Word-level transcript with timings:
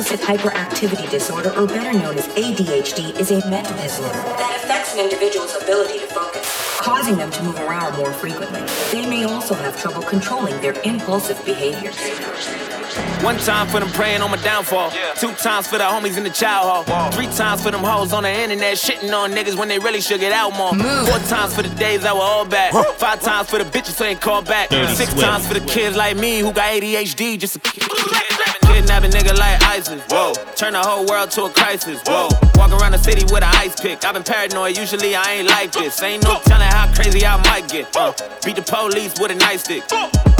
deficit 0.00 0.26
hyperactivity 0.26 1.10
disorder, 1.10 1.50
or 1.58 1.66
better 1.66 1.92
known 1.98 2.16
as 2.16 2.26
ADHD, 2.28 3.18
is 3.20 3.30
a 3.32 3.46
mental 3.50 3.76
disorder 3.76 4.14
that 4.14 4.60
affects 4.62 4.94
an 4.94 5.00
individual's 5.00 5.54
ability 5.62 5.98
to 5.98 6.06
focus, 6.06 6.78
causing 6.80 7.16
them 7.18 7.30
to 7.30 7.42
move 7.42 7.60
around 7.60 7.94
more 7.98 8.10
frequently. 8.10 8.62
They 8.92 9.06
may 9.06 9.24
also 9.24 9.52
have 9.52 9.78
trouble 9.78 10.00
controlling 10.00 10.58
their 10.62 10.72
impulsive 10.84 11.44
behaviors. 11.44 11.98
One 13.22 13.36
time 13.36 13.66
for 13.68 13.78
them 13.78 13.90
praying 13.90 14.22
on 14.22 14.30
my 14.30 14.38
downfall. 14.38 14.90
Yeah. 14.94 15.12
Two 15.12 15.32
times 15.32 15.66
for 15.68 15.76
the 15.76 15.84
homies 15.84 16.16
in 16.16 16.24
the 16.24 16.30
child 16.30 16.64
hall. 16.66 16.84
Whoa. 16.84 17.10
Three 17.10 17.26
times 17.26 17.62
for 17.62 17.70
them 17.70 17.84
hoes 17.84 18.14
on 18.14 18.22
the 18.22 18.30
internet 18.30 18.76
shitting 18.78 19.12
on 19.12 19.32
niggas 19.32 19.56
when 19.56 19.68
they 19.68 19.78
really 19.78 20.00
should 20.00 20.20
get 20.20 20.32
out 20.32 20.56
more. 20.56 20.72
Move. 20.72 21.08
Four 21.08 21.18
times 21.28 21.54
for 21.54 21.62
the 21.62 21.68
days 21.76 22.06
I 22.06 22.14
were 22.14 22.20
all 22.20 22.46
bad. 22.46 22.72
Huh. 22.72 22.90
Five 22.94 23.20
times 23.20 23.50
for 23.50 23.58
the 23.58 23.64
bitches 23.64 23.98
who 23.98 24.04
ain't 24.04 24.20
called 24.22 24.46
back. 24.46 24.70
Dirty 24.70 24.94
Six 24.94 25.12
sweat. 25.12 25.24
times 25.24 25.46
for 25.46 25.54
the 25.54 25.64
kids 25.66 25.94
like 25.96 26.16
me 26.16 26.38
who 26.40 26.52
got 26.52 26.72
ADHD 26.72 27.38
just 27.38 27.54
to 27.54 27.60
a 28.98 29.08
nigga 29.08 29.38
like 29.38 29.62
ISIS. 29.62 30.02
Whoa. 30.10 30.32
Turn 30.56 30.72
the 30.72 30.80
whole 30.80 31.06
world 31.06 31.30
to 31.32 31.44
a 31.44 31.50
crisis. 31.50 32.02
Whoa. 32.06 32.49
Walk 32.60 32.72
around 32.72 32.92
the 32.92 32.98
city 32.98 33.24
with 33.32 33.42
an 33.42 33.54
ice 33.56 33.80
pick. 33.80 34.04
I've 34.04 34.12
been 34.12 34.22
paranoid, 34.22 34.76
usually 34.76 35.16
I 35.16 35.40
ain't 35.40 35.48
like 35.48 35.72
this. 35.72 36.02
Ain't 36.02 36.22
no 36.22 36.38
telling 36.44 36.68
how 36.68 36.92
crazy 36.92 37.24
I 37.24 37.42
might 37.48 37.66
get. 37.70 37.96
Uh, 37.96 38.12
beat 38.44 38.56
the 38.56 38.62
police 38.62 39.18
with 39.18 39.30
a 39.30 39.34
nightstick. 39.34 39.88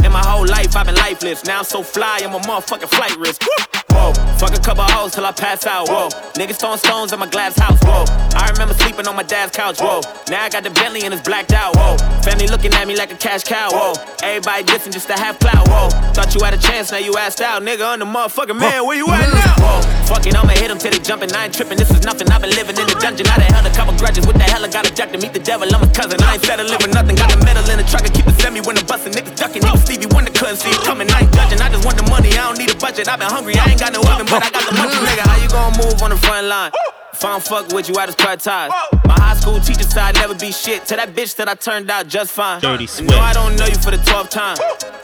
In 0.05 0.13
my 0.13 0.23
whole 0.23 0.47
life, 0.47 0.77
I've 0.77 0.85
been 0.85 0.97
lifeless. 0.97 1.47
Now 1.47 1.61
I'm 1.61 1.65
so 1.65 1.83
fly, 1.83 2.21
I'm 2.23 2.35
a 2.35 2.41
motherfucking 2.41 2.91
flight 2.91 3.17
risk. 3.17 3.43
Whoa, 3.89 4.13
fuck 4.39 4.57
a 4.57 4.61
couple 4.61 4.85
hoes 4.85 5.13
till 5.15 5.27
I 5.27 5.33
pass 5.33 5.67
out. 5.67 5.89
Whoa, 5.89 6.09
niggas 6.35 6.61
throwing 6.61 6.79
stones 6.79 7.13
at 7.13 7.19
my 7.19 7.27
glass 7.27 7.59
house. 7.59 7.79
Whoa, 7.83 8.05
I 8.37 8.51
remember 8.51 8.75
sleeping 8.75 9.09
on 9.09 9.17
my 9.17 9.23
dad's 9.23 9.57
couch. 9.57 9.81
Whoa, 9.81 10.01
now 10.29 10.45
I 10.45 10.49
got 10.49 10.63
the 10.63 10.71
Bentley 10.71 11.03
and 11.03 11.13
it's 11.13 11.23
blacked 11.23 11.53
out. 11.53 11.75
Whoa, 11.75 11.97
family 12.23 12.47
looking 12.47 12.73
at 12.73 12.87
me 12.87 12.97
like 12.97 13.13
a 13.13 13.17
cash 13.17 13.45
cow. 13.45 13.69
Whoa, 13.73 13.95
everybody 14.23 14.65
dissing 14.65 14.93
just 14.93 15.09
to 15.09 15.15
have 15.15 15.39
clout. 15.39 15.69
Whoa, 15.69 15.89
thought 16.13 16.35
you 16.35 16.45
had 16.45 16.55
a 16.55 16.59
chance, 16.59 16.93
now 16.93 16.99
you 16.99 17.17
asked 17.17 17.41
out. 17.41 17.63
Nigga, 17.63 17.85
I'm 17.85 17.99
the 17.99 18.05
motherfucking 18.07 18.59
man. 18.59 18.87
Where 18.87 18.97
you 18.97 19.09
at 19.09 19.33
now? 19.33 19.55
Whoa, 19.59 19.81
fuck 20.07 20.27
it, 20.27 20.35
I'ma 20.35 20.53
hit 20.53 20.69
them 20.69 20.79
till 20.79 20.93
they 20.93 20.99
jumping. 20.99 21.33
I 21.33 21.47
ain't 21.47 21.55
tripping, 21.55 21.77
this 21.77 21.91
is 21.91 22.05
nothing. 22.11 22.29
I've 22.35 22.43
been 22.43 22.51
living 22.51 22.75
in 22.75 22.87
the 22.91 22.99
dungeon. 22.99 23.27
I 23.31 23.39
done 23.39 23.55
held 23.55 23.67
a 23.67 23.75
couple 23.75 23.95
grudges. 23.95 24.27
What 24.27 24.35
the 24.35 24.43
hell? 24.43 24.65
I 24.65 24.69
got 24.69 24.83
a 24.83 24.93
jack 24.93 25.15
to 25.15 25.19
meet 25.19 25.33
the 25.33 25.39
devil. 25.39 25.71
I'm 25.71 25.83
a 25.83 25.91
cousin. 25.95 26.19
I 26.23 26.35
ain't 26.35 26.45
settling 26.45 26.75
with 26.75 26.91
nothing. 26.91 27.15
Got 27.15 27.31
a 27.31 27.39
medal 27.47 27.63
in 27.71 27.79
the 27.79 27.87
truck 27.87 28.03
and 28.03 28.13
keep 28.13 28.27
the 28.27 28.35
semi 28.43 28.61
when 28.61 28.77
I'm 28.77 28.87
busting. 28.87 29.15
Niggas 29.15 29.39
ducking. 29.39 29.63
Even 29.63 29.79
Stevie 29.79 30.11
Wonder 30.11 30.35
couldn't 30.35 30.59
see 30.59 30.75
it 30.75 30.83
coming. 30.83 31.07
I 31.11 31.23
ain't 31.23 31.33
judging. 31.33 31.61
I 31.63 31.71
just 31.71 31.87
want 31.87 31.97
the 31.97 32.07
money. 32.11 32.35
I 32.35 32.51
don't 32.51 32.59
need 32.59 32.71
a 32.75 32.79
budget. 32.79 33.07
I've 33.07 33.21
been 33.23 33.31
hungry. 33.31 33.55
I 33.55 33.71
ain't 33.71 33.81
got 33.81 33.95
no 33.95 34.03
oven, 34.03 34.27
but 34.27 34.43
I 34.43 34.51
got 34.51 34.67
the 34.67 34.75
money. 34.75 34.95
Mm. 34.95 35.07
Nigga, 35.07 35.25
how 35.31 35.39
you 35.39 35.49
gonna 35.49 35.79
move 35.79 36.03
on 36.03 36.11
the 36.11 36.19
front 36.19 36.47
line? 36.51 36.73
If 37.21 37.27
I 37.27 37.33
don't 37.33 37.45
fuck 37.45 37.69
with 37.75 37.87
you, 37.87 37.97
I 37.97 38.07
just 38.07 38.17
cut 38.17 38.41
ties. 38.41 38.73
My 39.05 39.13
high 39.13 39.35
school 39.37 39.61
teacher 39.61 39.83
said 39.83 39.99
I'd 39.99 40.15
never 40.15 40.35
be 40.35 40.51
shit. 40.51 40.87
To 40.87 40.97
that 40.97 41.13
bitch 41.15 41.37
that 41.37 41.51
I 41.51 41.55
turned 41.55 41.91
out 41.91 42.09
just 42.09 42.33
fine. 42.33 42.63
Dirty 42.63 42.87
sweat. 42.87 43.11
No, 43.11 43.19
I 43.19 43.35
don't 43.35 43.57
know 43.57 43.67
you 43.67 43.77
for 43.77 43.91
the 43.91 43.99
12th 43.99 44.31
time. 44.31 44.57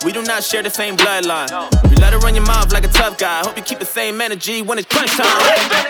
We 0.02 0.12
do 0.12 0.22
not 0.22 0.42
share 0.42 0.62
the 0.62 0.70
same 0.70 0.96
bloodline. 0.96 1.52
You 1.90 1.96
let 2.00 2.14
her 2.14 2.18
run 2.20 2.34
your 2.34 2.46
mouth 2.46 2.72
like 2.72 2.84
a 2.84 2.88
tough 2.88 3.18
guy. 3.18 3.44
Hope 3.44 3.58
you 3.58 3.62
keep 3.62 3.80
the 3.80 3.84
same 3.84 4.18
energy 4.22 4.62
when 4.62 4.78
it's 4.78 4.88
crunch 4.88 5.10
time. 5.12 5.28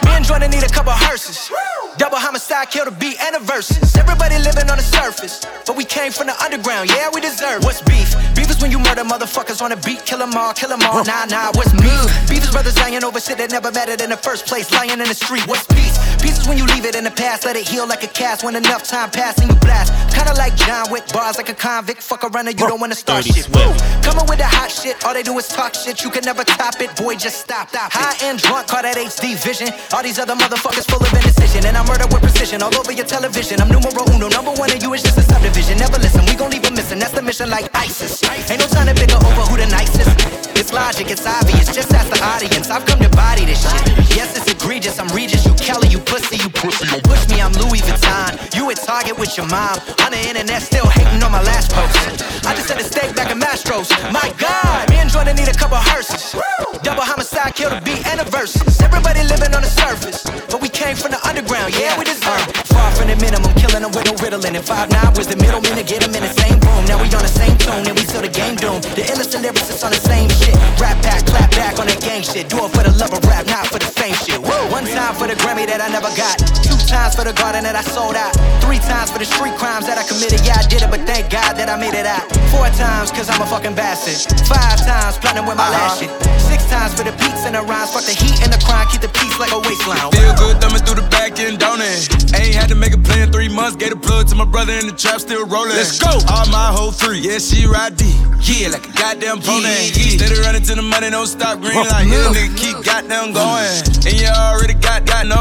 Me 0.03 0.19
and 0.19 0.25
Jordan 0.25 0.51
need 0.51 0.65
a 0.65 0.69
couple 0.69 0.91
hearses. 0.91 1.49
Double 1.97 2.19
homicide, 2.19 2.71
kill 2.71 2.87
the 2.87 2.91
beat 2.91 3.23
and 3.23 3.37
the 3.37 3.41
verses. 3.47 3.95
Everybody 3.95 4.37
living 4.43 4.69
on 4.69 4.79
the 4.79 4.83
surface, 4.83 5.47
but 5.65 5.77
we 5.77 5.85
came 5.85 6.11
from 6.11 6.27
the 6.27 6.35
underground. 6.43 6.91
Yeah, 6.91 7.09
we 7.15 7.21
deserve. 7.21 7.63
What's 7.63 7.81
beef? 7.83 8.13
Beef 8.35 8.51
is 8.51 8.61
when 8.61 8.73
you 8.73 8.81
murder 8.81 9.05
motherfuckers 9.05 9.63
on 9.63 9.71
a 9.71 9.77
beat, 9.77 10.05
kill 10.05 10.21
'em 10.21 10.35
all, 10.35 10.53
kill 10.53 10.73
'em 10.73 10.83
all. 10.83 11.05
Nah, 11.05 11.25
nah. 11.27 11.53
What's 11.55 11.73
beef? 11.73 12.03
Beef 12.29 12.43
is 12.43 12.51
brothers 12.51 12.75
dying 12.75 13.03
over 13.05 13.21
shit 13.21 13.39
that 13.39 13.51
never 13.51 13.71
mattered 13.71 14.03
in 14.03 14.11
the 14.11 14.17
first 14.19 14.45
place, 14.47 14.71
lying 14.73 14.91
in 14.91 14.99
the 15.07 15.15
street. 15.15 15.47
What's 15.47 15.65
peace? 15.67 15.97
Peace 16.21 16.39
is 16.41 16.49
when 16.49 16.59
you 16.59 16.67
leave 16.67 16.85
it 16.85 16.97
in 16.97 17.05
the 17.05 17.11
past, 17.11 17.45
let 17.45 17.57
it 17.57 17.67
heal 17.67 17.87
like 17.87 18.03
a 18.03 18.09
cast. 18.09 18.45
When 18.45 18.57
enough 18.57 18.83
time 18.83 19.11
passes 19.11 19.47
you 19.47 19.55
blast, 19.57 19.93
kinda 20.15 20.35
like 20.35 20.57
John 20.57 20.91
Wick 20.91 21.07
bars, 21.13 21.37
like 21.37 21.49
a 21.49 21.55
convict. 21.55 22.03
Fuck 22.03 22.25
around 22.25 22.49
and 22.49 22.59
you 22.59 22.67
don't 22.67 22.81
wanna 22.81 22.95
start 22.95 23.25
shit. 23.25 23.45
Swift. 23.45 24.03
Coming 24.03 24.27
with 24.27 24.39
the 24.39 24.47
hot 24.47 24.71
shit, 24.71 25.05
all 25.05 25.15
they 25.15 25.23
do 25.23 25.39
is 25.39 25.49
talk 25.49 25.75
shit. 25.75 26.03
You 26.03 26.11
can 26.11 26.25
never 26.25 26.45
top 26.45 26.81
it, 26.81 26.95
boy. 26.97 27.15
Just 27.15 27.39
stop. 27.41 27.69
stop 27.69 27.93
High 27.93 28.27
and 28.27 28.39
drunk, 28.39 28.67
call 28.67 28.83
that 28.83 28.97
HD 28.97 29.35
vision. 29.35 29.73
All 29.93 30.03
these 30.03 30.19
other 30.19 30.35
motherfuckers 30.35 30.87
full 30.91 31.03
of 31.03 31.13
indecision, 31.15 31.65
and 31.67 31.77
I 31.77 31.83
murder 31.87 32.07
with 32.11 32.23
precision 32.23 32.63
all 32.63 32.75
over 32.75 32.93
your 32.93 33.07
television. 33.07 33.61
I'm 33.61 33.69
numero 33.69 34.05
uno, 34.13 34.29
number 34.29 34.53
one, 34.53 34.71
and 34.71 34.83
you 34.83 34.93
is 34.95 35.03
just 35.03 35.19
a 35.19 35.23
subdivision. 35.23 35.79
Never 35.79 35.99
listen, 35.99 36.25
we 36.27 36.35
gon' 36.35 36.51
leave 36.51 36.57
leave 36.57 36.67
'em 36.67 36.75
missing. 36.75 36.99
That's 36.99 37.13
the 37.13 37.23
mission, 37.23 37.51
like 37.51 37.69
ISIS. 37.75 38.23
Ain't 38.51 38.61
no 38.61 38.67
time 38.67 38.87
to 38.87 38.95
bigger 38.95 39.17
over 39.17 39.43
who 39.49 39.57
the 39.57 39.67
nicest. 39.67 40.11
It's 40.57 40.73
logic, 40.73 41.11
it's 41.11 41.27
obvious. 41.27 41.67
Just 41.69 41.93
ask 41.93 42.09
the 42.11 42.21
audience. 42.25 42.71
I've 42.71 42.85
come 42.87 43.01
to 43.01 43.09
body 43.11 43.45
this 43.45 43.61
shit. 43.63 44.17
Yes, 44.17 44.37
it's 44.37 44.51
egregious. 44.51 44.99
I'm 44.99 45.09
Regis, 45.09 45.45
you 45.45 45.53
Kelly, 45.55 45.89
you 45.89 46.01
pussy, 46.07 46.37
you 46.37 46.49
pussy. 46.49 46.87
Don't 46.87 47.03
push 47.03 47.29
me, 47.29 47.41
I'm 47.41 47.53
Louis 47.53 47.83
Vuitton. 47.83 48.39
You 48.55 48.71
at 48.71 48.79
Target 48.79 49.19
with 49.19 49.37
your 49.37 49.47
mom. 49.49 49.77
On 50.05 50.11
the 50.11 50.19
internet, 50.19 50.63
still 50.63 50.87
hating 50.87 51.23
on 51.23 51.33
my 51.33 51.43
last 51.43 51.73
post. 51.73 52.23
I 52.47 52.55
just 52.55 52.69
had 52.71 52.81
a 52.81 52.85
steak 52.85 53.15
back 53.15 53.31
in 53.31 53.39
Mastro's. 53.39 53.91
My 54.13 54.33
God, 54.39 54.89
me 54.91 54.97
and 54.97 55.11
Jordan 55.11 55.37
need 55.37 55.49
a 55.49 55.55
couple 55.55 55.77
hearses. 55.77 56.35
Double 56.83 57.03
homicide, 57.03 57.55
kill 57.55 57.71
the 57.71 57.81
beat 57.83 58.07
and 58.07 58.21
the 58.21 58.25
verses. 58.31 58.81
Everybody 58.81 59.23
living 59.25 59.55
on 59.55 59.63
the 59.63 59.73
surface, 59.83 60.23
but 60.51 60.61
we 60.63 60.69
came 60.69 60.97
from 60.97 61.11
the 61.11 61.21
underground. 61.27 61.75
Yeah, 61.75 61.99
we 61.99 62.05
deserve. 62.05 62.49
it. 62.49 62.66
From 62.97 63.13
the 63.13 63.17
minimum, 63.21 63.53
killing 63.61 63.85
them 63.85 63.93
with 63.93 64.09
no 64.09 64.17
riddling. 64.25 64.57
And 64.57 64.65
five 64.65 64.89
nine 64.91 65.13
was 65.13 65.29
the 65.29 65.37
middleman 65.37 65.77
to 65.77 65.85
get 65.85 66.01
them 66.01 66.17
in 66.17 66.25
the 66.25 66.33
same 66.33 66.57
room. 66.65 66.83
Now 66.89 66.97
we 66.97 67.13
on 67.13 67.21
the 67.21 67.31
same 67.31 67.57
tune, 67.61 67.85
and 67.85 67.93
we 67.93 68.09
till 68.09 68.25
the 68.25 68.33
game 68.33 68.57
doomed. 68.57 68.89
The 68.97 69.05
illest 69.13 69.37
lyricists 69.37 69.85
on 69.85 69.93
the 69.93 70.01
same 70.01 70.33
shit. 70.33 70.57
Rap 70.81 70.97
back, 71.05 71.29
clap 71.29 71.51
back 71.53 71.77
on 71.79 71.87
that 71.87 72.01
gang 72.01 72.25
shit. 72.25 72.49
Do 72.49 72.65
it 72.65 72.73
for 72.73 72.83
the 72.83 72.93
love 72.97 73.13
of 73.13 73.21
rap, 73.29 73.45
not 73.47 73.69
for 73.69 73.79
the 73.79 73.87
fame 73.87 74.17
shit. 74.25 74.41
Woo! 74.41 74.57
One 74.73 74.89
time 74.89 75.15
for 75.15 75.29
the 75.29 75.37
Grammy 75.45 75.69
that 75.69 75.85
I 75.85 75.89
never 75.93 76.09
got. 76.17 76.41
Two 76.65 76.79
times 76.89 77.15
for 77.15 77.25
the 77.25 77.37
garden 77.37 77.69
that 77.69 77.77
I 77.77 77.85
sold 77.85 78.17
out. 78.17 78.33
Three 78.65 78.81
times 78.81 79.13
for 79.13 79.21
the 79.21 79.29
street 79.29 79.55
crimes 79.61 79.85
that 79.87 80.01
I 80.01 80.05
committed. 80.09 80.41
Yeah, 80.47 80.57
I 80.57 80.65
did 80.65 80.81
it, 80.81 80.91
but 80.91 81.05
thank 81.05 81.29
God 81.29 81.61
that 81.61 81.69
I 81.69 81.77
made 81.77 81.95
it 81.95 82.07
out. 82.07 82.25
Four 82.49 82.71
times, 82.81 83.13
cause 83.13 83.29
I'm 83.29 83.43
a 83.43 83.47
fucking 83.47 83.77
bastard. 83.77 84.17
Five 84.49 84.81
times, 84.89 85.19
plotting 85.21 85.45
with 85.45 85.61
my 85.61 85.69
last 85.69 86.01
shit. 86.01 86.11
Six 86.49 86.65
times 86.73 86.97
for 86.97 87.05
the 87.05 87.13
beats 87.21 87.45
and 87.45 87.55
the 87.59 87.63
rhymes. 87.63 87.93
Fuck 87.93 88.09
the 88.09 88.17
heat 88.17 88.41
and 88.41 88.49
the 88.49 88.61
crime, 88.65 88.87
keep 88.89 89.03
the 89.05 89.13
peace 89.13 89.37
like 89.37 89.53
a 89.53 89.61
waistline. 89.61 90.01
Feel 90.17 90.33
good 90.39 90.57
thumbing 90.63 90.81
through 90.87 91.03
the 91.03 91.09
back 91.11 91.37
end, 91.43 91.59
don't 91.59 91.83
it? 91.83 92.07
Ain't 92.33 92.55
had 92.55 92.69
to 92.71 92.79
make 92.79 92.86
a 92.95 92.99
plan 92.99 93.33
three 93.33 93.49
months. 93.49 93.77
Gave 93.77 93.93
a 93.93 93.97
plug 93.97 94.29
to 94.29 94.35
my 94.35 94.45
brother 94.45 94.73
in 94.73 94.87
the 94.87 94.93
trap, 94.93 95.21
still 95.21 95.47
rolling. 95.47 95.77
Let's 95.77 95.99
go. 95.99 96.11
All 96.29 96.47
my 96.51 96.71
whole 96.71 96.93
three, 96.93 97.21
yeah, 97.21 97.39
she 97.39 97.67
ride 97.67 97.97
D. 97.97 98.05
Yeah, 98.47 98.69
like 98.69 98.87
a 98.87 98.93
goddamn 98.93 99.41
pony. 99.41 99.67
Yeah. 99.67 100.21
Steady 100.21 100.41
running 100.41 100.63
to 100.63 100.75
the 100.75 100.83
money, 100.83 101.11
don't 101.11 101.27
stop 101.27 101.61
green 101.61 101.75
light. 101.75 102.07
Yeah, 102.07 102.31
nigga 102.31 102.53
keep 102.57 102.85
goddamn 102.85 103.33
going. 103.33 103.67
And 104.07 104.15
you 104.15 104.29
already 104.29 104.75
got, 104.75 105.05
got 105.05 105.27
no. 105.27 105.41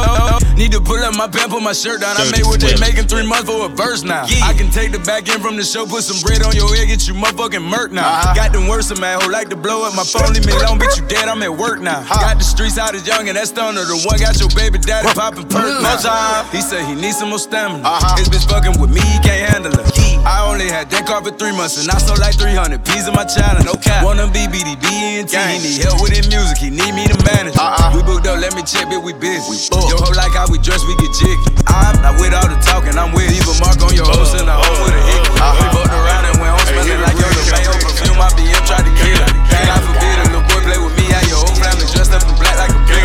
Need 0.57 0.71
to 0.71 0.81
pull 0.81 0.97
up 1.03 1.13
my 1.13 1.27
pants, 1.27 1.53
put 1.53 1.61
my 1.61 1.73
shirt 1.73 2.01
down. 2.01 2.17
I 2.17 2.25
made 2.31 2.47
what 2.47 2.59
they 2.63 2.73
making 2.79 3.05
three 3.05 3.27
months 3.27 3.45
for 3.51 3.65
a 3.65 3.69
verse 3.69 4.03
now. 4.03 4.25
I 4.41 4.55
can 4.57 4.71
take 4.71 4.91
the 4.91 4.99
back 4.99 5.29
end 5.29 5.43
from 5.43 5.57
the 5.57 5.63
show, 5.63 5.85
put 5.85 6.01
some 6.03 6.17
bread 6.23 6.41
on 6.41 6.55
your 6.55 6.73
head, 6.73 6.87
get 6.87 7.05
you 7.07 7.13
motherfucking 7.13 7.61
murk 7.61 7.91
now. 7.91 8.07
Uh-huh. 8.07 8.33
Got 8.33 8.53
them 8.53 8.67
worse, 8.67 8.89
of 8.89 8.99
man, 8.99 9.21
who 9.21 9.29
like 9.29 9.49
to 9.49 9.55
blow 9.55 9.85
up 9.85 9.93
my 9.93 10.03
phone, 10.03 10.33
leave 10.33 10.45
me 10.45 10.53
alone, 10.53 10.79
bitch, 10.79 10.97
you 10.97 11.05
dead, 11.07 11.27
I'm 11.27 11.43
at 11.43 11.51
work 11.51 11.81
now. 11.81 12.01
Got 12.07 12.37
the 12.37 12.47
streets 12.47 12.77
out 12.77 12.95
as 12.95 13.05
young, 13.05 13.27
and 13.27 13.37
that's 13.37 13.49
stunner. 13.49 13.83
The 13.83 13.99
one 14.07 14.17
got 14.17 14.39
your 14.39 14.49
baby 14.55 14.79
daddy 14.79 15.09
popping 15.13 15.47
perk 15.49 15.83
now. 15.83 16.47
He 16.49 16.61
said 16.61 16.85
he 16.85 16.95
needs 16.95 17.17
some 17.19 17.34
more 17.35 17.43
stamina. 17.43 17.83
His 18.15 18.31
bitch 18.31 18.47
fucking 18.47 18.79
with 18.79 18.95
me, 18.95 19.03
he 19.03 19.19
can't 19.19 19.43
handle 19.51 19.75
it. 19.75 19.83
I 20.23 20.47
only 20.47 20.71
had 20.71 20.87
that 20.89 21.03
car 21.03 21.19
for 21.19 21.35
three 21.35 21.51
months, 21.51 21.75
and 21.75 21.91
I 21.91 21.99
sold 21.99 22.23
like 22.23 22.39
300 22.39 22.79
P's 22.87 23.11
in 23.11 23.13
my 23.13 23.27
channel, 23.27 23.59
no 23.67 23.75
cap. 23.75 24.07
Wanna 24.07 24.31
be 24.31 24.47
BDB 24.47 25.19
and 25.19 25.27
T, 25.27 25.35
he 25.35 25.59
need 25.59 25.83
help 25.83 25.99
with 25.99 26.15
his 26.15 26.31
music, 26.31 26.57
he 26.63 26.71
need 26.71 26.95
me 26.95 27.11
to 27.11 27.17
manage. 27.27 27.51
it. 27.51 27.91
We 27.91 28.01
booked 28.07 28.23
up, 28.31 28.39
let 28.39 28.55
me 28.55 28.63
check, 28.63 28.87
bitch, 28.87 29.03
we 29.03 29.11
busy. 29.19 29.67
Yo, 29.67 29.99
hoe 29.99 30.15
like 30.15 30.31
how 30.31 30.47
we 30.47 30.57
dress, 30.63 30.79
we 30.87 30.95
get 30.95 31.11
jiggy. 31.11 31.51
I'm 31.67 31.99
not 31.99 32.15
with 32.15 32.31
all 32.31 32.47
the 32.47 32.55
talking, 32.63 32.95
I'm 32.95 33.11
with 33.11 33.27
Leave 33.27 33.43
a 33.51 33.53
mark 33.59 33.83
on 33.83 33.91
your 33.91 34.07
host 34.07 34.39
and 34.39 34.47
I 34.47 34.55
home 34.55 34.79
with 34.87 34.95
a 34.95 35.03
hickey. 35.03 35.35
We 35.35 35.65
fucked 35.75 35.91
around 35.91 36.23
and 36.31 36.35
went 36.39 36.55
home 36.55 36.67
smelling 36.71 37.01
like 37.03 37.19
your 37.19 37.31
Le 37.35 37.43
Labo 37.51 37.73
perfume. 37.83 38.15
My 38.15 38.31
BM 38.39 38.63
tried 38.63 38.87
to 38.87 38.93
kill 38.95 39.19
it. 39.19 39.31
God 39.51 39.81
forbid 39.83 40.15
a 40.23 40.25
little 40.31 40.45
boy 40.47 40.61
play 40.63 40.79
with 40.79 40.95
me, 40.95 41.11
how 41.11 41.19
your 41.27 41.43
whole 41.43 41.57
family 41.59 41.83
dressed 41.91 42.15
up 42.15 42.23
in 42.23 42.35
black 42.39 42.55
like 42.63 42.71
a 42.71 42.79
pill. 42.87 43.03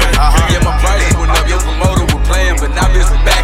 Yeah, 0.54 0.62
my 0.62 0.78
prices 0.78 1.18
went 1.18 1.34
up, 1.34 1.42
your 1.50 1.58
promoter 1.58 2.06
was 2.06 2.22
playing, 2.30 2.56
but 2.62 2.70
now 2.78 2.86
bitch 2.94 3.10
back 3.26 3.39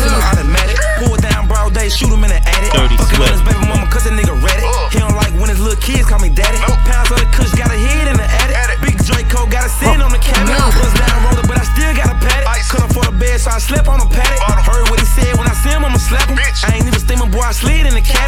stick 0.00 0.08
shit, 0.08 0.16
I'm 0.16 0.24
automatic. 0.32 0.76
Pull 1.00 1.14
it 1.14 1.22
down 1.22 1.48
broad 1.48 1.74
day, 1.74 1.88
shoot 1.88 2.12
him 2.12 2.24
in 2.24 2.30
the 2.32 2.40
attic. 2.40 2.72
Dirty 2.72 2.96
Fucking 2.96 3.20
with 3.20 3.32
his 3.32 3.44
baby 3.44 3.64
mama, 3.68 3.86
cause 3.92 4.04
that 4.04 4.16
nigga 4.16 4.34
ready. 4.40 4.64
He 4.92 4.98
don't 4.98 5.16
like 5.16 5.32
when 5.36 5.48
his 5.52 5.60
little 5.60 5.80
kids 5.80 6.08
call 6.08 6.20
me 6.20 6.32
daddy. 6.32 6.58
Pounds 6.88 7.10
of 7.12 7.20
the 7.20 7.28
kush, 7.32 7.52
got 7.56 7.70
a 7.70 7.78
head 7.78 8.08
in 8.08 8.16
the 8.16 8.26
attic. 8.26 8.80
Big 8.80 8.96
Draco, 9.04 9.46
got 9.48 9.66
a 9.66 9.70
sin 9.70 10.00
on 10.00 10.12
the 10.12 10.20
cabinet. 10.20 10.56
Bust 10.56 10.96
down 10.96 11.16
roller, 11.28 11.44
but 11.44 11.56
I 11.60 11.64
still 11.64 11.92
got 11.92 12.08
a 12.12 12.16
paddock. 12.16 12.48
Couldn't 12.70 12.90
afford 12.90 13.08
a 13.10 13.14
bed, 13.18 13.40
so 13.40 13.50
I 13.50 13.58
slept 13.58 13.88
on 13.88 13.98
a 14.00 14.06
paddock. 14.06 14.40
Heard 14.62 14.86
what 14.90 15.00
he 15.00 15.06
said 15.06 15.34
when 15.36 15.48
I 15.48 15.54
see 15.58 15.74
him, 15.74 15.84
I'ma 15.84 15.98
slap 15.98 16.28
him. 16.28 16.38
I 16.38 16.76
ain't 16.76 16.86
even 16.86 17.00
steaming, 17.00 17.30
boy, 17.30 17.42
I 17.42 17.52
slid 17.52 17.86
in 17.86 17.94
the 17.94 18.04
caddy. 18.04 18.19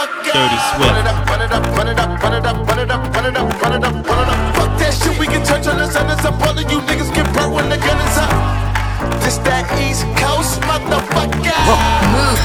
Dirty 0.00 0.56
Swift. 0.72 0.80
Run 0.80 0.96
it 0.96 1.04
up, 1.04 1.28
run 1.28 1.42
it 1.44 1.52
up, 1.52 1.64
run 1.76 1.86
it 1.88 2.00
up, 2.00 2.22
run 2.24 2.32
it 2.32 2.46
up, 2.46 2.56
run 2.64 2.78
it 2.80 2.88
up, 2.88 3.04
run 3.12 3.26
it 3.28 3.36
up, 3.36 3.52
run 3.60 3.72
it 3.76 3.84
up, 3.84 3.92
run 4.08 4.20
it 4.24 4.28
up. 4.32 4.56
Fuck 4.56 4.72
that 4.80 4.96
shit, 4.96 5.12
we 5.20 5.26
can 5.28 5.44
turn 5.44 5.60
to 5.60 5.76
the 5.76 5.84
sun 5.92 6.08
and 6.08 6.16
up. 6.24 6.40
All 6.40 6.56
of 6.56 6.64
you 6.72 6.80
niggas 6.88 7.12
get 7.12 7.28
burnt 7.36 7.52
when 7.52 7.68
the 7.68 7.76
gun 7.76 8.00
is 8.00 8.16
up. 8.16 8.32
This 9.20 9.36
that 9.44 9.68
East 9.76 10.08
Coast 10.16 10.56
motherfucker. 10.64 11.52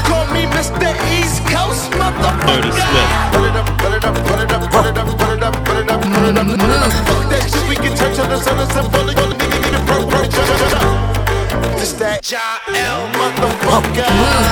Call 0.04 0.28
me 0.36 0.44
Mr. 0.52 0.92
East 1.16 1.40
Coast 1.48 1.88
motherfucker. 1.96 2.60
Dirty 2.60 2.76
Swift. 2.76 3.08
Run 3.32 3.48
it 3.48 3.56
up, 3.56 3.72
run 3.80 3.96
it 3.96 4.04
up, 4.04 4.16
run 4.28 4.40
it 4.44 4.52
up, 4.52 4.60
run 4.76 4.84
it 4.92 4.98
up, 5.00 5.16
run 5.16 5.32
it 5.32 5.40
up, 5.40 5.56
run 5.56 5.80
it 5.80 5.88
up, 5.88 6.04
run 6.04 6.28
it 6.28 6.36
up, 6.36 6.44
run 6.44 6.60
it 6.60 6.84
up. 6.84 6.92
Fuck 7.08 7.24
that 7.32 7.44
shit, 7.48 7.64
we 7.72 7.76
can 7.80 7.96
turn 7.96 8.12
to 8.20 8.24
the 8.28 8.36
sun 8.36 8.60
and 8.60 8.68
up. 8.68 8.92
All 8.92 9.08
of 9.08 9.16
you 9.16 9.32
niggas 9.32 9.64
get 9.64 9.80
burnt, 9.88 10.04
burnt, 10.12 10.28
burnt, 10.28 10.60
burnt. 10.76 11.80
This 11.80 11.96
that 12.04 12.20
Ja 12.28 12.60
L 12.68 13.08
motherfucker. 13.16 14.45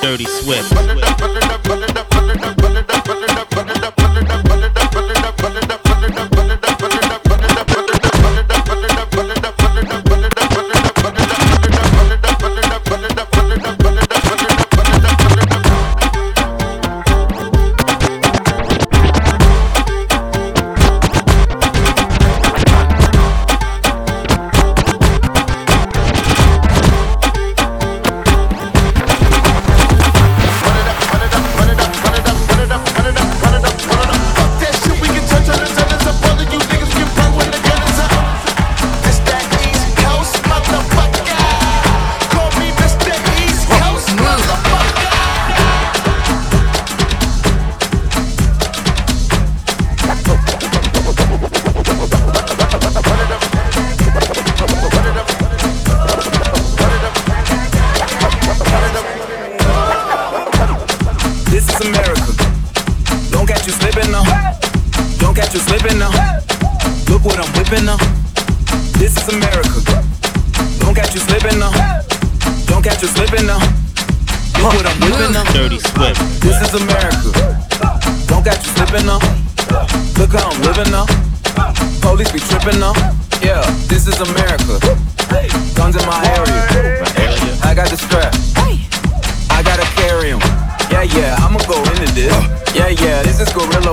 Dirty 0.00 0.24
Swift. 0.24 0.72
You 72.96 73.08
slipping 73.08 73.46
now. 73.46 73.60
Look 74.56 74.72
what 74.72 74.86
I'm 74.86 74.96
whipping 75.04 75.32
now. 75.32 75.44
Dirty 75.52 75.78
Swift. 75.78 76.16
This 76.40 76.56
is 76.64 76.72
America. 76.80 77.28
Don't 78.26 78.42
got 78.42 78.56
you 78.56 78.72
slipping 78.72 79.04
now. 79.04 79.20
Look 80.16 80.32
how 80.32 80.48
I'm 80.48 80.62
living 80.62 80.90
now. 80.90 81.04
Police 82.00 82.32
be 82.32 82.40
tripping 82.40 82.80
now. 82.80 82.94
Yeah, 83.44 83.60
this 83.92 84.08
is 84.08 84.18
America. 84.18 84.80
Guns 85.76 85.94
in 85.94 86.06
my 86.08 86.24
area. 86.40 87.04
I 87.62 87.74
got 87.76 87.90
the 87.90 87.98
strap. 88.00 88.32
I 88.56 89.62
gotta 89.62 89.84
carry 90.00 90.06
carry 90.16 90.32
'em. 90.32 90.40
Yeah, 90.90 91.02
yeah, 91.02 91.36
I'ma 91.44 91.60
go 91.68 91.76
into 91.92 92.08
this. 92.14 92.32
Yeah, 92.74 92.88
yeah, 92.88 93.22
this 93.22 93.40
is 93.40 93.52
gorilla. 93.52 93.92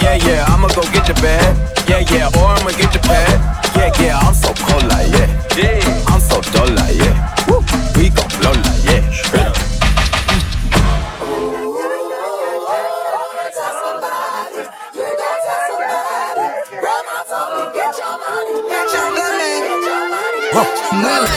Yeah, 0.00 0.16
yeah, 0.24 0.48
I'ma 0.48 0.68
go 0.68 0.82
get 0.92 1.06
your 1.06 1.20
bag. 1.20 1.54
Yeah, 1.86 2.00
yeah, 2.10 2.40
or 2.40 2.48
I'ma 2.56 2.70
get 2.70 2.94
your 2.94 3.02
pad. 3.02 3.36
Yeah, 3.76 3.92
yeah, 4.00 4.18
I'm 4.18 4.34
so 4.34 4.54
cold 4.54 4.84
like 4.88 5.12
yeah. 5.12 5.28
Yeah, 5.54 6.08
I'm 6.08 6.20
so 6.20 6.40
dull 6.52 6.70
like 6.70 6.96
yeah. 6.96 7.31
Woo. 7.48 7.60
We 7.96 8.08
gon' 8.10 8.28
blow 8.40 8.52
like 8.52 8.84
yeah. 8.84 9.02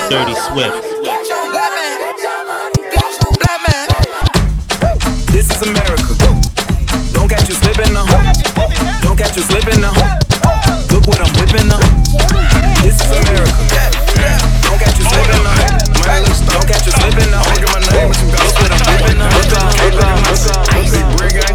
Dirty 0.07 0.35
Swift. 0.35 0.83
This 5.31 5.50
is 5.50 5.62
America. 5.67 6.15
Don't 7.13 7.27
catch 7.27 7.50
you 7.50 7.55
slipping 7.55 7.93
now. 7.93 8.05
Don't 9.01 9.17
catch 9.17 9.35
you 9.35 9.41
slipping 9.41 9.81
now. 9.81 10.34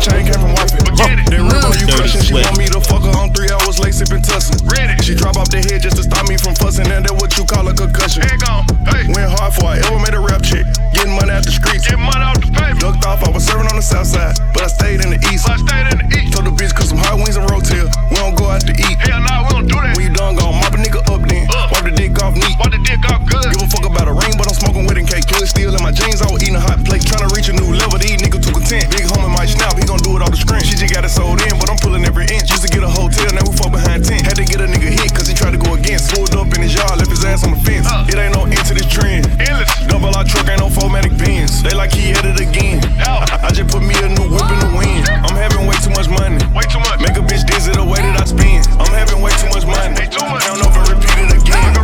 Chain 0.00 0.25
chain 0.25 0.33
came 0.33 0.40
from 0.40 0.52
wifey. 0.57 0.80
Then 1.30 1.45
rip 1.45 1.64
on 1.64 1.76
you 1.76 1.87
crushing. 1.88 2.25
She 2.25 2.33
want 2.33 2.57
me 2.57 2.66
to 2.73 2.80
fuck 2.80 3.04
her. 3.04 3.12
I'm 3.12 3.33
three 3.33 3.50
hours 3.52 3.78
late 3.78 3.95
sipping 3.95 4.23
tussin. 4.23 4.57
She 5.04 5.14
drop 5.14 5.37
off 5.37 5.50
the 5.52 5.61
head 5.61 5.83
just 5.83 5.97
to 5.97 6.04
stop 6.04 6.28
me 6.28 6.37
from 6.37 6.54
fussing. 6.54 6.88
And 6.88 7.04
that 7.04 7.12
what 7.12 7.37
you 7.37 7.45
call 7.45 7.69
a 7.69 7.75
concussion. 7.75 8.25
Hey. 8.25 9.04
Went 9.12 9.28
hard 9.37 9.52
for 9.52 9.69
I 9.69 9.76
ever 9.85 10.00
made 10.00 10.14
a 10.16 10.23
rap 10.23 10.40
chick. 10.40 10.64
Getting 10.92 11.12
money 11.12 11.33
out 11.33 11.45
the 11.45 11.52
streets. 11.52 11.85
Get 11.88 12.00
money 12.00 12.25
out 12.25 12.40
the 12.40 12.49
paper. 12.49 12.80
Ducked 12.80 13.04
off. 13.04 13.21
I 13.25 13.30
was 13.30 13.45
serving 13.45 13.69
on 13.69 13.76
the 13.76 13.85
south 13.85 14.09
side, 14.09 14.40
but 14.57 14.64
I 14.64 14.71
stayed 14.73 15.04
in 15.04 15.12
the 15.12 15.21
east. 15.28 15.45
But 15.45 15.61
I 15.61 15.69
stayed 15.69 15.87
in 15.92 15.97
the 16.00 16.09
east. 16.16 16.33
Told 16.33 16.49
the 16.49 16.54
bitch 16.57 16.73
cook 16.73 16.88
some 16.88 17.00
hot 17.00 17.21
wings 17.21 17.37
and 17.37 17.45
rotel. 17.49 17.88
We 18.09 18.16
don't 18.16 18.37
go 18.37 18.49
out 18.49 18.64
to 18.64 18.73
eat. 18.73 18.97
Hell 19.04 19.21
nah, 19.21 19.45
we 19.45 19.49
don't 19.52 19.69
do 19.69 19.76
that. 19.76 19.97
When 19.97 20.04
you 20.09 20.12
done 20.16 20.37
gone, 20.37 20.57
mop 20.57 20.73
a 20.73 20.78
nigga 20.80 21.04
up 21.12 21.21
then. 21.28 21.45
Up. 21.52 21.76
Wipe 21.76 21.85
the 21.85 21.92
dick 21.92 22.16
off 22.25 22.33
neat. 22.37 22.57
Wipe 22.57 22.73
the 22.73 22.80
dick 22.88 23.04
off 23.12 23.21
good. 23.28 23.52
Give 23.52 23.61
a 23.61 23.69
fuck 23.69 23.85
about 23.85 24.09
a 24.09 24.14
ring, 24.16 24.37
but 24.40 24.49
I'm 24.49 24.57
smoking 24.57 24.88
wedding 24.88 25.04
cake. 25.04 25.28
Kill 25.28 25.45
it 25.45 25.50
still 25.52 25.76
in 25.76 25.83
my 25.85 25.92
jeans. 25.92 26.25
I 26.25 26.28
was 26.33 26.40
eating 26.40 26.57
a 26.57 26.62
hot 26.62 26.80
plate, 26.88 27.04
trying 27.04 27.26
to 27.26 27.30
reach 27.37 27.52
a 27.52 27.54
new 27.57 27.75
level. 27.75 28.00
These 28.00 28.21
niggas 28.23 28.40
too 28.40 28.54
content 28.57 28.88
off 30.30 30.38
the 30.38 30.42
screen. 30.46 30.62
She 30.62 30.78
just 30.78 30.94
got 30.94 31.02
it 31.02 31.10
sold 31.10 31.42
in, 31.42 31.58
but 31.58 31.66
I'm 31.66 31.78
pulling 31.78 32.06
every 32.06 32.26
inch. 32.30 32.50
Used 32.50 32.62
to 32.62 32.70
get 32.70 32.87
a 32.87 32.88
hotel, 32.88 33.26
now 33.34 33.42
we 33.42 33.52
fall 33.58 33.70
behind 33.70 34.06
10. 34.06 34.22
Had 34.22 34.38
to 34.38 34.46
get 34.46 34.62
a 34.62 34.68
nigga 34.70 34.87
hit, 34.87 35.10
cause 35.10 35.26
he 35.26 35.34
tried 35.34 35.52
to 35.52 35.60
go 35.60 35.75
against. 35.75 36.14
Pulled 36.14 36.34
up 36.38 36.46
in 36.54 36.62
his 36.62 36.75
yard, 36.75 36.94
left 36.99 37.10
his 37.10 37.25
ass 37.26 37.42
on 37.42 37.50
the 37.50 37.60
fence. 37.66 37.87
It 38.06 38.14
ain't 38.14 38.34
no 38.34 38.46
end 38.46 38.62
to 38.70 38.75
this 38.75 38.87
trend. 38.87 39.26
Double 39.90 40.14
our 40.14 40.25
truck, 40.25 40.46
ain't 40.46 40.62
no 40.62 40.70
4matic 40.70 41.18
Benz. 41.18 41.62
They 41.62 41.75
like 41.75 41.90
he 41.92 42.14
had 42.14 42.25
it 42.25 42.38
again. 42.38 42.78
I, 43.02 43.26
I 43.42 43.50
just 43.50 43.75
put 43.75 43.82
me 43.82 43.94
a 43.99 44.08
new 44.08 44.30
whip 44.30 44.46
in 44.46 44.58
the 44.62 44.70
wind. 44.78 45.10
I'm 45.10 45.34
having 45.34 45.66
way 45.66 45.75
too 45.82 45.90
much 45.99 46.06
money. 46.06 46.38
Way 46.54 46.64
too 46.70 46.80
much. 46.87 47.02
Make 47.02 47.18
a 47.18 47.25
bitch 47.26 47.42
dizzy 47.46 47.75
the 47.75 47.84
way 47.84 47.99
that 47.99 48.14
I 48.14 48.25
spend. 48.25 48.70
I'm 48.78 48.92
having 48.94 49.18
way 49.18 49.34
too 49.42 49.50
much 49.50 49.66
money. 49.66 49.99
Hey, 49.99 50.06
too 50.06 50.22
much. 50.30 50.46
I 50.46 50.54
don't 50.54 50.62
know 50.62 50.70
if 50.70 50.78
I 50.78 50.84
repeat 50.94 51.18
it 51.26 51.30
again. 51.42 51.75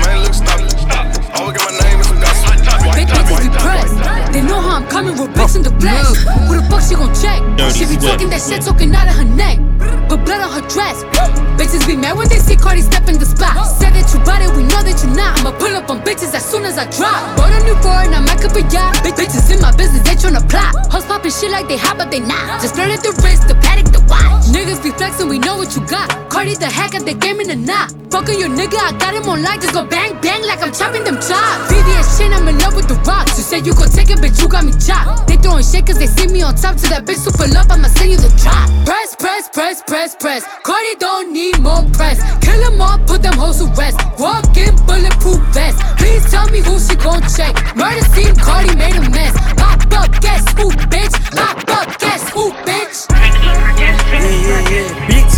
Man, 0.00 0.16
look, 0.24 0.34
stop. 0.34 0.58
Stop. 0.80 1.04
Always 1.36 1.60
get 1.60 1.64
my 1.68 1.74
name 1.84 1.98
and 2.00 2.08
some 2.08 2.20
gossip. 2.20 2.56
Big 2.96 3.08
bitches 3.08 3.52
depressed. 3.52 4.32
They 4.32 4.40
know 4.40 4.60
how 4.60 4.80
I'm 4.80 4.88
coming 4.88 5.16
with 5.18 5.34
bricks 5.34 5.56
in 5.56 5.62
the 5.62 5.74
flesh. 5.76 6.08
Who 6.48 6.56
the 6.56 6.64
fuck 6.70 6.80
she 6.80 6.94
gon' 6.94 7.12
check? 7.12 7.41
Dirty 7.56 7.78
she 7.78 7.84
be 7.84 7.86
Swift. 7.92 8.02
talking 8.02 8.30
that 8.30 8.40
shit, 8.40 8.62
talking 8.62 8.94
out 8.94 9.08
of 9.08 9.14
her 9.14 9.24
neck. 9.24 10.01
But 10.12 10.26
blood 10.28 10.44
on 10.44 10.52
her 10.52 10.68
dress. 10.68 11.08
Bitches 11.56 11.88
be 11.88 11.96
mad 11.96 12.18
when 12.18 12.28
they 12.28 12.36
see 12.36 12.54
Cardi 12.54 12.82
step 12.82 13.08
in 13.08 13.16
the 13.16 13.24
spot. 13.24 13.56
Said 13.64 13.96
that 13.96 14.12
you 14.12 14.20
bought 14.28 14.44
it, 14.44 14.52
we 14.52 14.60
know 14.68 14.84
that 14.84 15.00
you 15.00 15.08
not. 15.16 15.40
I'ma 15.40 15.56
pull 15.56 15.72
up 15.72 15.88
on 15.88 16.04
bitches 16.04 16.36
as 16.36 16.44
soon 16.44 16.68
as 16.68 16.76
I 16.76 16.84
drop. 16.92 17.16
Bought 17.40 17.48
a 17.48 17.64
new 17.64 17.72
foreign, 17.80 18.12
I 18.12 18.20
might 18.20 18.44
up 18.44 18.52
a 18.52 18.60
yacht. 18.68 19.00
Bitches 19.00 19.48
in 19.48 19.64
my 19.64 19.72
business, 19.72 20.04
they 20.04 20.12
tryna 20.12 20.44
plot. 20.52 20.76
Hoes 20.92 21.08
popping 21.08 21.32
shit 21.32 21.48
like 21.48 21.64
they 21.64 21.80
hot, 21.80 21.96
but 21.96 22.10
they 22.12 22.20
not. 22.20 22.60
Just 22.60 22.76
flirting 22.76 23.00
the 23.00 23.16
wrist, 23.24 23.48
the 23.48 23.56
paddock, 23.64 23.88
the 23.88 24.04
watch. 24.04 24.52
Niggas 24.52 24.84
be 24.84 24.92
flexing, 24.92 25.32
we 25.32 25.40
know 25.40 25.56
what 25.56 25.72
you 25.72 25.80
got. 25.88 26.12
Cardi 26.28 26.60
the 26.60 26.68
hacker, 26.68 27.00
they 27.00 27.16
game 27.16 27.40
in 27.40 27.48
the 27.48 27.56
knot. 27.56 27.96
Fucking 28.12 28.36
your 28.36 28.52
nigga, 28.52 28.76
I 28.76 28.92
got 29.00 29.16
him 29.16 29.24
online. 29.24 29.64
Just 29.64 29.72
go 29.72 29.88
bang, 29.88 30.12
bang 30.20 30.44
like 30.44 30.60
I'm 30.60 30.76
chopping 30.76 31.08
them 31.08 31.16
chops. 31.16 31.72
VVS 31.72 32.20
shit, 32.20 32.28
I'm 32.36 32.44
in 32.44 32.60
love 32.60 32.76
with 32.76 32.84
the 32.84 33.00
rocks. 33.08 33.40
You 33.40 33.44
said 33.48 33.64
you 33.64 33.72
gon' 33.72 33.88
take 33.88 34.12
it, 34.12 34.20
bitch, 34.20 34.36
you 34.36 34.48
got 34.52 34.68
me 34.68 34.76
chopped. 34.76 35.24
They 35.24 35.40
throwing 35.40 35.64
shit 35.64 35.88
cause 35.88 35.96
they 35.96 36.06
see 36.06 36.28
me 36.28 36.44
on 36.44 36.52
top. 36.52 36.76
To 36.76 36.86
that 36.92 37.08
bitch 37.08 37.24
super 37.24 37.48
love, 37.48 37.72
I'ma 37.72 37.88
send 37.88 38.12
you 38.12 38.20
the 38.20 38.28
drop. 38.36 38.68
Press, 38.84 39.16
press, 39.16 39.48
press, 39.48 39.80
press, 39.88 40.01
press. 40.10 40.42
Cardi 40.64 40.96
don't 40.98 41.32
need 41.32 41.60
more 41.60 41.84
press. 41.94 42.18
Kill 42.42 42.58
them 42.58 42.80
all, 42.80 42.98
put 43.06 43.22
them 43.22 43.34
hoes 43.34 43.58
to 43.58 43.66
rest. 43.78 43.98
Walk 44.18 44.56
in 44.56 44.74
bulletproof 44.84 45.38
vest. 45.54 45.78
Please 45.96 46.28
tell 46.28 46.48
me 46.50 46.58
who 46.58 46.78
she 46.80 46.96
gon' 46.96 47.22
check. 47.30 47.54
Murder 47.76 48.02
scene, 48.10 48.34
Cardi 48.34 48.74
made 48.74 48.96
a 48.96 49.10
mess. 49.10 49.30
Pop 49.54 49.78
up, 49.94 50.10
guess 50.20 50.42
who, 50.58 50.70
bitch? 50.90 51.14
Pop 51.30 51.62
up, 51.70 51.86
guess 52.00 52.28
who, 52.30 52.50
bitch? 52.66 53.06
Yeah, 53.14 54.02
yeah, 54.18 54.70
yeah. 54.74 55.06
Bitch, 55.06 55.34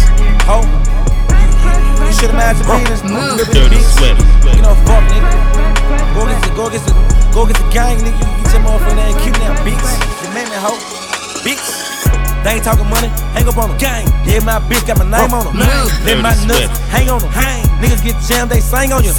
ho. 0.48 0.64
You 2.06 2.12
should've 2.16 2.34
matched 2.34 2.64
the 2.64 2.72
penis. 2.72 3.04
Little 3.04 3.52
Dirty 3.52 3.76
bitch. 3.76 3.84
Swift. 4.00 4.24
You 4.56 4.62
know, 4.64 4.74
fuck, 4.88 5.04
nigga. 5.12 5.28
Go 6.16 6.24
get 6.24 6.40
the, 6.40 6.50
go 6.56 6.70
get 6.70 6.82
the, 6.88 6.92
go 7.34 7.44
get 7.44 7.56
the 7.60 7.68
gang, 7.68 7.98
nigga. 8.00 8.16
You 8.16 8.44
get 8.44 8.52
your 8.56 8.62
motherfucking 8.64 8.96
name, 8.96 9.16
keep 9.20 9.36
that 9.44 9.60
bitch. 9.60 9.88
You 10.24 10.32
made 10.32 10.48
me 10.48 10.56
hoe, 10.56 10.80
bitch. 11.44 11.84
They 12.44 12.60
ain't 12.60 12.64
talking 12.64 12.84
money, 12.92 13.08
hang 13.32 13.48
up 13.48 13.56
on 13.56 13.72
them. 13.72 13.78
Gang, 13.78 14.04
yeah, 14.28 14.44
my 14.44 14.60
bitch 14.68 14.86
got 14.86 15.00
my 15.00 15.08
name 15.08 15.32
on 15.32 15.48
them. 15.48 15.56
Let 16.04 16.20
my 16.20 16.36
Dirty 16.44 16.68
nuts 16.68 16.78
hang 16.92 17.08
on 17.08 17.24
them. 17.24 17.32
Hang. 17.32 17.64
Niggas 17.80 18.04
get 18.04 18.16
jammed, 18.20 18.50
they 18.52 18.60
sang 18.60 18.92
on 18.92 19.02
you. 19.02 19.10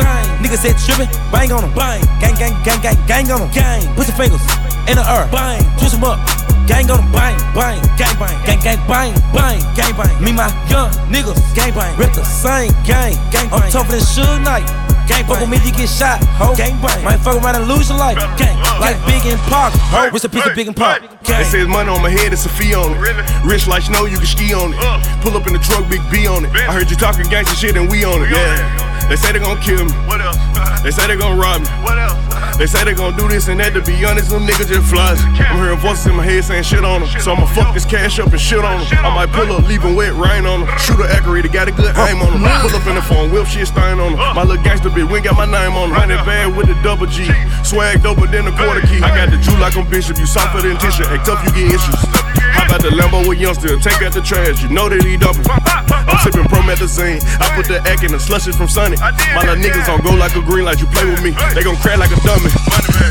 Niggas 0.42 0.62
said 0.62 0.78
trippin', 0.78 1.10
bang 1.34 1.52
on 1.52 1.62
them. 1.62 1.74
Bang. 1.74 2.02
Gang, 2.22 2.38
gang, 2.38 2.54
gang, 2.64 2.82
gang, 2.82 2.98
gang 3.06 3.32
on 3.32 3.42
them. 3.42 3.52
Gang. 3.52 3.82
Put 3.96 4.08
your 4.08 4.18
fingers 4.18 4.42
in 4.86 4.96
the 4.98 5.06
earth. 5.06 5.32
Bang. 5.32 5.62
Twist 5.78 5.98
them 5.98 6.06
up. 6.06 6.22
Gang 6.66 6.90
on 6.90 7.02
them. 7.02 7.12
Bang, 7.12 7.38
bang, 7.54 7.82
gang, 7.98 8.16
bang, 8.18 8.38
gang, 8.46 8.62
gang, 8.62 8.82
bang, 8.88 9.14
bang, 9.34 9.60
gang, 9.74 9.94
bang. 9.98 10.14
Me, 10.24 10.32
my 10.32 10.50
young 10.70 10.90
niggas, 11.10 11.42
gang, 11.54 11.74
bang. 11.74 11.98
Rip 11.98 12.14
the 12.14 12.24
same 12.24 12.72
gang, 12.86 13.14
gang, 13.34 13.50
bang. 13.50 13.66
I'm 13.66 13.72
tougher 13.72 13.98
than 13.98 14.02
Suge 14.02 14.42
Knight. 14.46 14.66
Gang 15.08 15.26
fuck 15.26 15.40
with 15.40 15.50
me, 15.50 15.58
you 15.62 15.72
get 15.72 15.90
shot, 15.90 16.24
ho. 16.38 16.56
Gang 16.56 16.82
bang. 16.82 17.04
Might 17.04 17.18
fuck 17.22 17.38
around 17.42 17.56
and 17.56 17.68
lose 17.68 17.90
your 17.90 17.98
life. 17.98 18.18
Gang, 18.38 18.58
like 18.82 18.98
Big 19.06 19.26
and 19.26 19.40
Park. 19.46 19.74
Ho, 19.94 20.10
what's 20.10 20.26
a 20.26 20.30
piece 20.30 20.46
of 20.46 20.56
Big 20.56 20.68
and 20.68 20.76
Park? 20.76 21.04
They 21.26 21.44
say 21.44 21.62
it's 21.62 21.70
money 21.70 21.90
on 21.90 22.02
my 22.02 22.10
head, 22.10 22.34
it's 22.34 22.46
a 22.46 22.50
fee 22.50 22.74
on 22.74 22.94
it. 22.94 23.46
Rich 23.46 23.68
like 23.68 23.84
snow, 23.84 24.06
you 24.06 24.18
can 24.18 24.26
ski 24.26 24.54
on 24.54 24.74
it. 24.74 24.80
Pull 25.22 25.36
up 25.38 25.48
in 25.48 25.54
the 25.54 25.60
truck, 25.60 25.88
big 25.90 26.02
B 26.12 26.28
on 26.28 26.46
it. 26.46 26.52
I 26.56 26.74
heard 26.74 26.90
you 26.90 26.96
talking 26.96 27.26
gangster 27.30 27.56
shit 27.56 27.76
and 27.78 27.90
we 27.90 28.04
on 28.04 28.22
it. 28.24 28.30
Yeah. 28.30 28.86
They 29.10 29.16
say 29.16 29.32
they 29.34 29.40
gon' 29.40 29.62
kill 29.62 29.86
me. 29.86 29.92
What 30.10 30.22
else? 30.22 30.38
They 30.86 30.92
say 30.92 31.08
they 31.08 31.16
gon' 31.18 31.38
rob 31.38 31.62
me. 31.62 31.68
What 31.82 31.98
else? 31.98 32.18
They 32.58 32.68
say 32.68 32.86
they 32.86 32.94
gon' 32.94 33.18
do 33.18 33.28
this 33.28 33.50
and 33.50 33.60
that. 33.60 33.74
To 33.74 33.82
be 33.84 34.06
honest, 34.06 34.30
them 34.30 34.48
niggas 34.48 34.72
just 34.72 34.88
flies. 34.88 35.20
I'm 35.20 35.60
hearing 35.60 35.76
voices 35.78 36.08
in 36.08 36.16
my 36.16 36.24
head 36.24 36.40
saying 36.46 36.64
shit 36.64 36.86
on 36.86 37.04
them. 37.04 37.10
So 37.20 37.34
I'ma 37.36 37.52
fuck 37.52 37.74
this 37.74 37.84
cash 37.84 38.18
up 38.18 38.32
and 38.32 38.40
shit 38.40 38.64
on 38.64 38.80
them. 38.80 38.88
I 39.04 39.12
might 39.12 39.32
pull 39.36 39.52
up, 39.52 39.68
leaving 39.68 39.94
wet 39.94 40.14
rain 40.14 40.46
on 40.46 40.64
them. 40.64 40.70
Shoot 40.80 41.04
a 41.04 41.10
accurate, 41.12 41.52
got 41.52 41.68
a 41.68 41.74
good 41.76 41.92
aim 42.08 42.24
on 42.24 42.40
them. 42.40 42.48
Pull 42.64 42.72
up 42.72 42.88
in 42.88 42.96
the 42.96 43.02
phone, 43.02 43.28
whip 43.34 43.46
shit 43.46 43.68
stain 43.68 44.00
on 44.00 44.16
them. 44.16 44.22
My 44.38 44.44
little 44.48 44.64
gangster 44.64 44.90
we 45.04 45.18
ain't 45.18 45.26
got 45.26 45.36
my 45.36 45.46
name 45.46 45.74
on 45.74 45.90
them. 45.90 45.98
Hundred 45.98 46.24
band 46.26 46.56
with 46.56 46.68
the 46.68 46.78
double 46.82 47.08
G. 47.08 47.26
Swag 47.64 48.00
doper 48.00 48.30
than 48.32 48.46
the 48.46 48.52
quarter 48.52 48.82
key. 48.88 49.02
I 49.02 49.12
got 49.12 49.30
the 49.30 49.38
Jew 49.38 49.58
like 49.60 49.76
I'm 49.76 49.90
Bishop. 49.90 50.18
You 50.18 50.26
softer 50.26 50.62
than 50.62 50.78
tissue. 50.78 51.04
Act 51.04 51.26
tough, 51.26 51.44
you 51.44 51.52
get 51.52 51.76
issues. 51.76 52.25
How 52.66 52.82
about 52.82 52.82
the 52.82 52.90
Lambo 52.98 53.22
with 53.30 53.38
youngster? 53.38 53.78
Take 53.78 54.02
out 54.02 54.14
the 54.14 54.22
trash, 54.22 54.64
you 54.64 54.70
know 54.70 54.90
that 54.90 55.06
he 55.06 55.18
double. 55.18 55.46
I'm 55.46 56.18
sipping 56.26 56.50
promethazine. 56.50 57.22
I 57.38 57.54
put 57.54 57.70
the 57.70 57.78
egg 57.86 58.02
in 58.02 58.12
the 58.12 58.20
slushes 58.20 58.58
from 58.58 58.68
Sunny. 58.68 58.98
My 58.98 59.46
little 59.46 59.62
niggas 59.62 59.86
on 59.86 60.02
go 60.02 60.18
like 60.18 60.34
a 60.36 60.42
green 60.42 60.66
light. 60.66 60.82
You 60.82 60.90
play 60.90 61.06
with 61.06 61.22
me, 61.22 61.38
they 61.54 61.62
gon' 61.62 61.78
crack 61.78 62.02
like 62.02 62.10
a 62.10 62.20
dummy. 62.26 62.50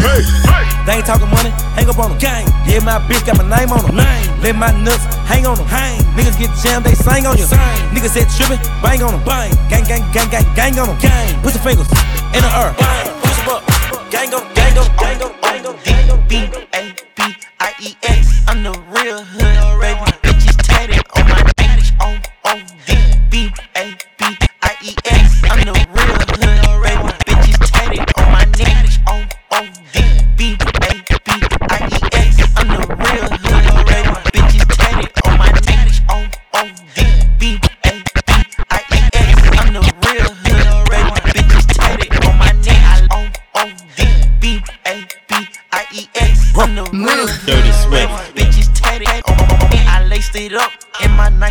Hey, 0.03 0.27
They 0.85 0.99
ain't 0.99 1.07
talking 1.07 1.31
money, 1.31 1.55
hang 1.79 1.87
up 1.89 1.99
on 2.03 2.11
them. 2.11 2.19
Gang, 2.19 2.51
yeah, 2.67 2.83
my 2.83 2.99
bitch 3.07 3.23
got 3.23 3.39
my 3.39 3.47
name 3.47 3.71
on 3.71 3.87
them. 3.87 3.95
Name. 3.95 4.27
Let 4.43 4.59
my 4.59 4.75
nuts 4.83 5.07
hang 5.31 5.47
on 5.47 5.57
them. 5.57 5.67
Hang. 5.71 6.03
Niggas 6.19 6.35
get 6.35 6.51
jammed, 6.59 6.85
they 6.85 6.95
sang 6.99 7.25
on 7.25 7.39
you. 7.39 7.47
Niggas 7.95 8.11
said 8.19 8.27
trippin', 8.35 8.59
bang 8.83 9.03
on 9.07 9.15
them. 9.15 9.23
Bang. 9.23 9.55
Gang, 9.71 9.87
gang, 9.87 10.03
gang, 10.11 10.29
gang, 10.35 10.47
gang 10.59 10.75
on 10.83 10.91
them. 10.91 10.99
Gang. 10.99 11.31
Put 11.47 11.55
your 11.55 11.63
fingers 11.63 11.89
in 12.35 12.43
the 12.43 12.51
earth. 12.59 12.75
Bang. 12.75 13.07
Push 13.23 13.39
them 13.39 13.49
up. 13.55 13.63
Gang 14.11 14.35
on, 14.35 14.43
gang 14.55 14.77
on, 14.79 14.89
gang 14.99 15.23
on, 15.23 15.33
gang 15.41 15.67
on, 15.67 15.77
gang 15.87 16.11
on. 16.11 16.19
B 16.29 16.51
A 16.75 16.95
B 17.17 17.23
I 17.61 17.75
E 17.81 17.95
X. 18.03 18.43
I'm 18.47 18.63
the 18.63 18.73
real 19.05 19.23
hood, 19.23 19.81
baby. 19.81 20.14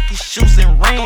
Nike 0.04 0.16
shoes 0.16 0.58
and 0.58 0.72
ring. 0.84 1.06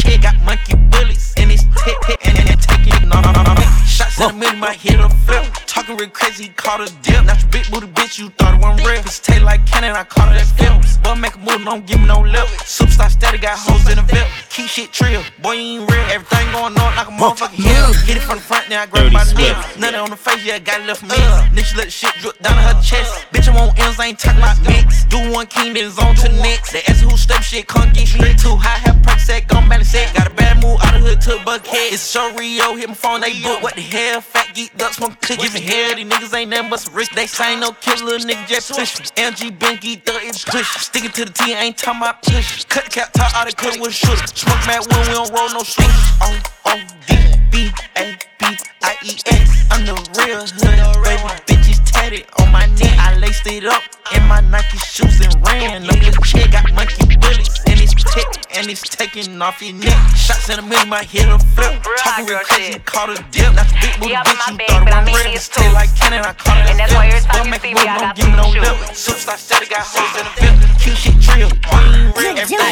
Kid 0.00 0.22
got 0.22 0.40
monkey 0.42 0.74
bullets 0.74 1.32
and 1.36 1.50
it's 1.50 1.64
tip 1.84 1.96
hit 2.04 2.18
and 2.26 2.36
then 2.36 2.58
taking 2.58 3.10
off. 3.10 3.88
Shots 3.88 4.20
in 4.20 4.28
the 4.28 4.34
middle, 4.34 4.56
my 4.56 4.72
head 4.74 5.00
a 5.00 5.08
flip. 5.08 5.44
Talking 5.66 5.96
real 5.96 6.10
crazy, 6.10 6.48
caught 6.56 6.80
a 6.80 6.92
dip. 7.02 7.24
Not 7.24 7.40
your 7.40 7.50
big 7.50 7.70
booty 7.70 7.86
bitch, 7.86 8.18
you 8.18 8.28
thought 8.30 8.54
it 8.54 8.60
wasn't 8.60 8.86
real. 8.86 9.00
Bitch 9.00 9.22
taste 9.22 9.42
like 9.42 9.64
cannon, 9.66 9.96
I 9.96 10.04
caught 10.04 10.28
her 10.28 10.34
that 10.34 10.46
film. 10.58 10.82
Boy, 11.02 11.14
make 11.58 11.66
a 11.66 11.70
don't 11.70 11.86
give 11.86 12.00
me 12.00 12.06
no 12.06 12.20
lip. 12.20 12.46
Superstar 12.64 13.10
steady, 13.10 13.38
got 13.38 13.58
hoes 13.58 13.88
in 13.88 13.96
the 13.96 14.02
VIP. 14.02 14.28
Keep 14.50 14.68
shit 14.68 14.92
trill, 14.92 15.22
boy, 15.42 15.52
you 15.52 15.80
ain't 15.80 15.90
real. 15.90 16.00
Everything 16.12 16.52
going 16.52 16.76
on 16.76 16.96
like 16.96 17.08
a 17.08 17.10
motherfucking 17.10 17.60
hill. 17.60 17.92
Hit 18.04 18.16
it 18.16 18.22
from 18.22 18.36
the 18.36 18.42
front, 18.44 18.68
now 18.68 18.82
I 18.82 18.86
grab 18.86 19.12
my 19.12 19.24
Swift. 19.24 19.40
neck. 19.40 19.78
Nothing 19.78 20.00
on 20.00 20.10
the 20.10 20.16
face, 20.16 20.44
yeah, 20.44 20.58
got 20.58 20.80
it 20.80 20.86
left 20.86 21.00
for 21.00 21.06
me. 21.06 21.16
Nigga, 21.52 21.76
let 21.76 21.84
the 21.86 21.90
shit 21.90 22.12
drip 22.20 22.38
down 22.40 22.56
to 22.56 22.62
her 22.62 22.82
chest. 22.82 23.26
Bitch, 23.32 23.48
I'm 23.48 23.56
on 23.56 23.72
M's, 23.76 23.98
I 23.98 24.06
ain't 24.06 24.18
talking 24.18 24.40
about 24.40 24.60
mix. 24.62 25.04
Do 25.04 25.18
one 25.30 25.46
king, 25.46 25.74
then 25.74 25.90
zone 25.90 26.14
to 26.16 26.28
the 26.28 26.40
next. 26.42 26.72
They 26.72 26.82
ask 26.88 27.02
who 27.02 27.16
step 27.16 27.42
shit, 27.42 27.68
can't 27.68 27.92
get 27.94 28.08
straight 28.08 28.38
too 28.38 28.56
high. 28.56 28.78
Have 28.86 29.02
perk 29.02 29.18
set, 29.20 29.48
gon' 29.48 29.68
balance 29.68 29.90
set. 29.90 30.14
Got 30.14 30.32
a 30.32 30.34
bad 30.34 30.62
move 30.62 30.78
out 30.82 30.94
of 30.96 31.02
hood 31.02 31.20
to 31.22 31.36
a 31.36 31.38
buckhead. 31.40 31.92
It's 31.92 32.02
so 32.02 32.34
Rio, 32.36 32.76
hit 32.76 32.88
my 32.88 32.94
phone, 32.94 33.20
they 33.20 33.40
book. 33.42 33.62
What 33.62 33.74
the 33.74 33.82
hell? 33.82 34.20
Fat 34.20 34.45
geek 34.56 34.76
duck, 34.78 34.94
smoke 34.94 35.20
cook, 35.20 35.38
giving 35.38 35.62
hell. 35.62 35.94
These 35.94 36.06
niggas 36.06 36.34
ain't 36.34 36.50
nothing 36.50 36.70
but 36.70 36.80
some 36.80 36.94
rich. 36.94 37.10
They 37.10 37.26
say 37.26 37.60
no 37.60 37.76
little 37.86 38.26
nigga 38.26 38.46
just 38.48 38.72
push. 38.72 38.98
me. 38.98 39.06
MG 39.16 39.56
Benky, 39.58 40.02
thug 40.02 40.22
it 40.24 40.44
push. 40.46 40.66
Sticking 40.80 41.10
to 41.10 41.26
the 41.26 41.32
T, 41.32 41.52
ain't 41.52 41.76
talking 41.76 42.00
about 42.00 42.22
push. 42.22 42.64
Cut 42.64 42.84
the 42.84 42.90
cap, 42.90 43.12
top 43.12 43.34
out 43.36 43.48
of 43.48 43.56
cut 43.56 43.78
with 43.78 43.92
shoot. 43.92 44.18
Smoke 44.34 44.66
mad 44.66 44.80
when 44.88 45.00
we 45.00 45.12
don't 45.12 45.30
roll 45.30 45.50
no 45.52 45.62
switch. 45.62 45.86
Oh, 46.22 46.40
oh, 46.64 46.82
D, 47.06 47.16
B, 47.50 47.70
A, 47.96 48.16
B, 48.46 48.54
I, 48.82 48.94
E, 49.02 49.10
X. 49.26 49.66
I'm 49.70 49.82
the 49.84 49.94
real 50.22 50.46
hood, 50.46 51.02
baby. 51.02 51.34
Bitches 51.50 51.82
tatted 51.84 52.24
on 52.38 52.50
my 52.52 52.66
neck. 52.78 52.94
I 52.98 53.16
laced 53.18 53.46
it 53.46 53.64
up 53.66 53.82
in 54.14 54.22
my 54.28 54.40
Nike 54.40 54.78
shoes 54.78 55.18
and 55.20 55.34
ran. 55.46 55.84
Look 55.86 55.98
at 56.02 56.14
the 56.14 56.20
chick, 56.22 56.50
got 56.52 56.70
monkey 56.72 57.02
bullets. 57.18 57.58
And 57.66 57.80
it's 57.80 57.94
tick, 58.14 58.26
and 58.54 58.68
it's 58.70 58.82
taking 58.82 59.40
off 59.42 59.60
your 59.62 59.74
neck. 59.74 59.98
Shots 60.14 60.48
in 60.50 60.56
the 60.56 60.62
middle, 60.62 60.86
my 60.86 61.02
hit 61.02 61.26
a 61.26 61.38
flip. 61.58 61.82
Talking 61.98 62.26
real 62.26 62.38
crazy, 62.46 62.78
caught 62.86 63.10
a 63.10 63.14
dip. 63.34 63.50
Not 63.54 63.66
the 63.66 63.74
big 63.82 63.94
booty 63.98 64.12
Yeah, 64.14 64.22
bitch, 64.22 64.46
you 64.46 64.54
my 64.56 64.64
thought 64.66 64.86
it 64.86 64.94
I'm 64.94 65.04
was 65.04 65.14
real. 65.18 65.26
these 65.32 65.42
Stay 65.42 65.72
like 65.72 65.90
cannon, 65.98 66.20
I 66.22 66.32
caught 66.32 66.58
it. 66.62 66.70
And 66.70 66.78
that's 66.78 66.94
why 66.94 67.06
every 67.10 67.20
Boy, 67.20 67.26
time 67.26 67.44
you 67.44 67.50
make 67.50 67.62
see 67.62 67.72
a 67.72 67.74
me, 67.74 67.80
move, 67.82 67.90
I 67.90 67.98
don't 67.98 68.06
got 68.06 68.16
give 68.16 68.26
me 68.30 68.36
no 68.38 68.46
lip. 68.46 68.62
shoes. 68.94 69.10
Superstar 69.10 69.38
steady 69.42 69.66
got 69.66 69.82
hoes 69.82 70.14
in 70.14 70.22
the 70.22 70.30
VIP. 70.38 70.62
Keep 70.78 70.94
shit 70.94 71.18
trill. 71.18 71.50
Boy, 71.66 71.82
you 71.82 71.98
ain't 71.98 72.14
real. 72.14 72.38
Everything 72.38 72.62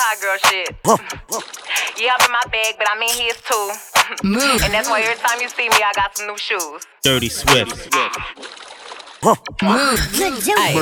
hot 0.00 0.16
girl 0.20 0.38
shit. 0.48 0.76
Yeah, 2.00 2.16
I'm 2.18 2.24
in 2.24 2.32
my 2.32 2.42
bag, 2.50 2.74
but 2.78 2.88
I'm 2.90 3.02
in 3.02 3.12
his 3.12 3.36
too. 3.44 3.70
And 4.64 4.72
that's 4.72 4.88
why 4.88 5.02
every 5.02 5.16
time 5.16 5.40
you 5.40 5.48
see 5.48 5.68
me, 5.68 5.76
I 5.84 5.92
got 5.94 6.16
some 6.16 6.26
new 6.26 6.38
shoes. 6.38 6.82
Dirty 7.02 7.28
Swift. 7.28 7.94
Move. 9.22 9.36
Ay, 9.62 10.72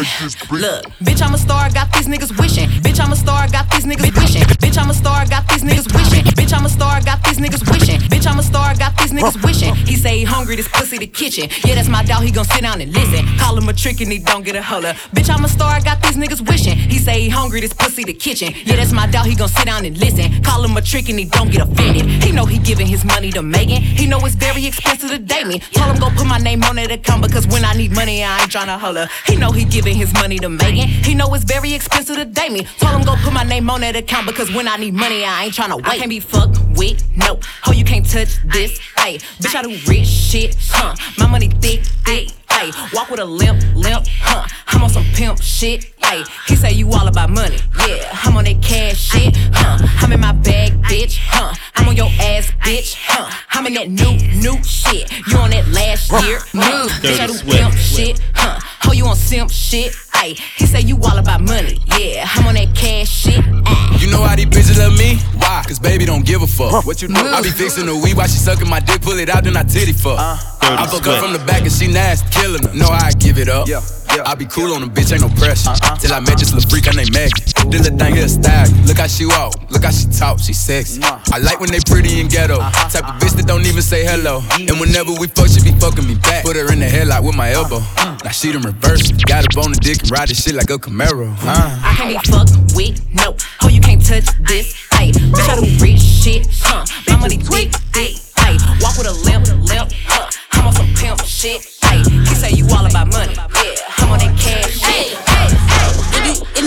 look, 0.52 0.84
bitch, 1.02 1.20
I'm 1.22 1.34
a 1.34 1.38
star, 1.38 1.68
got 1.70 1.92
these 1.92 2.06
niggas 2.06 2.38
wishing. 2.38 2.68
Bitch, 2.86 3.00
I'm 3.02 3.10
a 3.10 3.16
star, 3.16 3.48
got 3.48 3.68
these 3.72 3.84
niggas 3.84 4.14
wishing. 4.16 4.42
Bitch, 4.62 4.78
I'm 4.78 4.90
a 4.90 4.94
star, 4.94 5.26
got 5.26 5.48
these 5.48 5.64
niggas 5.64 5.92
wishing. 5.92 6.24
Bitch, 6.38 6.56
I'm 6.56 6.64
a 6.64 6.68
star, 6.68 7.00
got 7.02 7.20
these 7.24 7.38
niggas 7.38 7.68
wishing. 7.68 7.98
Bitch, 8.02 8.30
I'm 8.30 8.38
a 8.38 8.42
star, 8.44 8.76
got 8.76 8.96
these 8.96 9.10
niggas 9.10 9.42
wishing. 9.44 9.74
He 9.74 9.96
say 9.96 10.18
he 10.18 10.24
hungry, 10.24 10.54
this 10.54 10.68
pussy 10.68 10.98
the 10.98 11.08
kitchen. 11.08 11.50
Yeah, 11.64 11.74
that's 11.74 11.88
my 11.88 12.04
doubt, 12.04 12.22
he 12.22 12.30
gon' 12.30 12.44
sit 12.44 12.62
down 12.62 12.80
and 12.80 12.92
listen. 12.92 13.26
Call 13.38 13.58
him 13.58 13.68
a 13.68 13.72
trick 13.72 14.00
and 14.00 14.12
he 14.12 14.20
don't 14.20 14.44
get 14.44 14.54
a 14.54 14.62
holler. 14.62 14.92
Bitch, 15.16 15.34
I'm 15.34 15.44
a 15.44 15.48
star, 15.48 15.80
got 15.80 16.00
these 16.00 16.16
niggas 16.16 16.46
wishing. 16.48 16.76
He 16.78 16.98
say 16.98 17.20
he 17.22 17.28
hungry, 17.28 17.60
this 17.60 17.72
pussy 17.72 18.04
the 18.04 18.14
kitchen. 18.14 18.54
Yeah, 18.64 18.76
that's 18.76 18.92
my 18.92 19.08
doubt, 19.08 19.26
he 19.26 19.34
gon' 19.34 19.48
sit 19.48 19.66
down 19.66 19.84
and 19.84 19.98
listen. 19.98 20.44
Call 20.44 20.64
him 20.64 20.76
a 20.76 20.82
trick 20.82 21.08
and 21.08 21.18
he 21.18 21.24
don't 21.24 21.50
get 21.50 21.62
offended. 21.62 22.06
He 22.22 22.30
know 22.30 22.46
he 22.46 22.58
giving 22.58 22.86
his 22.86 23.04
money 23.04 23.32
to 23.32 23.42
Megan. 23.42 23.82
He 23.82 24.06
know 24.06 24.20
it's 24.24 24.36
very 24.36 24.64
expensive 24.64 25.10
to 25.10 25.18
date 25.18 25.48
me. 25.48 25.58
Told 25.72 25.90
him 25.90 25.98
go 25.98 26.08
put 26.10 26.26
my 26.28 26.38
name 26.38 26.62
on 26.62 26.76
that 26.76 26.92
account 26.92 27.22
because 27.22 27.48
when 27.48 27.64
I 27.64 27.72
need 27.72 27.90
money, 27.90 28.22
I 28.22 28.27
ain't 28.42 28.50
tryna 28.50 28.78
holler. 28.78 29.08
He 29.26 29.36
know 29.36 29.50
he 29.50 29.64
giving 29.64 29.96
his 29.96 30.12
money 30.14 30.38
to 30.38 30.48
Megan. 30.48 30.88
He 30.88 31.14
know 31.14 31.32
it's 31.34 31.44
very 31.44 31.72
expensive 31.72 32.16
to 32.16 32.24
date 32.24 32.52
me. 32.52 32.64
Told 32.78 32.94
him 32.96 33.02
go 33.02 33.14
put 33.22 33.32
my 33.32 33.44
name 33.44 33.68
on 33.70 33.80
that 33.80 33.96
account 33.96 34.26
because 34.26 34.52
when 34.54 34.68
I 34.68 34.76
need 34.76 34.94
money, 34.94 35.24
I 35.24 35.44
ain't 35.44 35.54
tryna 35.54 35.76
wait. 35.76 35.86
I 35.86 35.98
can't 35.98 36.10
be 36.10 36.20
fucked 36.20 36.58
with, 36.76 37.02
no. 37.16 37.40
Ho, 37.64 37.72
you 37.72 37.84
can't 37.84 38.08
touch 38.08 38.38
this, 38.44 38.78
ayy. 38.96 39.20
Bitch, 39.40 39.54
I 39.54 39.62
do 39.62 39.70
rich 39.90 40.06
shit, 40.06 40.56
huh? 40.70 40.94
My 41.18 41.26
money 41.26 41.48
thick, 41.48 41.80
thick, 42.04 42.28
ayy. 42.48 42.94
Walk 42.94 43.10
with 43.10 43.20
a 43.20 43.24
limp, 43.24 43.62
limp, 43.74 44.06
huh? 44.20 44.46
I'm 44.68 44.82
on 44.82 44.90
some 44.90 45.04
pimp 45.14 45.40
shit, 45.42 45.97
ayy. 46.08 46.26
He 46.46 46.56
say 46.56 46.72
you 46.72 46.90
all 46.90 47.06
about 47.06 47.30
money, 47.30 47.58
yeah. 47.86 48.08
I'm 48.24 48.36
on 48.36 48.44
that 48.44 48.62
cash 48.62 48.98
shit, 48.98 49.36
huh? 49.52 49.78
I'm 50.00 50.12
in 50.12 50.20
my 50.20 50.32
bag, 50.32 50.72
bitch, 50.82 51.18
huh? 51.20 51.54
I'm 51.76 51.88
on 51.88 51.96
your 51.96 52.10
ass, 52.20 52.50
bitch, 52.64 52.96
huh? 52.98 53.30
I'm 53.50 53.66
in 53.66 53.74
that 53.74 53.88
new, 53.88 54.16
new 54.40 54.62
shit. 54.64 55.10
You 55.28 55.36
on 55.38 55.50
that 55.50 55.68
last 55.68 56.10
year, 56.24 56.38
huh? 56.52 56.88
Bitch, 57.00 57.20
I 57.20 57.26
do 57.26 57.32
Dirty 57.38 57.50
pimp 57.50 57.74
shit, 57.74 58.20
huh? 58.34 58.58
Oh, 58.86 58.92
you 58.92 59.06
on 59.06 59.16
simp 59.16 59.50
shit? 59.50 59.92
Ayy, 60.14 60.38
he 60.56 60.66
say 60.66 60.80
you 60.80 60.96
all 61.02 61.18
about 61.18 61.40
money. 61.42 61.78
Yeah, 61.98 62.26
I'm 62.34 62.46
on 62.46 62.54
that 62.54 62.74
cash 62.74 63.08
shit. 63.08 63.44
Ay. 63.66 63.98
You 64.00 64.10
know 64.10 64.22
how 64.22 64.34
these 64.34 64.46
bitches 64.46 64.78
love 64.78 64.96
me? 64.96 65.18
Why? 65.36 65.62
Cause 65.66 65.78
baby 65.78 66.04
don't 66.04 66.24
give 66.24 66.42
a 66.42 66.46
fuck. 66.46 66.86
What 66.86 67.02
you 67.02 67.08
know? 67.08 67.20
I 67.20 67.42
be 67.42 67.50
fixing 67.50 67.86
the 67.86 67.94
weed 67.94 68.16
while 68.16 68.26
she 68.26 68.38
sucking 68.38 68.68
my 68.68 68.80
dick, 68.80 69.02
pull 69.02 69.18
it 69.18 69.28
out, 69.28 69.44
then 69.44 69.56
I 69.56 69.62
titty 69.62 69.92
fuck. 69.92 70.18
Uh, 70.18 70.38
I 70.62 70.86
fuck 70.86 71.04
her 71.04 71.18
Swift. 71.18 71.22
from 71.22 71.32
the 71.32 71.44
back 71.44 71.62
and 71.62 71.72
she 71.72 71.86
nasty, 71.88 72.28
killing 72.30 72.62
her. 72.62 72.74
Know 72.74 72.86
how 72.86 73.06
I 73.06 73.12
give 73.12 73.38
it 73.38 73.48
up. 73.48 73.68
Yeah. 73.68 73.82
I 74.24 74.34
be 74.34 74.46
cool 74.46 74.72
on 74.72 74.80
the 74.80 74.88
bitch, 74.88 75.12
ain't 75.12 75.22
no 75.22 75.28
pressure. 75.38 75.70
Uh-uh. 75.70 75.97
Till 75.98 76.14
I 76.14 76.20
met 76.20 76.38
this 76.38 76.54
little 76.54 76.68
freak, 76.70 76.86
her 76.86 76.92
name 76.92 77.10
Maggie. 77.12 77.42
This 77.68 77.82
little 77.82 77.98
thing 77.98 78.18
a 78.18 78.28
style. 78.28 78.70
Look 78.86 78.98
how 78.98 79.06
she 79.06 79.26
walk, 79.26 79.58
look 79.70 79.84
how 79.84 79.90
she 79.90 80.06
talk, 80.06 80.38
she 80.38 80.52
sexy. 80.52 81.00
I 81.02 81.38
like 81.38 81.60
when 81.60 81.70
they 81.70 81.80
pretty 81.84 82.20
and 82.20 82.30
ghetto. 82.30 82.58
Type 82.58 83.02
of 83.02 83.18
bitch 83.20 83.34
that 83.36 83.46
don't 83.46 83.66
even 83.66 83.82
say 83.82 84.04
hello. 84.04 84.42
And 84.54 84.78
whenever 84.80 85.12
we 85.12 85.26
fuck, 85.26 85.48
she 85.48 85.60
be 85.60 85.72
fucking 85.78 86.06
me 86.06 86.14
back. 86.14 86.44
Put 86.44 86.56
her 86.56 86.72
in 86.72 86.78
the 86.80 86.86
headlock 86.86 87.24
with 87.26 87.36
my 87.36 87.50
elbow. 87.50 87.80
Now 88.24 88.30
she 88.30 88.52
done 88.52 88.62
reverse. 88.62 89.10
Got 89.26 89.56
on 89.56 89.72
the 89.72 89.78
dick 89.80 90.02
and 90.02 90.10
ride 90.10 90.28
this 90.28 90.42
shit 90.42 90.54
like 90.54 90.70
a 90.70 90.78
Camaro. 90.78 91.34
Uh. 91.42 91.78
I 91.82 91.94
can't 91.96 92.10
be 92.14 92.30
fucked 92.30 92.54
with, 92.74 92.94
no. 93.12 93.36
Oh, 93.62 93.68
you 93.68 93.80
can't 93.80 94.04
touch 94.04 94.26
this. 94.46 94.74
Ayy, 94.98 95.12
bitch, 95.12 95.48
I 95.48 95.60
do 95.60 95.66
rich 95.82 96.00
shit, 96.00 96.46
huh? 96.62 96.84
My 97.08 97.16
money 97.20 97.38
thick, 97.38 97.74
thick, 97.92 98.14
ayy. 98.42 98.58
Walk 98.82 98.96
with 98.98 99.06
a 99.06 99.16
limp, 99.26 99.46
limp, 99.66 99.90
huh? 100.06 100.30
I'm 100.52 100.66
on 100.66 100.72
some 100.72 100.94
pimp 100.94 101.20
shit, 101.22 101.60
ayy. 101.90 102.02
He 102.26 102.34
say 102.34 102.50
you 102.52 102.66
all 102.74 102.86
about 102.86 103.12
money, 103.12 103.34
yeah. 103.34 103.74
I'm 103.98 104.10
on 104.10 104.18
that 104.18 104.34
cash 104.38 104.78
shit. 104.78 105.18
In 105.18 105.27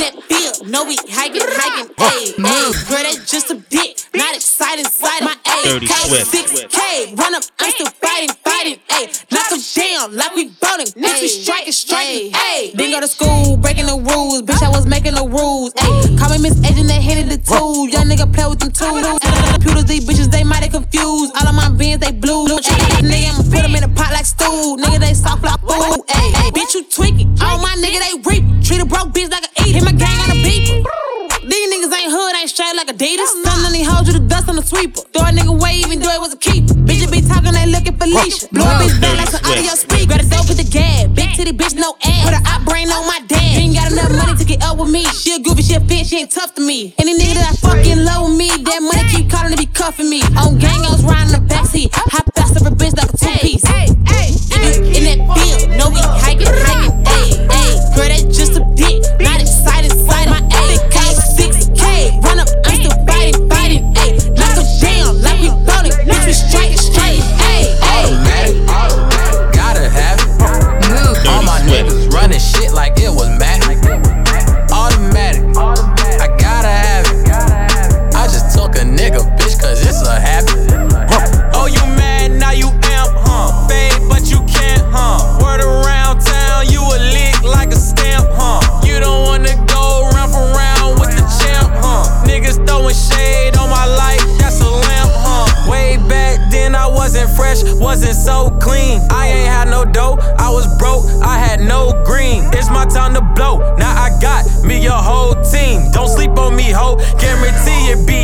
that 0.01 0.23
field, 0.23 0.69
know 0.69 0.83
we 0.85 0.95
hiking, 1.09 1.41
hiking, 1.45 1.93
ayy, 1.95 2.33
ayy. 2.33 2.89
Girl, 2.89 3.03
that's 3.03 3.29
just 3.29 3.51
a 3.51 3.55
bit, 3.55 4.00
not 4.13 4.35
exciting, 4.35 4.85
exciting. 4.85 5.27
My 5.27 5.35
Dirty 5.63 5.87
ayy, 5.87 6.07
Swift. 6.07 6.31
six 6.31 6.51
K, 6.69 7.13
run 7.15 7.35
up, 7.35 7.43
I'm 7.59 7.71
still 7.71 7.87
fighting, 8.01 8.29
fighting, 8.43 8.77
ayy. 8.89 9.07
Knock 9.31 9.51
'em 9.51 9.61
down 9.75 10.15
like 10.17 10.35
we 10.35 10.45
bowling, 10.61 10.87
next 10.95 11.21
we 11.21 11.27
striking, 11.27 11.71
striking, 11.71 12.31
ayy. 12.31 12.75
Didn't 12.75 12.91
go 12.91 12.99
to 13.01 13.07
school, 13.07 13.57
breaking 13.57 13.85
the 13.85 13.95
rules, 13.95 14.41
bitch, 14.41 14.61
I 14.63 14.69
was 14.69 14.85
making 14.85 15.15
the 15.15 15.23
rules, 15.27 15.73
ayy. 15.73 16.17
Call 16.19 16.29
me 16.31 16.39
Miss 16.39 16.57
Agent, 16.65 16.87
that 16.87 17.01
handed 17.01 17.29
the 17.29 17.37
tool, 17.37 17.87
young 17.87 18.05
nigga 18.07 18.31
play 18.33 18.47
with 18.47 18.59
them 18.59 18.71
tools. 18.71 19.05
Computers, 19.53 19.85
these 19.85 20.05
bitches, 20.05 20.29
they 20.31 20.43
mighty 20.43 20.67
confused. 20.69 21.31
All 21.39 21.47
of 21.47 21.55
my 21.55 21.69
bins, 21.69 21.99
they 21.99 22.11
blue. 22.11 22.47
Ayy, 22.47 23.05
nigga, 23.05 23.29
I'ma 23.31 23.43
put 23.49 23.63
'em 23.63 23.75
in 23.75 23.83
a 23.83 23.89
pot 23.89 24.11
like 24.11 24.25
stew. 24.25 24.77
Nigga, 24.81 24.99
they 24.99 25.13
soft 25.13 25.43
like 25.43 25.59
food, 25.61 26.03
ayy. 26.07 26.31
ayy. 26.41 26.51
Bitch, 26.51 26.73
you 26.75 26.83
tweaking. 26.83 27.37
All 27.41 27.59
my 27.59 27.75
nigga, 27.83 27.99
they 28.05 28.13
reap. 28.29 28.43
Treat 28.63 28.81
a 28.81 28.85
broke 28.85 29.13
bitch 29.13 29.29
like 29.31 29.45
a 29.45 29.63
eat. 29.63 29.75
Hit 29.75 29.83
my 29.83 29.91
gang 29.93 30.19
on 30.25 30.31
a 30.31 30.33
beeper. 30.43 30.50
These 32.41 32.53
niggas 32.53 32.65
ain't 32.65 32.73
straight 32.73 32.75
like 32.75 32.89
a 32.89 32.93
Adidas. 32.93 33.31
None 33.45 33.65
of 33.65 33.71
these 33.71 33.87
hoes 33.87 34.07
you 34.07 34.13
the 34.13 34.25
dust 34.25 34.49
on 34.49 34.55
the 34.55 34.63
sweeper. 34.63 35.01
Throw 35.13 35.29
a 35.29 35.31
nigga 35.31 35.53
away, 35.53 35.77
even 35.85 35.99
though 35.99 36.09
it 36.09 36.19
was 36.19 36.33
a 36.33 36.37
keeper. 36.37 36.73
Bitches 36.73 37.11
be 37.11 37.21
talking, 37.21 37.53
they 37.53 37.67
looking 37.69 37.95
for 37.97 38.07
leash. 38.07 38.49
Blow 38.49 38.65
a 38.65 38.81
bitch 38.81 38.97
back 39.01 39.17
like 39.17 39.29
some 39.29 39.45
audio 39.45 39.73
speak. 39.77 40.09
Grab 40.09 40.21
a 40.21 40.25
dope 40.25 40.49
with 40.49 40.57
the 40.57 40.65
gas. 40.65 41.05
Big 41.13 41.29
titty 41.37 41.53
bitch, 41.53 41.75
no 41.75 41.93
ass. 42.01 42.25
Put 42.25 42.33
her 42.33 42.41
op 42.49 42.65
brain 42.65 42.89
on 42.89 43.05
my 43.05 43.21
dad. 43.27 43.37
She 43.37 43.69
ain't 43.69 43.75
got 43.77 43.91
enough 43.91 44.09
money 44.17 44.33
to 44.37 44.45
get 44.45 44.63
up 44.63 44.77
with 44.77 44.89
me. 44.89 45.05
She 45.13 45.37
a 45.37 45.39
goofy, 45.39 45.61
she 45.61 45.75
a 45.75 45.79
bitch, 45.79 46.09
she 46.09 46.17
ain't 46.17 46.31
tough 46.31 46.55
to 46.55 46.61
me. 46.61 46.95
Any 46.97 47.13
nigga 47.13 47.37
that 47.37 47.53
I 47.53 47.55
fucking 47.61 48.01
love 48.01 48.29
with 48.29 48.37
me, 48.37 48.49
that 48.49 48.81
money 48.81 49.05
keep 49.13 49.29
calling 49.29 49.53
to 49.53 49.57
be 49.57 49.69
cuffing 49.69 50.09
me. 50.09 50.21
On 50.41 50.57
gang, 50.57 50.81
I 50.81 50.89
was 50.89 51.05
riding 51.05 51.33
the 51.37 51.41
backseat. 51.45 51.93
Hop 51.93 52.25
fast 52.33 52.57
over 52.57 52.73
bitch 52.73 52.97
like 52.97 53.13
a 53.13 53.17
two 53.17 53.37
piece. 53.37 53.90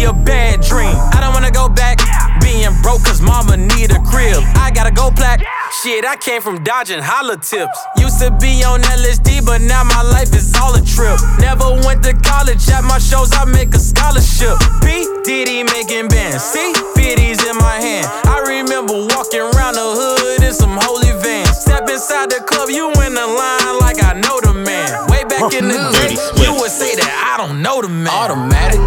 A 0.08 0.14
bad 0.14 0.62
dream. 0.62 0.96
I 1.14 1.20
don't 1.20 1.34
wanna 1.34 1.52
go 1.52 1.68
back 1.68 2.00
being 2.42 2.72
broke 2.82 3.04
cause 3.04 3.22
mama 3.22 3.58
need 3.58 3.92
a 3.92 4.00
crib. 4.08 4.40
I 4.56 4.72
gotta 4.74 4.92
go 4.92 5.12
plaque. 5.12 5.44
Shit, 5.84 6.06
I 6.06 6.16
came 6.16 6.42
from 6.42 6.64
dodging 6.64 7.02
holla 7.04 7.38
tips. 7.38 7.78
Used 7.98 8.20
to 8.20 8.32
be 8.32 8.64
on 8.64 8.82
LSD, 8.82 9.46
but 9.46 9.62
now 9.62 9.84
my 9.84 10.02
life 10.02 10.34
is 10.34 10.56
all 10.56 10.74
a 10.74 10.82
trip. 10.82 11.20
Never 11.40 11.76
went 11.86 12.04
to 12.04 12.14
college, 12.24 12.64
at 12.70 12.84
my 12.84 13.00
shows 13.00 13.34
I 13.34 13.44
make 13.46 13.76
a 13.76 13.80
scholarship. 13.80 14.56
P. 14.82 15.06
Diddy 15.24 15.64
making 15.64 16.08
bands, 16.08 16.44
see? 16.44 16.72
50s 16.96 17.44
in 17.44 17.58
my 17.58 17.78
hand. 17.78 18.08
I 18.26 18.40
remember 18.48 18.94
walking 19.12 19.44
around 19.44 19.76
the 19.76 19.88
hood 20.00 20.44
in 20.44 20.54
some 20.54 20.78
holy 20.82 21.12
vans. 21.22 21.52
Step 21.58 21.84
inside 21.90 22.32
the 22.32 22.40
club, 22.48 22.70
you 22.70 22.88
in 23.04 23.14
the 23.14 23.28
line 23.28 23.80
like 23.84 24.02
I 24.02 24.14
know 24.24 24.40
the 24.40 24.54
man. 24.54 24.88
Way 25.12 25.24
back 25.26 25.54
in 25.54 25.68
the 25.68 25.78
day, 26.00 26.16
you 26.42 26.56
would 26.56 26.72
say 26.72 26.96
that 26.96 27.12
I 27.36 27.38
don't 27.38 27.62
know 27.62 27.82
the 27.82 27.90
man. 27.90 28.08
Automatic, 28.08 28.80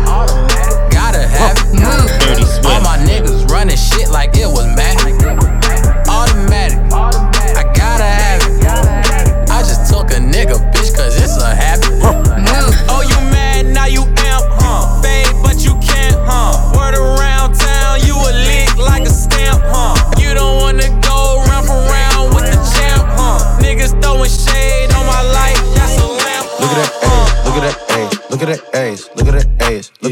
it. 0.56 0.59
Dirty 1.30 2.44
Swift. 2.44 2.66
All 2.66 2.80
my 2.82 2.98
niggas 2.98 3.48
running 3.48 3.76
shit 3.76 4.10
like 4.10 4.36
it 4.36 4.46
was 4.46 4.66
mad. 4.76 4.98
Automatic, 6.08 6.69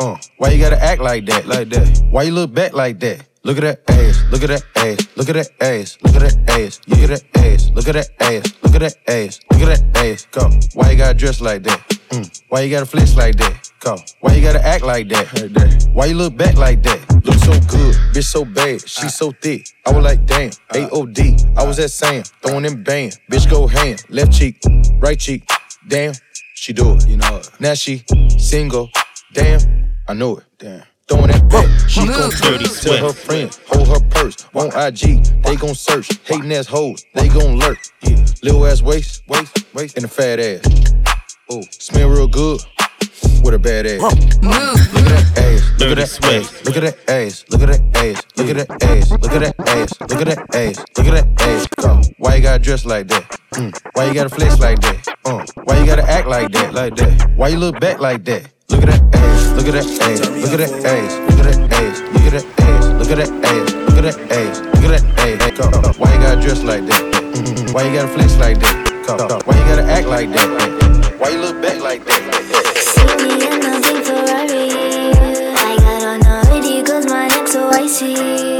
Uh. 0.00 0.16
Why 0.38 0.48
you 0.50 0.58
gotta 0.58 0.82
act 0.82 1.02
like 1.02 1.26
that? 1.26 1.46
Like 1.46 1.68
that? 1.68 2.02
Why 2.10 2.22
you 2.22 2.32
look 2.32 2.54
back 2.54 2.72
like 2.72 2.98
that? 3.00 3.26
Look 3.44 3.58
at 3.58 3.84
that 3.86 3.90
ass, 3.90 4.24
look 4.30 4.42
at 4.42 4.48
that 4.48 4.64
ass, 4.76 5.08
look 5.16 5.28
at 5.28 5.34
that 5.34 5.50
ass, 5.60 5.98
look 6.02 6.14
at 6.14 6.20
that 6.20 6.50
ass, 6.50 6.80
look 6.86 6.98
at 7.00 7.08
that 7.08 7.22
ass, 7.36 7.70
look 7.74 7.86
at 7.86 7.94
that 7.94 8.10
ass, 8.20 8.54
look 8.62 8.74
at 8.74 8.80
that 8.80 8.96
ass, 9.08 9.40
look 9.50 9.60
at 9.62 9.78
that 9.78 9.96
ass, 9.96 10.26
go. 10.30 10.50
Why 10.74 10.90
you 10.90 10.96
gotta 10.98 11.14
dress 11.14 11.40
like 11.40 11.62
that? 11.64 11.80
Mm. 12.10 12.42
Why 12.48 12.60
you 12.62 12.70
gotta 12.70 12.86
flex 12.86 13.16
like 13.16 13.36
that? 13.36 13.70
Go. 13.80 13.96
Why 14.20 14.34
you 14.34 14.42
gotta 14.42 14.66
act 14.66 14.84
like 14.84 15.08
that? 15.08 15.32
Like 15.34 15.52
that? 15.52 15.88
Why 15.92 16.06
you 16.06 16.16
look 16.16 16.36
back 16.36 16.56
like 16.56 16.82
that? 16.82 17.00
Look 17.24 17.36
so 17.36 17.52
good, 17.68 17.94
bitch 18.14 18.24
so 18.24 18.44
bad, 18.44 18.86
she 18.88 19.08
so 19.08 19.32
thick. 19.32 19.66
I 19.86 19.92
was 19.92 20.04
like, 20.04 20.24
damn, 20.26 20.50
AOD. 20.72 21.58
I 21.58 21.66
was 21.66 21.78
at 21.78 21.90
Sam, 21.90 22.22
throwing 22.42 22.64
them 22.64 22.82
band. 22.82 23.18
Bitch 23.30 23.50
go 23.50 23.66
ham, 23.66 23.96
left 24.08 24.32
cheek, 24.32 24.60
right 24.98 25.18
cheek. 25.18 25.48
Damn, 25.88 26.14
she 26.54 26.72
do 26.72 26.94
it. 26.94 27.06
You 27.06 27.16
know 27.18 27.36
it. 27.36 27.50
Now 27.58 27.74
she 27.74 28.02
single. 28.38 28.90
Damn, 29.32 29.89
I 30.10 30.12
know 30.12 30.38
it. 30.38 30.44
Damn. 30.58 30.82
Throwing 31.08 31.28
that 31.28 31.48
back, 31.48 31.88
she 31.88 32.04
gon' 32.04 32.30
Dirty 32.30 32.64
tell 32.64 33.06
her 33.06 33.12
friends, 33.12 33.60
hold 33.68 33.86
her 33.86 34.00
purse 34.08 34.44
on 34.56 34.66
IG. 34.76 35.22
They 35.44 35.54
gon' 35.54 35.76
search, 35.76 36.08
hating 36.24 36.52
ass 36.52 36.66
hoes, 36.66 37.04
they 37.14 37.28
gon' 37.28 37.60
lurk. 37.60 37.78
Yeah. 38.02 38.26
Little 38.42 38.66
ass 38.66 38.82
waist, 38.82 39.22
waist, 39.28 39.64
waist, 39.72 39.96
and 39.96 40.04
a 40.04 40.08
fat 40.08 40.40
ass. 40.40 40.62
Oh, 41.48 41.62
smell 41.70 42.08
real 42.08 42.26
good 42.26 42.60
with 43.44 43.54
a 43.54 43.58
bad 43.60 43.86
ass. 43.86 44.00
Look 44.00 44.12
at 44.12 45.14
that 45.14 45.38
ass, 45.38 45.74
look 45.78 45.90
at 45.92 45.96
that 45.96 46.18
ass, 46.26 46.64
look 46.64 46.76
at 46.76 46.82
that 46.82 46.98
ass, 47.08 47.44
look 47.48 47.60
at 47.62 47.68
that 47.68 47.96
ass, 47.96 48.26
look 48.36 48.50
at 48.50 48.56
that 48.56 48.82
ass, 48.82 49.10
look 49.12 49.32
at 49.32 49.40
that 49.40 49.68
ass, 49.68 50.00
look 50.00 50.20
at 50.20 50.26
that 50.26 50.54
ass, 50.56 50.84
look 50.98 51.06
at 51.06 51.14
that 51.14 51.40
ass. 51.40 51.66
Go. 51.78 52.02
Why 52.18 52.34
you 52.34 52.42
gotta 52.42 52.58
dress 52.58 52.84
like 52.84 53.06
that? 53.06 53.38
Mm. 53.54 53.80
Why 53.94 54.06
you 54.06 54.14
gotta 54.14 54.28
flex 54.28 54.58
like 54.58 54.80
that? 54.80 55.06
Uh. 55.24 55.46
Why 55.64 55.78
you 55.78 55.86
gotta 55.86 56.02
act 56.10 56.26
like 56.26 56.50
that? 56.50 56.74
Like 56.74 56.96
that? 56.96 57.30
Why 57.36 57.48
you 57.48 57.58
look 57.58 57.78
back 57.78 58.00
like 58.00 58.24
that? 58.24 58.50
Look 58.70 58.82
at 58.82 58.86
that 58.86 59.02
ass, 59.16 59.42
look 59.56 59.66
at 59.66 59.72
that 59.74 59.86
ass, 60.00 60.20
look 60.30 60.52
at 60.52 60.58
that 60.58 60.70
ass, 60.86 61.18
look 61.26 61.40
at 61.40 61.46
that 61.50 61.58
ass, 61.74 61.98
look 62.12 62.22
at 62.22 62.30
that 62.32 62.46
ass, 62.62 62.86
look 62.86 63.10
at 63.10 63.16
that 63.16 63.30
ass, 63.42 63.66
look 63.74 63.98
at 63.98 64.04
that 64.04 64.20
ass, 64.30 64.60
look 64.60 64.84
at 64.84 64.90
that 64.94 65.10
ass. 65.90 65.98
Why 65.98 66.14
you 66.14 66.20
gotta 66.20 66.40
dress 66.40 66.62
like 66.62 66.86
that? 66.86 67.02
Mm. 67.34 67.74
Why 67.74 67.82
you 67.82 67.92
gotta 67.92 68.08
flex 68.08 68.36
like 68.38 68.60
that? 68.60 68.76
Why 69.44 69.58
you 69.58 69.64
gotta 69.64 69.82
act 69.90 70.06
like 70.06 70.30
that? 70.30 70.48
Why 71.18 71.30
you 71.30 71.40
look 71.40 71.60
back 71.60 71.80
like 71.80 72.04
that? 72.04 72.20
I 75.58 75.76
got 75.76 76.02
on 76.06 76.20
a 76.24 76.44
video 76.52 76.82
because 76.82 77.06
my 77.06 77.26
neck 77.26 77.48
so 77.48 77.70
I 77.70 77.86
see 77.88 78.58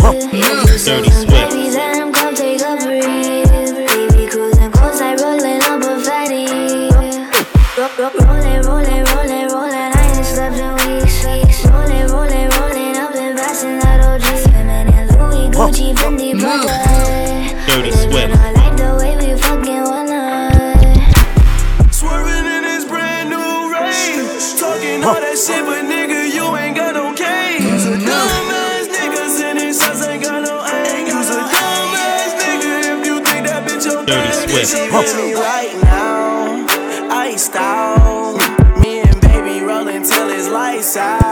with 34.53 35.17
me 35.17 35.35
right 35.35 35.79
now, 35.83 36.67
iced 37.11 37.55
out. 37.55 38.37
Me 38.81 39.01
and 39.01 39.21
baby 39.21 39.61
rolling 39.65 40.03
till 40.03 40.29
it's 40.31 40.49
lights 40.49 40.97
out. 40.97 41.23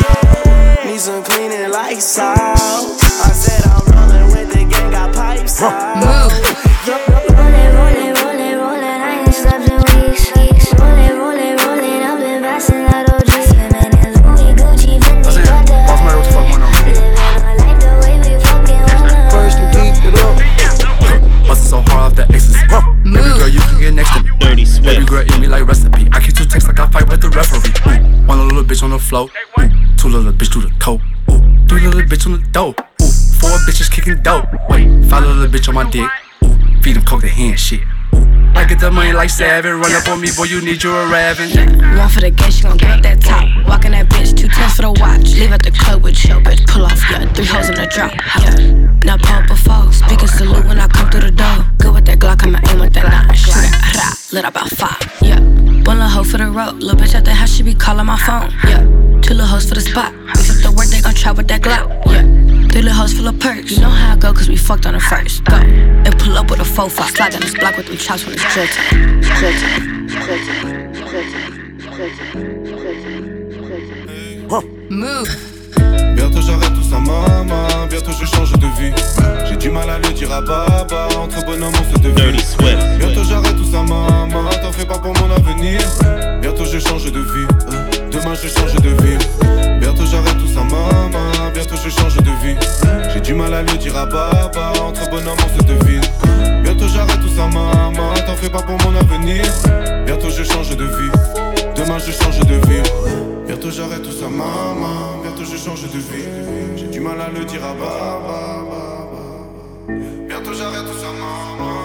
Yeah, 0.00 0.84
need 0.84 1.00
some 1.00 1.22
cleaning 1.22 1.70
lights 1.70 2.18
out. 2.18 2.55
The 27.30 27.36
referee. 27.36 27.72
Ooh, 27.86 28.26
one 28.26 28.48
little 28.48 28.64
bitch 28.64 28.82
on 28.82 28.90
the 28.90 28.98
float. 28.98 29.30
Ooh, 29.58 29.68
two 29.96 30.08
little 30.08 30.32
bitch 30.32 30.52
do 30.52 30.60
the 30.60 30.72
coke. 30.78 31.00
Ooh, 31.30 31.66
three 31.68 31.86
little 31.86 32.02
bitch 32.02 32.26
on 32.26 32.32
the 32.32 32.46
dope. 32.52 32.80
Ooh, 32.80 33.06
four 33.40 33.50
bitches 33.66 33.90
kicking 33.90 34.22
dope. 34.22 34.46
Wait, 34.68 34.86
five 35.06 35.24
little 35.24 35.46
bitch 35.46 35.68
on 35.68 35.74
my 35.74 35.88
dick. 35.90 36.08
Ooh, 36.44 36.82
feed 36.82 36.96
them 36.96 37.04
coke 37.04 37.22
the 37.22 37.28
hand 37.28 37.58
shit. 37.58 37.80
I 38.56 38.64
get 38.64 38.80
the 38.80 38.90
money 38.90 39.12
like 39.12 39.30
seven. 39.30 39.78
Run 39.78 39.92
up 39.92 40.08
on 40.08 40.20
me, 40.20 40.28
boy, 40.36 40.44
you 40.44 40.60
need 40.64 40.82
your 40.82 40.96
a 41.02 41.06
raven. 41.06 41.50
One 41.96 42.08
for 42.08 42.20
the 42.20 42.30
game, 42.30 42.50
she 42.50 42.62
gon' 42.62 42.76
get 42.78 43.02
that 43.02 43.20
top. 43.20 43.44
Walking 43.68 43.92
that 43.92 44.08
bitch, 44.08 44.36
two 44.36 44.48
tens 44.48 44.74
for 44.74 44.82
the 44.82 44.92
watch. 44.92 45.36
Leave 45.36 45.52
at 45.52 45.62
the 45.62 45.70
club 45.70 46.02
with 46.02 46.24
your 46.24 46.40
bitch, 46.40 46.66
pull 46.66 46.86
off, 46.86 46.98
yeah. 47.10 47.30
Three 47.34 47.44
hoes 47.44 47.68
in 47.68 47.76
the 47.76 47.86
drop, 47.86 48.12
yeah. 48.40 48.56
Now 49.04 49.18
pump 49.18 49.48
before, 49.48 49.92
speaking 49.92 50.26
salute 50.26 50.64
when 50.66 50.80
I 50.80 50.88
come 50.88 51.10
through 51.10 51.28
the 51.28 51.30
door. 51.30 51.66
Good 51.78 51.94
with 51.94 52.06
that 52.06 52.18
Glock, 52.18 52.42
I'ma 52.44 52.58
aim 52.70 52.80
with 52.80 52.94
that 52.94 53.04
nine. 53.04 53.36
Shoot 53.36 53.60
it, 53.60 53.76
rah, 53.94 54.12
lit 54.32 54.44
about 54.44 54.70
five, 54.70 54.98
yeah. 55.20 55.38
One 55.84 56.00
little 56.00 56.08
hoe 56.08 56.24
for 56.24 56.38
the 56.38 56.46
road, 56.46 56.82
little 56.82 56.98
bitch 56.98 57.14
out 57.14 57.24
the 57.24 57.34
house, 57.34 57.52
she 57.52 57.62
be 57.62 57.74
calling 57.74 58.06
my 58.06 58.18
phone, 58.18 58.50
yeah. 58.64 58.80
Two 59.20 59.34
little 59.34 59.46
hoes 59.46 59.68
for 59.68 59.74
the 59.74 59.82
spot, 59.82 60.14
up 60.14 60.56
the 60.64 60.72
work, 60.74 60.88
they 60.88 61.00
gon' 61.02 61.14
try 61.14 61.32
with 61.32 61.48
that 61.48 61.60
Glock, 61.60 61.86
yeah. 62.06 62.45
Three 62.76 62.82
little 62.82 62.98
hoes 63.00 63.14
full 63.14 63.26
of 63.26 63.40
perks, 63.40 63.70
you 63.70 63.80
know 63.80 63.88
how 63.88 64.12
I 64.12 64.16
go, 64.16 64.34
cause 64.34 64.50
we 64.50 64.56
fucked 64.58 64.84
on 64.84 64.92
the 64.92 65.00
first, 65.00 65.42
go. 65.46 65.56
And 65.56 66.18
pull 66.18 66.36
up 66.36 66.50
with 66.50 66.60
a 66.60 66.62
4-5, 66.62 67.16
slide 67.16 67.32
down 67.32 67.40
this 67.40 67.54
block 67.54 67.74
with 67.78 67.86
them 67.86 67.96
chops 67.96 68.26
when 68.26 68.34
it's 68.34 68.44
drill 68.52 68.66
time, 68.66 69.20
drill 69.22 69.50
time, 69.62 70.06
drill 70.06 70.44
time, 70.44 70.92
drill 70.92 71.24
time. 74.50 74.90
Move. 74.90 75.26
Bientôt 76.16 76.42
j'arrête 76.42 76.74
tout 76.74 76.82
ça 76.82 77.00
maman, 77.00 77.86
bientôt 77.88 78.12
je 78.12 78.26
change 78.26 78.52
de 78.52 78.66
vie. 78.78 78.92
J'ai 79.48 79.56
du 79.56 79.70
mal 79.70 79.88
à 79.88 79.98
le 79.98 80.12
dire 80.12 80.30
à 80.30 80.42
papa, 80.42 81.08
entre 81.18 81.46
bonhomme 81.46 81.72
on 81.80 81.96
se 81.96 81.98
devine. 82.02 82.36
Bientôt 82.98 83.24
j'arrête 83.24 83.56
tout 83.56 83.72
ça 83.72 83.82
maman, 83.84 84.50
t'en 84.60 84.70
fais 84.70 84.84
pas 84.84 84.98
pour 84.98 85.14
mon 85.14 85.30
avenir. 85.34 85.80
Bientôt 86.42 86.66
je 86.66 86.78
change 86.78 87.10
de 87.10 87.20
vie, 87.20 87.46
demain 88.16 88.34
je 88.34 88.48
change 88.48 88.74
de 88.74 88.90
ville 89.02 89.18
Bientôt 89.80 90.04
j'arrête 90.06 90.38
tout 90.38 90.48
ça 90.48 90.62
maman, 90.62 91.50
bientôt 91.54 91.76
je 91.82 91.90
change 91.90 92.16
de 92.16 92.30
vie. 92.42 92.56
J'ai 93.12 93.20
du 93.20 93.34
mal 93.34 93.52
à 93.54 93.62
le 93.62 93.76
dire 93.78 93.96
à 93.96 94.06
papa, 94.06 94.72
entre 94.82 95.08
bonhomme 95.10 95.36
on 95.44 95.60
se 95.60 95.64
devine. 95.64 96.00
Bientôt 96.62 96.88
j'arrête 96.88 97.20
tout 97.20 97.28
ça 97.28 97.46
maman, 97.46 98.14
t'en 98.26 98.34
fais 98.34 98.50
pas 98.50 98.62
pour 98.62 98.76
mon 98.84 98.96
avenir. 98.96 99.44
Bientôt 100.06 100.30
je 100.30 100.42
change 100.42 100.76
de 100.76 100.84
vie, 100.84 101.10
demain 101.76 101.98
je 101.98 102.12
change 102.12 102.40
de 102.40 102.54
ville 102.66 102.82
Bientôt 103.46 103.70
j'arrête 103.70 104.02
tout 104.02 104.12
ça 104.12 104.28
maman, 104.28 105.20
bientôt 105.22 105.44
je 105.50 105.56
change 105.56 105.82
de 105.82 105.98
vie. 105.98 106.28
J'ai 106.76 106.88
du 106.88 107.00
mal 107.00 107.20
à 107.20 107.28
le 107.30 107.44
dire 107.44 107.64
à 107.64 107.74
papa 107.74 108.64
Bientôt 110.28 110.54
j'arrête 110.54 110.86
tout 110.86 110.98
ça 110.98 111.08
maman, 111.12 111.76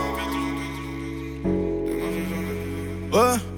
Ouais. 3.13 3.50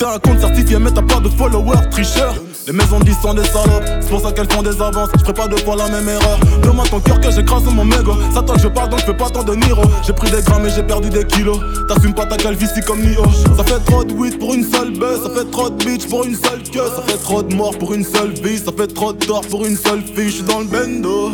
T'as 0.00 0.14
un 0.14 0.18
compte 0.18 0.40
certifié, 0.40 0.78
mais 0.78 0.90
t'as 0.90 1.02
pas 1.02 1.20
de 1.20 1.28
followers, 1.28 1.90
tricheur. 1.90 2.34
Les 2.66 2.72
maisons 2.72 3.00
disent 3.00 3.20
sont 3.20 3.34
des 3.34 3.44
salopes, 3.44 3.84
c'est 4.00 4.08
pour 4.08 4.22
ça 4.22 4.32
qu'elles 4.32 4.50
font 4.50 4.62
des 4.62 4.80
avances. 4.80 5.10
Je 5.14 5.30
pas 5.30 5.46
deux 5.46 5.58
fois 5.58 5.76
la 5.76 5.90
même 5.90 6.08
erreur. 6.08 6.40
Demande 6.62 6.88
ton 6.88 7.00
cœur 7.00 7.20
que 7.20 7.30
j'écrase 7.30 7.64
mon 7.64 7.84
mégot. 7.84 8.16
Ça 8.32 8.40
toi 8.40 8.54
je 8.58 8.68
parle 8.68 8.88
donc 8.88 9.00
je 9.00 9.04
fais 9.04 9.14
pas 9.14 9.28
tant 9.28 9.42
de 9.42 9.54
Niro. 9.54 9.82
J'ai 10.06 10.14
pris 10.14 10.30
des 10.30 10.40
grammes 10.40 10.64
et 10.64 10.70
j'ai 10.70 10.82
perdu 10.82 11.10
des 11.10 11.26
kilos. 11.26 11.58
T'assumes 11.86 12.14
pas 12.14 12.24
ta 12.24 12.38
calvitie 12.38 12.80
comme 12.86 13.02
Nio. 13.02 13.24
Ça 13.58 13.62
fait 13.62 13.84
trop 13.84 14.02
de 14.02 14.14
weed 14.14 14.38
pour 14.38 14.54
une 14.54 14.64
seule 14.64 14.92
baisse. 14.92 15.20
Ça 15.22 15.28
fait 15.28 15.50
trop 15.50 15.68
de 15.68 15.84
bitch 15.84 16.08
pour 16.08 16.24
une 16.24 16.34
seule 16.34 16.62
queue. 16.62 16.80
Ça 16.96 17.02
fait 17.06 17.18
trop 17.18 17.42
de 17.42 17.54
morts 17.54 17.76
pour 17.76 17.92
une 17.92 18.04
seule 18.04 18.32
vie. 18.42 18.56
Ça 18.56 18.72
fait 18.74 18.86
trop 18.86 19.12
de 19.12 19.48
pour 19.50 19.66
une 19.66 19.76
seule 19.76 20.00
fille. 20.00 20.30
J'suis 20.30 20.44
dans 20.44 20.60
le 20.60 20.64
bendo. 20.64 21.30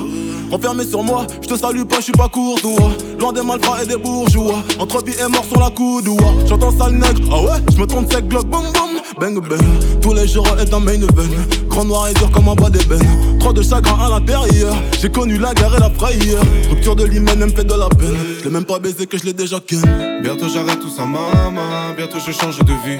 Enfermé 0.52 0.85
sur 0.85 1.02
moi, 1.02 1.26
je 1.42 1.48
te 1.48 1.56
salue 1.56 1.82
pas, 1.82 1.96
je 1.96 2.04
suis 2.04 2.12
pas 2.12 2.28
courtois. 2.28 2.90
Loin 3.18 3.32
des 3.32 3.42
malfrats 3.42 3.82
et 3.82 3.87
des 3.87 3.96
bourgeois. 3.96 4.62
Entre 4.78 5.04
vie 5.04 5.14
et 5.18 5.28
mort 5.28 5.44
sur 5.44 5.61
la 5.61 5.70
coude, 5.70 6.09
J'entends 6.46 6.76
sale 6.76 6.92
nègre, 6.92 7.22
ah 7.32 7.42
ouais, 7.42 7.59
je 7.72 7.80
me 7.80 7.87
trompe 7.87 8.12
sec, 8.12 8.28
glock, 8.28 8.46
boum 8.46 8.64
boum. 8.72 8.96
Bang 9.18 9.40
bang, 9.48 9.61
tous 10.02 10.12
les 10.12 10.28
jours 10.28 10.46
est 10.61 10.74
un 10.74 10.80
main 10.80 10.92
event. 10.92 11.68
Grand 11.68 11.85
noir 11.85 12.09
et 12.09 12.14
dur 12.14 12.30
comme 12.30 12.48
un 12.48 12.54
bas 12.54 12.68
d'ébène. 12.68 13.38
Trop 13.40 13.52
de 13.52 13.62
chagrin 13.62 13.96
à 13.98 14.11
l'intérieur. 14.11 14.74
J'ai 15.00 15.11
connu 15.11 15.38
la 15.38 15.54
guerre 15.54 15.74
et 15.74 15.80
la 15.80 15.90
frayeur. 15.90 16.42
Rupture 16.68 16.96
de 16.96 17.04
l'hymen, 17.04 17.38
me 17.38 17.48
fait 17.48 17.64
de 17.64 17.74
la 17.74 17.88
peine. 17.88 18.16
Je 18.40 18.44
l'ai 18.44 18.50
même 18.50 18.66
pas 18.66 18.78
baisé 18.78 19.06
que 19.06 19.16
je 19.16 19.24
l'ai 19.24 19.32
déjà 19.32 19.59
ken. 19.61 19.80
Bientôt 20.22 20.48
j'arrête 20.48 20.80
tout 20.80 20.90
ça, 20.90 21.06
maman. 21.06 21.94
Bientôt 21.96 22.18
je 22.24 22.32
change 22.32 22.59
de 22.59 22.72
vie. 22.85 22.98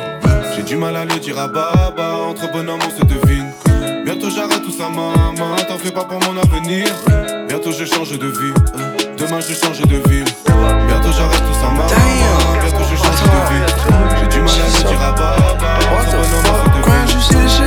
J'ai 0.57 0.63
du 0.63 0.77
mal 0.77 0.97
à 0.97 1.05
le 1.05 1.19
dire 1.19 1.39
à 1.39 1.49
Baba. 1.49 2.17
Entre 2.31 2.51
bonhommes, 2.51 2.81
on 2.87 2.99
se 2.99 3.05
devine. 3.05 3.53
Bientôt 4.07 4.31
j'arrête 4.31 4.63
tout 4.63 4.71
ça, 4.71 4.89
maman. 4.89 5.57
T'en 5.67 5.79
fais 5.79 5.91
pas 5.91 6.05
pour 6.05 6.21
mon 6.21 6.41
avenir. 6.41 6.87
Bientôt 7.49 7.73
je 7.73 7.85
change 7.85 8.17
de 8.17 8.29
vie. 8.29 8.55
Demain 9.19 9.41
je 9.41 9.53
change 9.53 9.81
de 9.81 9.97
ville. 10.09 10.25
Bientôt 10.87 11.11
j'arrête 11.11 11.43
tout 11.43 11.55
ça, 11.61 11.67
maman. 11.67 11.89
Bientôt 12.63 12.85
je 12.89 12.95
change 12.95 13.21
de 13.21 13.41
vie. 13.51 13.65
J'ai 14.21 14.29
du 14.29 14.41
mal 14.43 14.55
à 14.55 14.67
le 14.79 14.85
dire 14.89 15.03
à 15.03 15.11
Baba. 15.11 15.79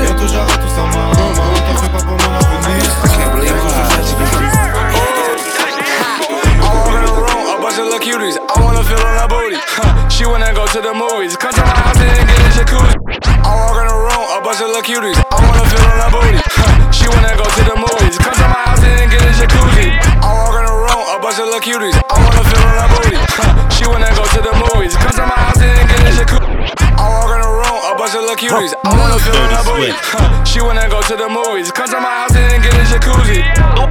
Bientôt 0.05 0.27
j'arrête 0.31 0.61
tout 0.61 0.73
ça, 0.73 0.83
maman. 0.97 1.11
T'en 1.11 1.75
fais 1.75 1.89
pas 1.89 2.03
pour 2.05 2.18
She 10.09 10.25
wanna 10.25 10.51
go 10.53 10.67
to 10.67 10.81
the 10.81 10.93
movies. 10.93 11.37
Come 11.37 11.53
to 11.53 11.61
my 11.63 11.75
house 11.79 11.95
and 12.01 12.27
get 12.27 12.39
a 12.39 12.49
jacuzzi. 12.59 12.95
I 13.45 13.51
walk 13.55 13.77
in 13.79 13.87
the 13.87 13.95
room, 13.95 14.25
a 14.35 14.39
bunch 14.43 14.59
of 14.59 14.67
little 14.67 14.83
cuties. 14.83 15.15
I 15.31 15.37
wanna 15.39 15.63
feel 15.71 15.83
on 15.87 15.97
her 16.03 16.11
booty. 16.11 16.39
She 16.97 17.07
wanna 17.07 17.31
go 17.39 17.45
to 17.47 17.61
the 17.63 17.75
movies. 17.79 18.17
Come 18.19 18.35
to 18.35 18.47
my 18.51 18.59
house 18.67 18.83
and 18.83 19.07
get 19.07 19.23
a 19.23 19.31
jacuzzi. 19.39 19.87
I 20.19 20.27
walk 20.35 20.59
in 20.59 20.65
the 20.67 20.75
room, 20.75 21.03
a 21.15 21.17
bunch 21.23 21.39
of 21.39 21.47
little 21.47 21.63
cuties. 21.63 21.95
I 21.95 22.15
wanna 22.19 22.43
feel 22.43 22.63
on 22.67 22.75
her 22.83 22.89
booty. 22.91 23.17
She 23.79 23.87
wanna 23.87 24.11
go 24.11 24.23
to 24.27 24.39
the 24.43 24.53
movies. 24.59 24.93
Come 24.99 25.15
to 25.15 25.23
my 25.23 25.39
house 25.39 25.61
and 25.63 25.87
get 25.87 26.03
a 26.03 26.11
jacuzzi. 26.11 26.51
I 26.99 27.03
walk 27.07 27.31
in 27.31 27.39
the 27.39 27.51
room, 27.55 27.79
a 27.79 27.91
bunch 27.95 28.13
of 28.19 28.21
little 28.27 28.35
cuties. 28.35 28.73
I 28.83 28.91
wanna 28.99 29.19
feel 29.23 29.39
on 29.39 29.49
her 29.55 29.63
booty. 29.63 29.93
She 30.49 30.59
wanna 30.59 30.89
go 30.91 30.99
to 30.99 31.15
the 31.15 31.29
movies. 31.31 31.71
Come 31.71 31.87
to 31.87 31.99
my 32.03 32.27
house 32.27 32.35
and 32.35 32.59
get 32.59 32.75
a 32.75 32.83
jacuzzi. 32.91 33.39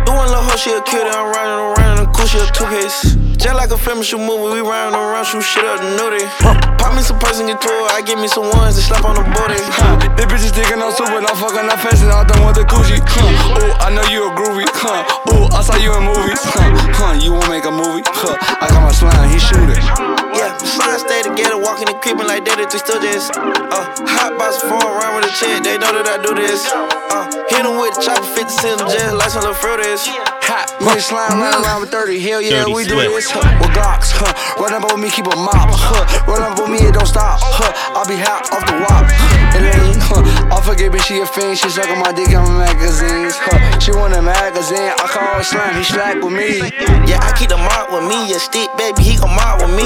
Doing 0.05 0.29
little 0.29 0.45
hoe, 0.45 0.61
she 0.61 0.77
a 0.77 0.83
cutie. 0.85 1.09
I'm 1.09 1.33
riding 1.33 1.57
around 1.57 1.99
in 1.99 2.05
a 2.05 2.13
cool, 2.13 2.27
she 2.29 2.37
a 2.39 2.47
two 2.53 2.69
case. 2.69 3.17
Just 3.39 3.55
like 3.55 3.71
a 3.71 3.79
shoot 4.03 4.19
movie, 4.19 4.59
we 4.59 4.61
riding 4.67 4.99
around, 4.99 5.23
shoot 5.23 5.47
shit 5.47 5.63
up 5.63 5.79
the 5.79 5.95
nudie. 5.95 6.27
Pop 6.75 6.91
me 6.91 7.03
some 7.07 7.23
person, 7.23 7.47
get 7.47 7.63
to 7.63 7.71
it. 7.71 7.95
I 7.95 8.03
give 8.03 8.19
me 8.19 8.27
some 8.27 8.51
ones 8.51 8.75
and 8.75 8.83
slap 8.83 9.07
on 9.07 9.15
the 9.15 9.23
booty. 9.23 9.55
Huh. 9.79 9.95
This 10.19 10.27
bitch 10.27 10.43
is 10.43 10.51
thinking 10.51 10.83
I'm 10.83 10.91
super, 10.91 11.23
I'm 11.23 11.39
fucking, 11.39 11.71
I'm 11.71 11.79
fashion, 11.79 12.11
I 12.11 12.27
don't 12.27 12.43
want 12.43 12.59
the 12.59 12.67
coochie. 12.67 12.99
Huh. 12.99 13.63
Ooh, 13.63 13.79
I 13.79 13.95
know 13.95 14.03
you 14.11 14.27
a 14.27 14.35
groovy. 14.35 14.67
Huh. 14.75 15.07
Ooh, 15.31 15.47
I 15.55 15.63
saw 15.63 15.79
you 15.79 15.95
in 15.95 16.03
movies. 16.03 16.43
Huh. 16.51 16.67
Huh. 16.99 17.15
You 17.15 17.39
wanna 17.39 17.55
make 17.55 17.63
a 17.63 17.71
movie? 17.71 18.03
Huh. 18.11 18.35
I 18.59 18.67
got 18.75 18.83
my 18.83 18.91
slime, 18.91 19.31
he 19.31 19.39
shoot 19.39 19.71
it. 19.71 19.87
Yeah, 20.35 20.59
slime 20.59 20.99
stay 20.99 21.23
together, 21.23 21.63
walking 21.63 21.87
and 21.87 21.99
creeping 22.03 22.27
like 22.27 22.43
that, 22.43 22.59
it 22.59 22.75
still 22.75 22.99
just. 22.99 23.39
Uh, 23.39 23.87
hot 24.19 24.35
box 24.35 24.59
phone 24.67 24.83
around 24.83 25.15
with 25.15 25.31
a 25.31 25.33
chick, 25.39 25.63
they 25.63 25.79
know 25.79 25.95
that 25.95 26.11
I 26.11 26.19
do 26.19 26.35
this. 26.35 26.67
Uh, 26.75 27.31
hit 27.55 27.63
him 27.63 27.79
with 27.79 27.95
the 27.95 28.03
chopper, 28.03 28.27
50 28.27 28.51
cent 28.51 28.79
just 28.91 29.15
like 29.15 29.31
some 29.31 29.47
little 29.47 29.55
fruities. 29.55 30.11
Hot, 30.49 30.65
me 30.81 30.97
slime 30.97 31.45
round 31.45 31.61
around 31.61 31.85
with 31.85 31.93
30, 31.93 32.25
hell 32.25 32.41
yeah, 32.41 32.65
we 32.65 32.81
do 32.89 32.97
this. 32.97 33.29
Huh. 33.29 33.45
With 33.61 33.69
Glocks, 33.77 34.17
huh. 34.17 34.33
Run 34.57 34.73
up 34.73 34.89
on 34.89 34.97
me, 34.97 35.13
keep 35.13 35.29
a 35.29 35.37
mop, 35.37 35.77
huh. 35.77 36.09
Run 36.25 36.41
up 36.41 36.57
on 36.57 36.73
me, 36.73 36.81
it 36.89 36.97
don't 36.97 37.05
stop, 37.05 37.37
huh. 37.45 37.69
I'll 37.93 38.09
be 38.09 38.17
hot 38.17 38.49
off 38.49 38.65
the 38.65 38.81
wop. 38.81 39.05
And 39.53 39.69
then, 39.69 40.01
huh. 40.01 40.25
I 40.49 40.57
forget, 40.65 40.89
bitch, 40.89 41.05
she 41.05 41.21
a 41.21 41.29
fiend, 41.29 41.61
she 41.61 41.69
suckin' 41.69 42.01
my 42.01 42.17
dick 42.17 42.33
on 42.33 42.49
magazines, 42.57 43.37
huh. 43.37 43.61
She 43.77 43.93
want 43.93 44.17
a 44.17 44.25
magazine, 44.25 44.89
I 44.89 45.05
call 45.13 45.37
her 45.37 45.45
slime, 45.45 45.77
he 45.77 45.85
slack 45.85 46.17
with 46.25 46.33
me. 46.33 46.65
Yeah, 47.05 47.21
I 47.21 47.37
keep 47.37 47.53
the 47.53 47.61
mop 47.61 47.93
with 47.93 48.09
me, 48.09 48.33
yeah, 48.33 48.41
stick, 48.41 48.73
baby, 48.81 49.05
he 49.05 49.21
gon' 49.21 49.37
mop 49.37 49.61
with 49.61 49.77
me. 49.77 49.85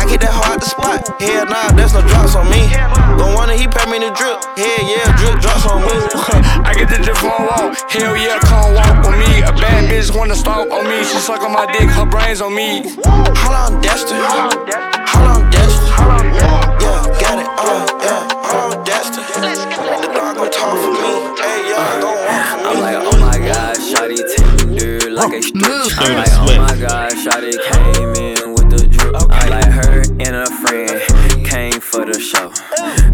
I 0.00 0.08
get 0.08 0.24
that 0.24 0.32
hard 0.32 0.64
the 0.64 0.68
spot, 0.68 1.04
hell 1.20 1.44
nah, 1.44 1.76
there's 1.76 1.92
no 1.92 2.00
drops 2.08 2.32
on 2.40 2.48
me. 2.48 2.72
Gon' 3.20 3.36
wanna, 3.36 3.52
he 3.52 3.68
pay 3.68 3.84
me 3.84 4.00
the 4.00 4.08
drip, 4.16 4.40
hell 4.56 4.80
yeah, 4.88 5.12
drip 5.20 5.44
drops 5.44 5.68
on 5.68 5.84
me. 5.84 5.92
I 6.64 6.72
get 6.72 6.88
the 6.88 7.04
drip 7.04 7.20
on 7.20 7.52
walk, 7.52 7.76
hell 7.92 8.16
yeah, 8.16 8.40
come 8.40 8.72
walk 8.72 9.04
with 9.04 9.20
me. 9.20 9.44
A 9.44 9.52
bad 9.52 9.73
bitch 9.82 10.14
wanna 10.16 10.34
stalk 10.34 10.70
on 10.70 10.84
me, 10.88 11.04
she 11.04 11.18
suck 11.18 11.42
on 11.42 11.52
my 11.52 11.66
dick, 11.72 11.88
her 11.90 12.06
brains 12.06 12.40
on 12.40 12.54
me. 12.54 12.82
How 13.04 13.70
long 13.70 13.80
Dexter? 13.80 14.14
How 14.14 14.48
long 14.48 15.50
Dexter? 15.50 15.84
Yeah, 16.34 17.06
got 17.20 17.38
it, 17.38 17.48
uh, 17.48 17.86
yeah, 18.02 18.28
how 18.44 18.68
long 18.70 18.84
Dexter? 18.84 19.22
The 19.22 20.08
dog 20.14 20.36
gon' 20.36 20.50
talk 20.50 20.76
for 20.78 20.92
me, 20.92 21.12
hey, 21.40 21.58
yeah, 21.70 22.00
gon' 22.00 22.16
walk 22.26 22.44
for 22.48 22.56
me. 22.58 22.64
I'm 22.64 22.78
like, 22.80 22.98
oh 23.00 23.18
my 23.20 23.38
god, 23.38 23.76
shawty 23.76 24.20
tender 24.36 25.10
like 25.10 25.32
a 25.32 25.42
strip. 25.42 25.64
I'm 25.98 26.16
like, 26.16 26.32
oh 26.32 26.56
my 26.58 26.74
god, 26.80 27.12
shawty 27.12 27.54
came 27.70 28.14
in 28.14 28.54
with 28.54 28.68
the 28.70 28.86
drip. 28.86 29.14
I 29.30 29.48
like 29.48 29.72
her 29.72 30.02
and 30.20 30.34
a 30.36 30.46
friend 30.62 31.00
came 31.46 31.80
for 31.80 32.04
the 32.04 32.18
show. 32.18 32.50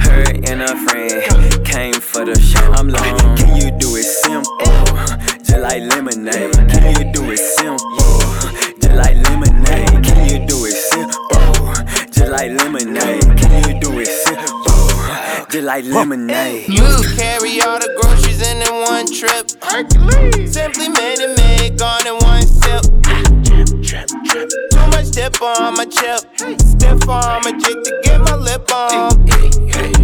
Her 0.01 0.25
and 0.45 0.63
a 0.63 0.77
friend 0.85 1.67
came 1.67 1.95
for 1.95 2.25
the 2.25 2.39
show. 2.39 2.73
I'm 2.73 2.89
like, 2.89 3.17
can 3.37 3.57
you 3.57 3.71
do 3.79 3.97
it 3.97 4.05
simple? 4.05 4.51
Just 5.51 5.63
like 5.63 5.83
lemonade. 5.83 6.53
Can 6.71 6.95
you 6.95 7.13
do 7.13 7.29
it 7.29 7.39
simple? 7.39 8.21
Just 8.81 8.95
like 8.95 9.17
lemonade. 9.17 10.05
Can 10.05 10.29
you 10.31 10.47
do 10.47 10.65
it 10.65 10.77
simple? 10.77 11.75
Just 12.13 12.31
like 12.31 12.53
lemonade. 12.53 13.23
Can 13.37 13.69
you 13.69 13.81
do 13.81 13.99
it 13.99 14.07
simple? 14.07 15.49
Just 15.51 15.65
like 15.65 15.85
lemonade. 15.87 16.69
Used 16.69 17.03
to 17.03 17.17
carry 17.17 17.61
all 17.63 17.81
the 17.81 17.93
groceries 18.01 18.41
in 18.41 18.63
in 18.63 18.75
one 18.81 19.13
trip. 19.13 19.51
Simply 20.47 20.89
made 20.89 21.19
it 21.19 21.37
made, 21.37 21.77
gone 21.77 22.07
in 22.07 22.15
one 22.19 22.43
sip. 22.47 23.30
Too 23.91 23.97
much 24.93 25.11
dip 25.11 25.43
on 25.43 25.75
my 25.75 25.85
chip. 25.85 26.21
Stiff 26.61 27.09
on 27.09 27.43
my 27.43 27.51
chick 27.59 27.83
to 27.83 28.01
get 28.05 28.21
my 28.21 28.37
lip 28.37 28.71
on. 28.73 29.27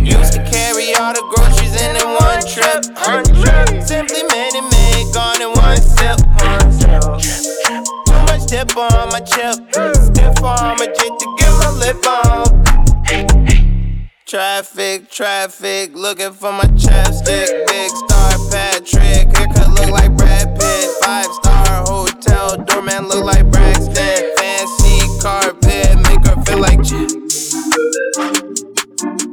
Used 0.05 0.33
to 0.33 0.42
carry 0.51 0.92
all 0.96 1.14
the 1.14 1.22
groceries 1.31 1.81
in 1.81 1.94
in 1.94 2.09
one 2.18 2.42
trip. 2.42 2.83
Simply 3.87 4.25
made 4.25 4.55
it 4.59 4.66
made, 4.72 5.14
gone 5.14 5.40
in 5.40 5.53
one 5.53 5.81
sip. 5.81 6.18
Too 8.07 8.12
much 8.27 8.46
dip 8.49 8.77
on 8.77 9.09
my 9.11 9.20
chip. 9.20 9.55
Stiff 9.94 10.42
on 10.42 10.77
my 10.79 10.87
chick 10.87 11.12
to 11.20 11.37
get 11.38 11.53
my 11.61 11.70
lip 11.70 12.05
on. 12.05 12.86
Traffic, 14.26 15.08
traffic, 15.08 15.94
looking 15.94 16.32
for 16.32 16.50
my 16.50 16.64
chapstick. 16.74 17.66
Big 17.68 17.90
star 17.92 18.32
Patrick, 18.50 19.30
haircut 19.36 19.68
look 19.70 19.88
like 19.90 20.16
Brad 20.16 20.58
Pitt. 20.58 20.90
Five 21.00 21.26
star 21.26 21.84
hotel, 21.86 22.56
doorman 22.64 23.06
look 23.06 23.24
like 23.24 23.48
Braxton. 23.52 23.94
Fancy 24.36 25.06
carpet, 25.22 25.94
make 26.02 26.26
her 26.26 26.42
feel 26.42 26.58
like. 26.58 26.80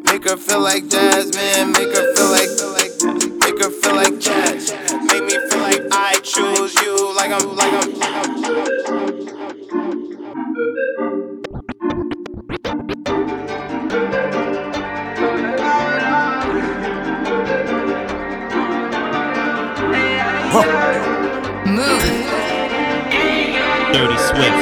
Make 0.06 0.29
her 0.29 0.38
feel 0.38 0.62
like 0.62 0.88
Jasmine, 0.88 1.71
make 1.71 1.89
her 1.95 2.13
feel 2.13 2.29
like, 2.29 2.51
make 3.39 3.63
her 3.63 3.71
feel 3.71 3.95
like 3.95 4.19
jazz. 4.19 4.71
Make 5.08 5.23
me 5.23 5.39
feel 5.49 5.60
like 5.60 5.82
I 5.91 6.19
choose 6.23 6.75
you, 6.75 7.15
like 7.15 7.32
I'm, 7.32 7.56
like 7.56 7.73
I'm, 7.73 7.92
Dirty 24.04 24.20
Swift. 24.20 24.60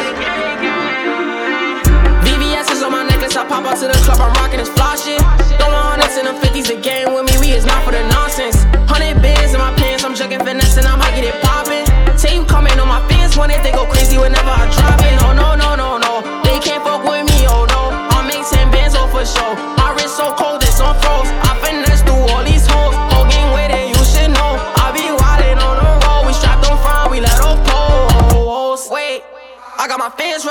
VVS 2.21 2.69
is 2.69 2.83
on 2.83 2.91
my 2.91 3.01
necklace, 3.01 3.35
I 3.35 3.41
pop 3.49 3.65
out 3.65 3.73
to 3.81 3.87
the 3.89 3.97
club, 4.05 4.21
I'm 4.21 4.29
rocking 4.37 4.59
this 4.59 4.69
fly 4.69 4.93
shit. 4.93 5.17
Throwing 5.57 5.81
hundreds 5.81 6.13
in 6.13 6.25
them 6.29 6.37
50s, 6.37 6.69
the 6.69 6.77
game 6.77 7.09
with 7.09 7.25
me, 7.25 7.33
we 7.41 7.49
is 7.57 7.65
not 7.65 7.81
for 7.81 7.89
the 7.89 8.05
nonsense. 8.13 8.69
Hundred 8.85 9.17
bands 9.17 9.57
in 9.57 9.59
my 9.59 9.73
pants, 9.81 10.05
I'm 10.05 10.13
jugging 10.13 10.45
finesse 10.45 10.77
and 10.77 10.85
I'm 10.85 10.99
hiking 11.01 11.25
it 11.25 11.33
poppin'. 11.41 11.89
Team 12.21 12.45
comment 12.45 12.77
on 12.77 12.87
my 12.87 13.01
fans, 13.09 13.35
when 13.35 13.49
they 13.49 13.71
go 13.73 13.89
crazy 13.89 14.21
whenever 14.21 14.53
I 14.53 14.69
drop 14.69 14.80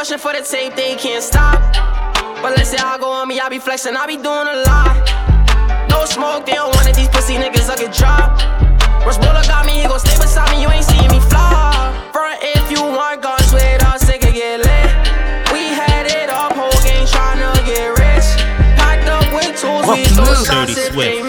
rushing 0.00 0.16
for 0.16 0.32
the 0.32 0.40
tape, 0.40 0.74
they 0.76 0.96
can't 0.96 1.22
stop. 1.22 1.60
But 2.40 2.56
let's 2.56 2.70
say 2.70 2.78
I 2.80 2.96
go 2.96 3.12
on 3.12 3.28
me, 3.28 3.38
I 3.38 3.50
be 3.50 3.58
flexing, 3.58 3.92
I 3.94 4.06
be 4.06 4.16
doing 4.16 4.48
a 4.48 4.64
lot. 4.64 4.96
No 5.92 6.08
smoke, 6.08 6.46
they 6.46 6.56
don't 6.56 6.72
want 6.72 6.88
it, 6.88 6.96
these 6.96 7.12
pussy 7.12 7.36
niggas, 7.36 7.68
I 7.68 7.76
get 7.76 7.92
dropped. 7.92 8.48
Rush 9.04 9.20
Bowler 9.20 9.44
got 9.44 9.68
me, 9.68 9.76
he 9.76 9.84
gon' 9.84 10.00
stay 10.00 10.16
beside 10.16 10.56
me, 10.56 10.64
you 10.64 10.72
ain't 10.72 10.88
seen 10.88 11.04
me 11.12 11.20
fly. 11.28 11.92
Front 12.16 12.40
if 12.40 12.72
you 12.72 12.80
want 12.80 13.20
guns 13.20 13.52
with 13.52 13.84
us, 13.84 14.00
they 14.08 14.16
could 14.16 14.32
get 14.32 14.64
lit. 14.64 14.88
We 15.52 15.68
had 15.76 16.08
it 16.08 16.32
up, 16.32 16.56
whole 16.56 16.72
game 16.80 17.04
tryna 17.04 17.52
get 17.68 17.92
rich. 18.00 18.28
Packed 18.80 19.04
up 19.04 19.28
with 19.36 19.52
tools, 19.60 19.84
we 19.84 20.08
throw 20.16 20.32
shots 20.48 20.80
Dirty 20.80 20.80
if 20.80 20.96
they 20.96 21.19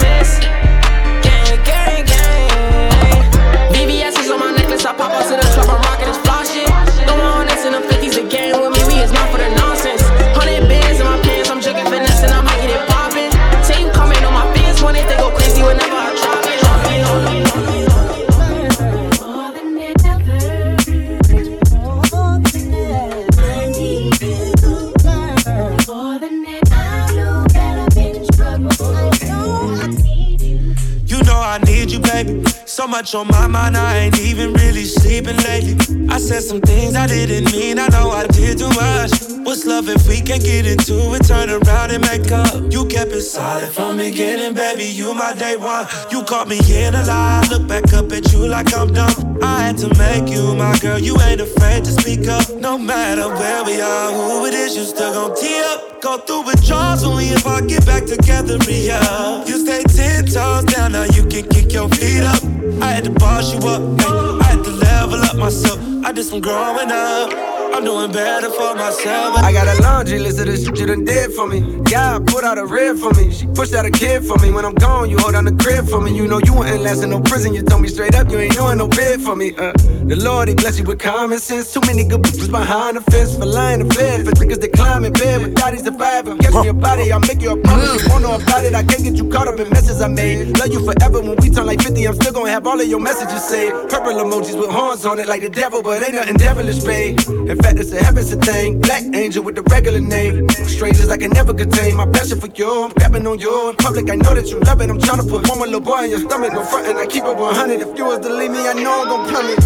baby 32.24 32.51
much 32.80 33.16
on 33.16 33.28
my 33.28 33.48
mind, 33.48 33.76
I 33.76 33.98
ain't 33.98 34.20
even 34.20 34.54
really 34.54 34.86
sleeping 34.86 35.36
lately. 35.38 35.76
I 36.10 36.18
said 36.18 36.42
some 36.42 36.62
things 36.62 36.96
I 36.96 37.06
didn't 37.06 37.52
mean, 37.52 37.78
I 37.78 37.88
know 37.88 38.12
I 38.12 38.26
did 38.28 38.60
too 38.60 38.70
much. 38.70 39.12
What's 39.44 39.66
love 39.66 39.90
if 39.90 40.08
we 40.08 40.22
can't 40.22 40.42
get 40.42 40.66
into 40.66 41.14
it? 41.16 41.26
Turn 41.26 41.50
around 41.50 41.92
and 41.92 42.02
make 42.02 42.32
up. 42.32 42.72
You 42.72 42.86
kept 42.86 43.12
it 43.12 43.24
solid 43.24 43.70
from 43.70 43.98
beginning, 43.98 44.54
baby. 44.54 44.86
You 44.86 45.14
my 45.14 45.34
day 45.34 45.58
one. 45.58 45.88
You 46.12 46.24
caught 46.24 46.48
me 46.48 46.60
in 46.70 46.96
a 46.96 47.04
lie. 47.06 47.46
Look 47.50 47.68
back 47.68 47.92
up 47.94 48.12
at 48.12 48.32
you 48.32 48.48
like 48.48 48.74
I'm 48.74 48.94
dumb. 48.94 49.40
I 49.44 49.64
had 49.64 49.78
to 49.80 49.90
make 49.98 50.32
you 50.32 50.56
my 50.56 50.78
girl. 50.78 51.00
You 51.00 51.20
ain't 51.22 51.42
afraid 51.42 51.84
to 51.86 51.92
speak 51.92 52.28
up. 52.28 52.50
No 52.56 52.78
matter 52.78 53.28
where 53.28 53.64
we 53.64 53.82
are, 53.82 54.12
who 54.14 54.46
it 54.46 54.54
is, 54.54 54.78
you 54.78 54.84
still 54.84 55.12
gon' 55.14 55.36
tee 55.36 55.62
up. 55.66 56.02
Go 56.02 56.18
through 56.18 56.44
withdrawals 56.46 57.04
only 57.04 57.26
if 57.26 57.46
I 57.46 57.62
get 57.62 57.86
back 57.86 58.06
together, 58.06 58.58
yeah. 58.68 59.46
You 59.46 59.58
stay 59.60 59.84
ten 59.84 60.26
toes 60.26 60.64
down, 60.66 60.94
now 60.94 61.04
you 61.04 61.26
can 61.26 61.48
kick 61.50 61.74
your 61.74 61.90
feet 61.90 62.24
up. 62.24 62.42
I 62.80 62.94
had 62.94 63.04
to 63.06 63.12
boss 63.12 63.54
you 63.54 63.60
up, 63.68 63.82
ay. 64.02 64.40
I 64.42 64.44
had 64.44 64.64
to 64.64 64.72
level 64.72 65.20
up 65.22 65.36
myself. 65.36 65.80
I 66.06 66.12
did 66.12 66.26
some 66.26 66.40
growing 66.42 66.92
up. 66.92 67.61
I'm 67.82 67.88
doing 67.88 68.12
better 68.12 68.52
for 68.52 68.76
myself. 68.76 69.38
I 69.38 69.52
got 69.52 69.68
a 69.68 69.82
laundry 69.82 70.20
list 70.20 70.40
of 70.40 70.46
the 70.46 70.56
shit 70.56 70.78
you 70.78 70.86
done 70.86 71.04
did 71.04 71.34
for 71.34 71.48
me. 71.48 71.62
God 71.90 72.28
put 72.28 72.44
out 72.44 72.60
a 72.60 72.66
rib 72.68 72.98
for 72.98 73.12
me. 73.16 73.32
She 73.32 73.48
pushed 73.48 73.74
out 73.74 73.88
a 73.88 73.90
kid 73.90 74.24
for 74.24 74.38
me. 74.38 74.52
When 74.52 74.66
I'm 74.66 74.76
gone, 74.76 75.10
you 75.10 75.18
hold 75.18 75.34
down 75.34 75.46
the 75.46 75.56
crib 75.56 75.88
for 75.88 76.00
me. 76.00 76.16
You 76.16 76.28
know 76.28 76.38
you 76.46 76.54
ain't 76.64 76.84
last 76.84 77.02
in 77.02 77.10
no 77.10 77.20
prison. 77.22 77.56
You 77.56 77.64
told 77.64 77.82
me 77.82 77.88
straight 77.88 78.14
up, 78.14 78.30
you 78.30 78.38
ain't 78.38 78.54
doing 78.54 78.78
no 78.78 78.88
bid 78.88 79.22
for 79.22 79.36
me. 79.36 79.56
Uh, 79.58 79.74
the 80.06 80.16
Lord, 80.16 80.50
he 80.50 80.54
bless 80.54 80.78
you 80.78 80.86
with 80.86 81.00
common 81.00 81.40
sense. 81.40 81.74
Too 81.74 81.82
many 81.88 82.04
good 82.04 82.22
bitches 82.22 82.52
behind 82.52 82.98
the 82.98 83.02
fence 83.02 83.36
for 83.36 83.48
lying 83.48 83.80
to 83.80 83.86
bed. 83.86 84.26
For 84.26 84.32
niggas 84.34 84.62
that 84.62 84.74
climb 84.74 85.04
in 85.04 85.14
bed 85.14 85.42
with 85.42 85.56
daddies 85.56 85.84
surviving. 85.84 86.38
Catch 86.38 86.54
me 86.54 86.68
about 86.68 86.82
body, 86.82 87.12
I'll 87.12 87.20
make 87.22 87.42
you 87.42 87.54
a 87.54 87.58
promise. 87.58 88.04
You 88.04 88.10
won't 88.12 88.22
know 88.22 88.36
about 88.36 88.64
it. 88.64 88.76
I 88.76 88.84
can't 88.84 89.04
get 89.04 89.16
you 89.16 89.28
caught 89.28 89.48
up 89.48 89.60
in 89.60 89.68
messes 89.72 90.02
I 90.02 90.08
made. 90.08 90.56
Love 90.60 90.72
you 90.72 90.86
forever 90.86 91.20
when 91.20 91.36
we 91.42 91.50
turn 91.50 91.66
like 91.66 91.82
50. 91.82 92.08
I'm 92.08 92.14
still 92.14 92.34
gonna 92.34 92.52
have 92.52 92.68
all 92.68 92.80
of 92.80 92.88
your 92.88 93.00
messages 93.00 93.44
saved. 93.44 93.90
Purple 93.90 94.14
emojis 94.14 94.56
with 94.56 94.70
horns 94.70 95.04
on 95.04 95.18
it 95.18 95.28
like 95.28 95.42
the 95.42 95.50
devil, 95.50 95.82
but 95.82 96.04
ain't 96.04 96.14
nothing 96.14 96.38
devilish, 96.38 96.84
babe. 96.84 97.18
In 97.50 97.58
it's 97.80 97.92
a 97.92 98.04
heaven's 98.04 98.32
a 98.32 98.38
thing. 98.38 98.80
Black 98.80 99.04
angel 99.14 99.44
with 99.44 99.56
the 99.56 99.64
regular 99.64 100.00
name. 100.00 100.50
Strangers 100.50 101.10
I 101.10 101.18
can 101.18 101.32
never 101.32 101.54
contain. 101.54 101.96
My 101.96 102.06
passion 102.06 102.40
for 102.40 102.48
you, 102.48 102.84
I'm 102.84 102.92
grabbing 102.92 103.28
on 103.28 103.40
you. 103.40 103.70
In 103.70 103.76
public, 103.76 104.10
I 104.10 104.16
know 104.16 104.34
that 104.34 104.48
you 104.50 104.60
love 104.60 104.82
it. 104.82 104.90
I'm 104.90 105.00
trying 105.00 105.22
to 105.22 105.28
put 105.28 105.48
one 105.48 105.58
more 105.58 105.68
little 105.68 105.82
boy 105.82 106.04
in 106.06 106.10
your 106.12 106.20
stomach. 106.20 106.54
No 106.54 106.64
front, 106.64 106.88
and 106.88 106.98
I 106.98 107.06
keep 107.06 107.24
it 107.24 107.36
100. 107.36 107.82
If 107.82 107.98
you 107.98 108.06
was 108.06 108.20
to 108.20 108.30
leave 108.34 108.52
me, 108.52 108.68
I 108.68 108.74
know 108.74 109.02
I'm 109.02 109.08
gon' 109.08 109.28
plummet. 109.30 109.60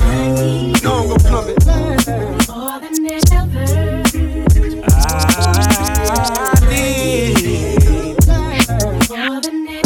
Know 0.83 0.93
I'm 1.01 1.07
gon' 1.09 1.19
plummet. 1.19 1.65
More 2.47 2.79
than 2.81 3.05
ever. 3.41 3.85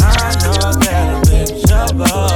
I 0.02 0.14
know 0.42 0.54
I'm 0.66 1.32
in 1.32 1.48
trouble. 1.66 2.29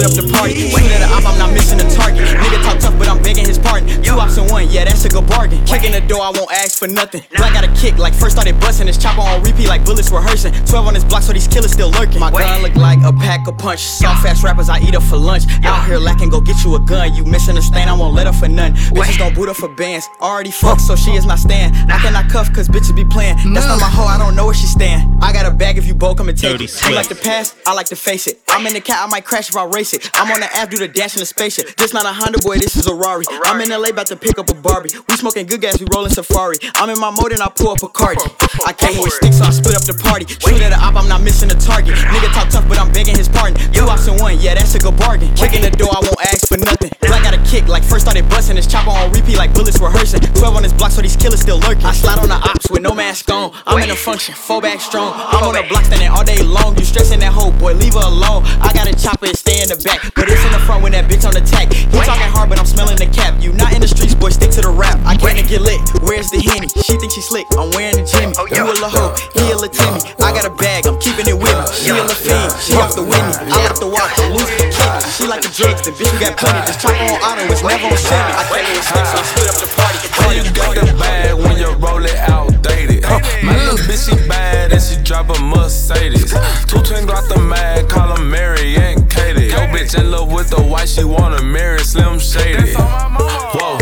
Sticks, 0.00 0.12
split 0.12 0.24
up 0.24 0.24
the 0.24 0.32
party. 0.32 0.70
Shoot 0.70 0.90
at 0.92 1.00
the 1.00 1.08
op, 1.12 1.24
I'm 1.26 1.38
not 1.38 1.52
missing 1.52 1.78
the 1.78 1.88
target. 1.94 2.24
Nigga 2.24 2.62
talk 2.62 2.78
tough, 2.78 2.96
but 2.98 3.08
I'm 3.08 3.22
begging 3.22 3.46
his 3.46 3.58
pardon. 3.58 3.88
Two 4.02 4.18
ops 4.18 4.36
in 4.36 4.46
one, 4.48 4.68
yeah, 4.70 4.84
that's 4.84 5.04
a 5.04 5.08
good 5.08 5.26
bargain. 5.28 5.62
Kicking 5.64 5.92
the 5.92 6.00
door, 6.00 6.22
I 6.22 6.30
won't 6.30 6.50
ask 6.52 6.78
for 6.78 6.88
nothing. 6.88 7.22
Black 7.36 7.52
got 7.52 7.64
a 7.64 7.72
kick, 7.74 7.98
like 7.98 8.14
first 8.14 8.36
started 8.36 8.58
busting. 8.60 8.86
His 8.86 8.98
chopper 8.98 9.20
on 9.20 9.42
repeat, 9.42 9.68
like 9.68 9.84
bullets 9.84 10.10
rehearsing. 10.10 10.52
12 10.66 10.86
on 10.86 10.94
his 10.94 11.04
block, 11.04 11.22
so 11.22 11.32
these 11.32 11.48
killers 11.48 11.72
still 11.72 11.90
lurking. 11.90 12.20
My 12.20 12.30
gun 12.30 12.62
look 12.62 12.74
like 12.76 13.00
a 13.04 13.12
pack 13.12 13.46
of 13.46 13.58
punch. 13.58 13.80
Soft 13.80 14.24
ass 14.26 14.42
rappers, 14.42 14.68
I 14.68 14.80
eat 14.80 14.94
up 14.94 15.02
for 15.02 15.16
lunch. 15.16 15.44
Out 15.64 15.86
here 15.86 15.98
lacking, 15.98 16.30
go 16.30 16.40
get 16.40 16.62
you 16.64 16.74
a 16.76 16.80
gun. 16.80 17.14
You 17.14 17.24
missing 17.24 17.56
a 17.56 17.62
stain, 17.62 17.88
I 17.88 17.92
won't 17.92 18.14
let 18.14 18.26
her 18.26 18.32
for 18.32 18.48
none. 18.48 18.74
Bitches 18.74 19.18
don't 19.18 19.34
boot 19.34 19.48
up 19.48 19.56
for 19.56 19.68
bands. 19.68 20.08
Already 20.20 20.50
fucked, 20.50 20.80
so 20.80 20.96
she 20.96 21.12
is 21.12 21.26
my 21.26 21.36
stand. 21.36 21.76
I 21.90 21.98
cannot 21.98 22.30
cuff, 22.30 22.52
cause 22.52 22.68
bitches 22.68 22.94
be 22.94 23.04
playing. 23.04 23.36
That's 23.52 23.66
not 23.66 23.80
my 23.80 23.90
hoe, 23.90 24.04
I 24.04 24.18
don't 24.18 24.34
know 24.34 24.46
where 24.46 24.54
she 24.54 24.66
stand. 24.66 25.22
I 25.22 25.32
got 25.32 25.46
a 25.46 25.50
bag 25.50 25.78
if 25.78 25.86
you 25.86 25.94
both 25.94 26.16
come 26.16 26.28
and 26.28 26.38
take 26.38 26.52
Dirty 26.52 26.64
it. 26.64 26.88
You 26.88 26.94
like 26.94 27.08
the 27.08 27.14
past, 27.14 27.56
I 27.66 27.74
like 27.74 27.86
to 27.86 27.96
face 27.96 28.26
it. 28.26 28.40
I'm 28.48 28.66
in 28.66 28.72
the 28.72 28.80
cat, 28.80 28.98
I 29.02 29.06
might 29.06 29.24
crash 29.24 29.48
if 29.48 29.56
I 29.56 29.64
race 29.64 29.89
it. 29.89 29.89
I'm 30.14 30.30
on 30.30 30.40
the 30.40 30.50
app, 30.54 30.70
do 30.70 30.78
the 30.78 30.88
dash 30.88 31.16
in 31.16 31.20
the 31.20 31.26
spaceship. 31.26 31.76
This 31.76 31.92
not 31.92 32.04
a 32.04 32.12
Honda 32.12 32.38
boy, 32.38 32.58
this 32.58 32.76
is 32.76 32.86
a 32.86 32.94
Rari. 32.94 33.24
I'm 33.44 33.60
in 33.60 33.70
LA, 33.70 33.90
about 33.90 34.06
to 34.08 34.16
pick 34.16 34.38
up 34.38 34.50
a 34.50 34.54
Barbie. 34.54 34.90
We 35.08 35.16
smoking 35.16 35.46
good 35.46 35.60
gas, 35.60 35.80
we 35.80 35.86
rolling 35.92 36.12
Safari. 36.12 36.56
I'm 36.76 36.90
in 36.90 36.98
my 37.00 37.10
mode 37.10 37.32
and 37.32 37.42
I 37.42 37.48
pull 37.48 37.70
up 37.70 37.82
a 37.82 37.88
Cardi. 37.88 38.22
I 38.66 38.72
came 38.72 39.00
with 39.00 39.12
sticks, 39.12 39.38
so 39.38 39.44
I 39.44 39.50
split 39.50 39.74
up 39.74 39.82
the 39.82 39.96
party. 39.98 40.26
Shoot 40.26 40.62
at 40.62 40.70
the 40.70 40.78
op, 40.78 40.94
I'm 40.94 41.08
not 41.08 41.22
missing 41.22 41.50
a 41.50 41.58
target. 41.58 41.94
Nigga 41.96 42.30
talk 42.32 42.48
tough, 42.50 42.68
but 42.68 42.78
I'm 42.78 42.92
begging 42.92 43.16
his 43.16 43.28
pardon. 43.28 43.58
Two 43.72 43.88
ops 43.88 44.06
in 44.06 44.16
one, 44.20 44.38
yeah, 44.38 44.54
that's 44.54 44.74
a 44.74 44.78
good 44.78 44.96
bargain. 44.98 45.32
Kicking 45.34 45.62
the 45.62 45.70
door, 45.70 45.90
I 45.90 46.00
won't 46.00 46.20
ask 46.22 46.46
for 46.46 46.58
nothing. 46.58 46.90
Black 47.00 47.24
got 47.24 47.34
a 47.34 47.42
kick, 47.48 47.66
like 47.66 47.82
first 47.82 48.06
started 48.06 48.28
busting. 48.28 48.56
His 48.56 48.66
chopper 48.66 48.90
on 48.90 49.10
repeat, 49.10 49.36
like 49.38 49.54
bullets 49.54 49.80
rehearsing. 49.80 50.20
12 50.20 50.56
on 50.56 50.62
his 50.62 50.72
block, 50.72 50.92
so 50.92 51.02
these 51.02 51.16
killers 51.16 51.40
still 51.40 51.58
lurking. 51.58 51.84
I 51.84 51.92
slide 51.92 52.18
on 52.18 52.28
the 52.28 52.38
ops 52.38 52.70
with 52.70 52.82
no 52.82 52.94
mask 52.94 53.30
on. 53.30 53.52
I'm 53.66 53.82
in 53.82 53.90
a 53.90 53.96
function, 53.96 54.34
four 54.34 54.60
back 54.60 54.80
strong. 54.80 55.12
I'm 55.16 55.42
on 55.42 55.54
the 55.54 55.64
block 55.68 55.84
standing 55.84 56.08
all 56.08 56.24
day 56.24 56.42
long. 56.42 56.76
You 56.78 56.84
stressing 56.84 57.20
that 57.20 57.32
hoe, 57.32 57.50
boy, 57.50 57.74
leave 57.74 57.94
her 57.94 58.06
alone. 58.06 58.44
I 58.60 58.72
got 58.72 58.86
a 58.86 58.94
chopper, 58.94 59.26
it 59.26 59.36
stay 59.36 59.62
in 59.62 59.68
the 59.68 59.79
back. 59.84 60.00
But 60.14 60.28
it's 60.28 60.44
in 60.44 60.52
the 60.52 60.62
front 60.62 60.82
when 60.82 60.92
that 60.92 61.08
bitch 61.08 61.24
on 61.24 61.36
attack. 61.36 61.72
He 61.72 61.98
talking 62.04 62.28
hard, 62.30 62.48
but 62.48 62.58
I'm 62.58 62.68
smelling 62.68 62.96
the 62.96 63.08
cap. 63.08 63.40
You 63.40 63.52
not 63.52 63.72
in 63.72 63.80
the 63.80 63.88
streets, 63.88 64.14
boy, 64.14 64.30
stick 64.30 64.50
to 64.56 64.62
the 64.62 64.70
rap. 64.72 65.00
I 65.04 65.16
came 65.16 65.36
to 65.36 65.46
get 65.46 65.62
lit. 65.62 65.80
Where's 66.04 66.30
the 66.30 66.40
henny? 66.40 66.68
She 66.84 66.96
think 67.00 67.12
she 67.12 67.20
slick. 67.20 67.46
I'm 67.56 67.70
wearing 67.72 67.96
the 67.96 68.04
Jimmy. 68.04 68.34
Oh, 68.36 68.46
you 68.46 68.62
a 68.64 68.74
la 68.80 68.88
hoe, 68.88 69.12
he 69.34 69.50
a 69.50 69.56
la 69.56 69.68
Timmy. 69.68 70.00
I 70.20 70.32
got 70.32 70.44
a 70.44 70.54
bag, 70.54 70.86
I'm 70.86 70.98
keeping 71.00 71.26
it 71.26 71.36
with 71.36 71.52
me. 71.52 71.64
Oh, 71.64 71.72
she 71.72 71.90
a 71.90 72.04
la 72.04 72.14
fiend, 72.14 72.52
she 72.60 72.76
off 72.76 72.94
the 72.94 73.04
Whitney. 73.04 73.34
I 73.48 73.56
left 73.64 73.80
the 73.80 73.88
watch, 73.88 74.12
I'm 74.20 74.36
loose 74.36 74.52
the 74.60 74.68
kidney. 74.68 75.00
She 75.16 75.24
like 75.26 75.42
the 75.42 75.52
drugs, 75.52 75.82
the 75.82 75.92
bitch 75.96 76.10
you 76.12 76.20
got 76.20 76.36
plenty. 76.36 76.60
This 76.68 76.76
chopper 76.80 77.00
on 77.00 77.20
auto, 77.24 77.44
it's 77.48 77.64
never 77.64 77.88
on 77.88 77.96
semi. 77.96 78.32
I 78.36 78.44
came 78.48 78.68
with 78.70 78.84
sticks, 78.84 79.10
so 79.10 79.18
I 79.18 79.24
split 79.24 79.48
up 79.48 79.58
the 79.60 79.68
party. 79.74 79.98
When 80.20 80.32
you 80.36 80.44
got 80.52 80.72
the 80.76 80.86
bag, 80.98 81.34
when 81.40 81.56
you 81.56 81.68
roll 81.80 82.04
it 82.04 82.16
outdated. 82.28 82.99
My 83.42 83.56
little 83.56 83.78
bitch, 83.86 84.08
she 84.08 84.28
bad 84.28 84.72
and 84.72 84.82
she 84.82 84.96
drive 85.02 85.30
a 85.30 85.40
Mercedes. 85.42 86.32
Two 86.66 86.82
twin 86.82 87.06
got 87.06 87.28
the 87.28 87.38
mad, 87.38 87.88
call 87.88 88.16
her 88.16 88.22
Mary 88.22 88.76
and 88.76 89.08
Katie. 89.10 89.46
Yo, 89.46 89.58
bitch 89.74 89.98
in 89.98 90.10
love 90.10 90.32
with 90.32 90.50
the 90.50 90.62
white, 90.62 90.88
she 90.88 91.04
wanna 91.04 91.42
marry 91.42 91.80
Slim 91.80 92.18
Shady. 92.18 92.74
Whoa. 92.74 93.78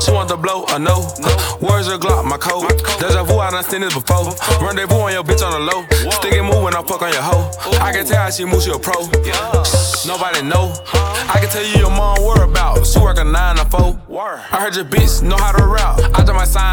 She 0.00 0.12
want 0.12 0.28
to 0.28 0.36
blow 0.36 0.64
a 0.68 0.78
no. 0.78 1.00
Words 1.60 1.88
are 1.88 1.98
Glock, 1.98 2.24
my 2.24 2.38
code. 2.38 2.70
Deja 3.00 3.24
vu, 3.24 3.38
I 3.38 3.50
done 3.50 3.64
seen 3.64 3.80
this 3.80 3.94
before. 3.94 4.32
Rendezvous 4.62 4.94
on 4.94 5.12
your 5.12 5.24
bitch 5.24 5.42
on 5.42 5.52
the 5.52 5.58
low. 5.58 5.82
Stick 6.12 6.34
and 6.34 6.46
move 6.46 6.62
when 6.62 6.74
I 6.74 6.82
fuck 6.82 7.02
on 7.02 7.12
your 7.12 7.22
hoe. 7.22 7.50
I 7.80 7.92
can 7.92 8.06
tell 8.06 8.22
how 8.22 8.30
she 8.30 8.44
moves, 8.44 8.64
she 8.64 8.70
a 8.70 8.78
pro. 8.78 8.94
Nobody 10.06 10.42
know. 10.42 10.72
I 11.28 11.38
can 11.40 11.48
tell 11.50 11.66
you 11.66 11.78
your 11.80 11.90
mom 11.90 12.22
whereabouts. 12.22 12.92
She 12.92 13.00
work 13.00 13.18
a 13.18 13.24
nine 13.24 13.56
to 13.56 13.64
four. 13.64 13.98
I 14.50 14.60
heard 14.60 14.76
your 14.76 14.84
bitch 14.84 15.22
know 15.22 15.36
how 15.36 15.52
to 15.52 15.66
rap. 15.66 15.98
I 16.14 16.22
just 16.22 16.32
might 16.32 16.48
sign 16.48 16.67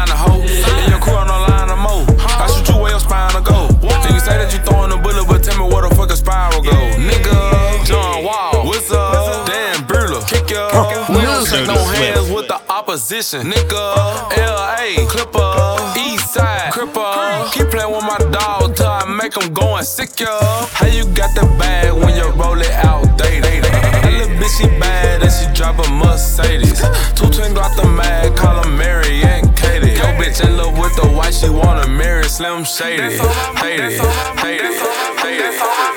the 13.08 13.16
opposition. 13.16 13.50
Nigga, 13.50 14.28
LA, 14.36 15.06
Clipper, 15.08 15.98
East 15.98 16.34
Side, 16.34 16.72
Cripper. 16.72 17.52
Keep 17.52 17.70
playing 17.70 17.92
with 17.92 18.02
my 18.02 18.18
dog 18.30 18.74
till 18.76 18.86
I 18.86 19.04
make 19.06 19.36
him 19.36 19.52
go 19.52 19.76
and 19.76 19.86
sick 19.86 20.18
ya. 20.18 20.38
How 20.72 20.86
you 20.86 21.04
got 21.14 21.34
the 21.34 21.42
bag 21.58 21.92
when 21.92 22.16
you 22.16 22.28
roll 22.32 22.60
it 22.60 22.72
out? 22.84 23.16
Day, 23.18 23.40
day, 23.40 23.60
day. 23.60 23.70
That 23.70 24.12
little 24.12 24.36
bitch, 24.36 24.58
she 24.58 24.66
bad 24.78 25.22
and 25.22 25.32
she 25.32 25.46
drive 25.54 25.78
a 25.78 25.88
Mercedes. 25.90 26.82
Two 27.14 27.30
twin 27.30 27.54
got 27.54 27.76
the 27.76 27.88
mag, 27.88 28.36
call 28.36 28.62
her 28.62 28.70
Mary 28.70 29.22
and 29.22 29.54
Katie. 29.56 29.92
Yo, 29.92 30.06
bitch 30.18 30.44
in 30.44 30.56
love 30.56 30.78
with 30.78 30.94
the 30.96 31.06
white, 31.08 31.34
she 31.34 31.48
wanna 31.48 31.88
marry 31.88 32.24
Slim 32.24 32.64
Shady. 32.64 33.02
Hate 33.02 33.80
it, 33.80 34.00
hate 34.40 34.60
it, 34.60 34.80
hate 35.20 35.40
it, 35.40 35.95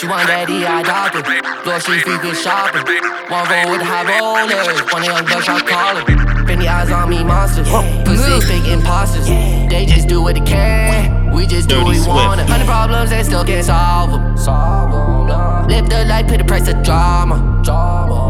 She 0.00 0.08
want 0.08 0.28
that 0.28 0.48
EI 0.48 0.80
doctor, 0.80 1.20
blow 1.20 1.76
she 1.76 2.00
freaking 2.00 2.32
shopping. 2.32 2.88
One 3.28 3.44
roll 3.52 3.76
with 3.76 3.82
a 3.82 3.84
high 3.84 4.08
rollers, 4.08 4.80
one 4.88 5.04
young 5.04 5.26
girl 5.28 5.42
shot 5.44 5.66
calling. 5.68 6.06
Penny 6.48 6.66
eyes 6.66 6.90
on 6.90 7.10
me, 7.10 7.22
monsters. 7.22 7.68
Pussy 8.08 8.40
fake 8.48 8.64
imposters. 8.72 9.26
They 9.26 9.84
just 9.84 10.08
do 10.08 10.22
what 10.22 10.36
they 10.36 10.40
can. 10.40 11.30
We 11.34 11.46
just 11.46 11.68
do 11.68 11.84
what 11.84 11.92
we 11.92 12.00
wanna. 12.08 12.46
Hundred 12.46 12.64
problems, 12.64 13.10
they 13.10 13.22
still 13.24 13.44
can't 13.44 13.62
solve 13.62 14.12
them. 14.12 15.68
Live 15.68 15.90
the 15.90 16.06
life, 16.06 16.28
pay 16.28 16.38
the 16.38 16.44
price 16.44 16.66
of 16.66 16.82
drama. 16.82 17.60
Drama, 17.62 18.08
yeah. 18.08 18.08
If 18.08 18.16
you're 18.16 18.29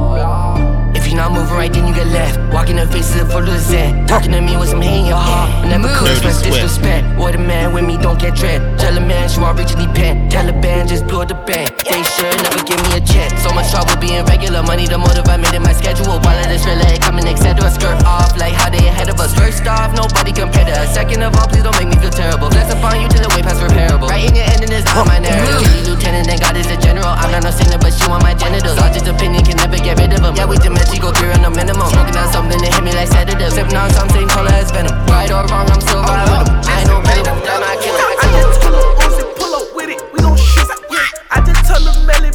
not 1.20 1.36
moving 1.36 1.52
right, 1.52 1.72
then 1.72 1.84
you 1.84 1.92
get 1.92 2.08
left. 2.08 2.40
Walking 2.48 2.76
the 2.80 2.88
faces 2.88 3.20
of 3.20 3.28
full 3.28 3.44
of 3.44 3.52
the 3.52 3.60
zen. 3.60 4.06
Talking 4.08 4.32
to 4.32 4.40
me 4.40 4.56
with 4.56 4.72
some 4.72 4.80
hate 4.80 5.04
in 5.04 5.06
your 5.12 5.20
heart. 5.20 5.68
Never 5.68 5.92
could 5.92 6.08
express 6.08 6.40
disrespect. 6.40 7.04
What 7.20 7.36
a 7.36 7.38
man 7.38 7.74
with 7.76 7.84
me, 7.84 8.00
don't 8.00 8.16
get 8.16 8.34
dread. 8.40 8.60
Tell 8.80 8.96
a 8.96 9.00
man, 9.04 9.28
you 9.28 9.44
originally 9.44 9.90
pent. 9.92 10.32
Taliban 10.32 10.88
just 10.88 11.04
blew 11.04 11.20
up 11.20 11.28
the 11.28 11.36
band. 11.36 11.76
They 11.84 12.00
sure 12.16 12.32
never 12.40 12.64
give 12.64 12.80
me 12.88 12.96
a 12.96 13.02
chance. 13.04 13.36
So 13.44 13.52
much 13.52 13.68
trouble 13.68 14.00
being 14.00 14.24
regular. 14.24 14.62
Money, 14.64 14.86
the 14.88 14.96
motive 14.96 15.28
I 15.28 15.36
made 15.36 15.52
in 15.52 15.62
my 15.62 15.76
schedule. 15.76 16.16
While 16.24 16.40
I 16.40 16.48
just 16.48 16.64
relay 16.64 16.96
coming, 16.96 17.28
etc. 17.28 17.68
Skirt 17.68 18.00
off 18.08 18.32
like 18.40 18.56
how 18.56 18.72
they 18.72 18.80
ahead 18.88 19.12
of 19.12 19.20
us. 19.20 19.36
First 19.36 19.66
off, 19.68 19.92
nobody 19.92 20.32
compare 20.32 20.64
to 20.64 20.72
us. 20.72 20.94
Second 20.94 21.20
of 21.20 21.36
all, 21.36 21.48
please 21.52 21.64
don't 21.68 21.76
make 21.76 21.92
me 21.92 22.00
feel 22.00 22.14
terrible. 22.14 22.48
Flex 22.48 22.72
upon 22.72 22.96
you 22.96 23.08
till 23.12 23.28
the 23.28 23.30
way 23.36 23.44
past 23.44 23.60
repairable. 23.60 24.08
Right 24.08 24.24
in 24.24 24.40
your 24.40 24.48
ending 24.48 24.72
is 24.72 24.88
not 24.88 25.04
my 25.04 25.20
narrative. 25.20 25.68
Lieutenant 25.84 26.32
and 26.32 26.40
God 26.40 26.56
is 26.56 26.68
a 26.72 26.80
general. 26.80 27.12
I'm 27.12 27.28
not 27.28 27.44
no 27.44 27.52
sailor, 27.52 27.76
but 27.76 27.92
she 27.92 28.08
want 28.08 28.24
my 28.24 28.32
genitals. 28.32 28.80
Sergeant's 28.80 29.10
opinion 29.12 29.44
can 29.44 29.60
never 29.60 29.76
get 29.76 30.00
rid 30.00 30.16
of 30.16 30.24
him. 30.24 30.32
Yeah, 30.32 30.48
we 30.48 30.56
demand 30.56 30.88
go 31.00 31.09
through 31.14 31.32
on 31.32 31.42
the 31.42 31.50
minimum. 31.50 31.88
Smoking 31.90 32.16
on 32.16 32.28
something 32.32 32.58
that 32.60 32.74
hit 32.74 32.84
me 32.84 32.92
like 32.92 33.10
Still 33.50 33.64
sipping 33.64 33.76
on 33.76 33.90
something 33.90 34.28
color 34.28 34.50
as 34.52 34.70
venom. 34.70 34.94
Right 35.06 35.30
or 35.30 35.44
wrong, 35.46 35.68
I'm 35.70 35.80
still 35.80 36.02
vibe 36.02 36.38
with 36.38 36.46
them. 36.46 36.60
I 36.70 36.80
ain't 36.80 36.88
no 36.88 36.98
rhythm, 37.02 37.38
damn, 37.42 37.62
I 37.64 37.74
can't. 37.82 37.98
I 37.98 38.30
just 38.30 38.62
tell 38.62 38.74
her 38.74 38.94
Uzi, 39.02 39.24
pull 39.36 39.54
up 39.56 39.74
with 39.74 39.90
it, 39.90 40.12
we 40.12 40.20
gon' 40.20 40.36
shoot. 40.36 40.68
Yeah. 40.90 41.02
I 41.30 41.40
just 41.40 41.66
tell 41.66 41.82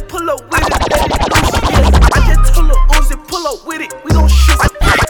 pull 0.08 0.28
up 0.28 0.42
with 0.50 0.60
it, 0.60 0.76
let 0.92 1.08
it 1.08 1.24
loose. 1.32 1.56
Yeah. 1.72 2.10
I 2.12 2.34
just 2.34 2.52
tell 2.52 2.68
Uzi, 2.92 3.16
pull 3.28 3.46
up 3.46 3.66
with 3.66 3.80
it, 3.80 3.94
we 4.04 4.10
gon' 4.10 4.28
shoot. 4.28 4.58
I 4.60 5.05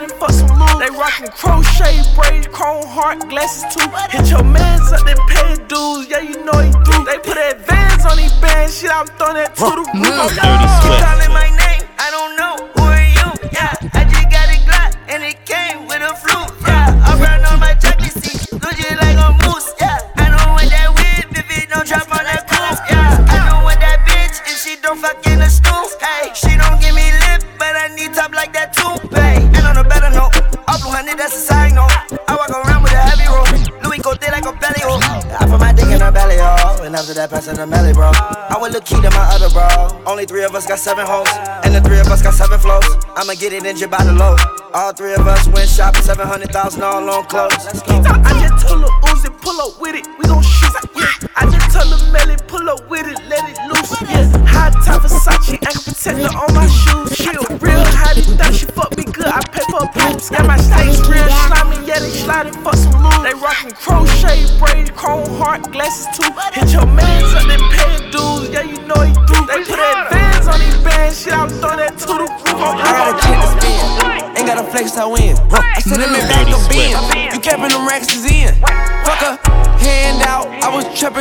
they 0.00 0.06
sliding 0.06 0.18
for 0.18 0.32
some 0.32 0.58
lube. 0.58 0.80
They 0.80 0.90
rockin' 0.90 1.28
crochet 1.28 2.02
braids, 2.14 2.46
chrome 2.48 2.86
heart, 2.86 3.28
glasses 3.28 3.64
too. 3.74 3.88
Hit 4.10 4.30
your 4.30 4.44
mans 4.44 4.92
up, 4.92 5.04
then 5.06 5.16
pay 5.28 5.56
dues. 5.68 6.08
Yeah, 6.08 6.20
you 6.20 6.44
know 6.44 6.58
he 6.58 6.70
through. 6.70 7.04
They 7.04 7.18
put 7.18 7.38
advance 7.38 8.04
on 8.04 8.16
these 8.16 8.32
bands, 8.40 8.78
shit, 8.78 8.90
I'm 8.90 9.06
throwing 9.06 9.34
that 9.34 9.54
to 9.56 9.64
the 9.64 9.84
roof. 9.94 10.53
Of 40.54 40.62
us 40.62 40.66
got 40.68 40.78
seven 40.78 41.04
hoes, 41.04 41.26
and 41.64 41.74
the 41.74 41.80
three 41.80 41.98
of 41.98 42.06
us 42.06 42.22
got 42.22 42.32
seven 42.32 42.60
flows. 42.60 42.84
I'ma 43.16 43.34
get 43.34 43.52
it 43.52 43.64
injured 43.64 43.90
by 43.90 44.04
the 44.04 44.12
low. 44.12 44.36
All 44.72 44.92
three 44.92 45.14
of 45.14 45.26
us 45.26 45.48
went 45.48 45.68
shopping, 45.68 46.02
700,000 46.02 46.80
all 46.80 47.10
on 47.10 47.24
clothes. 47.24 48.43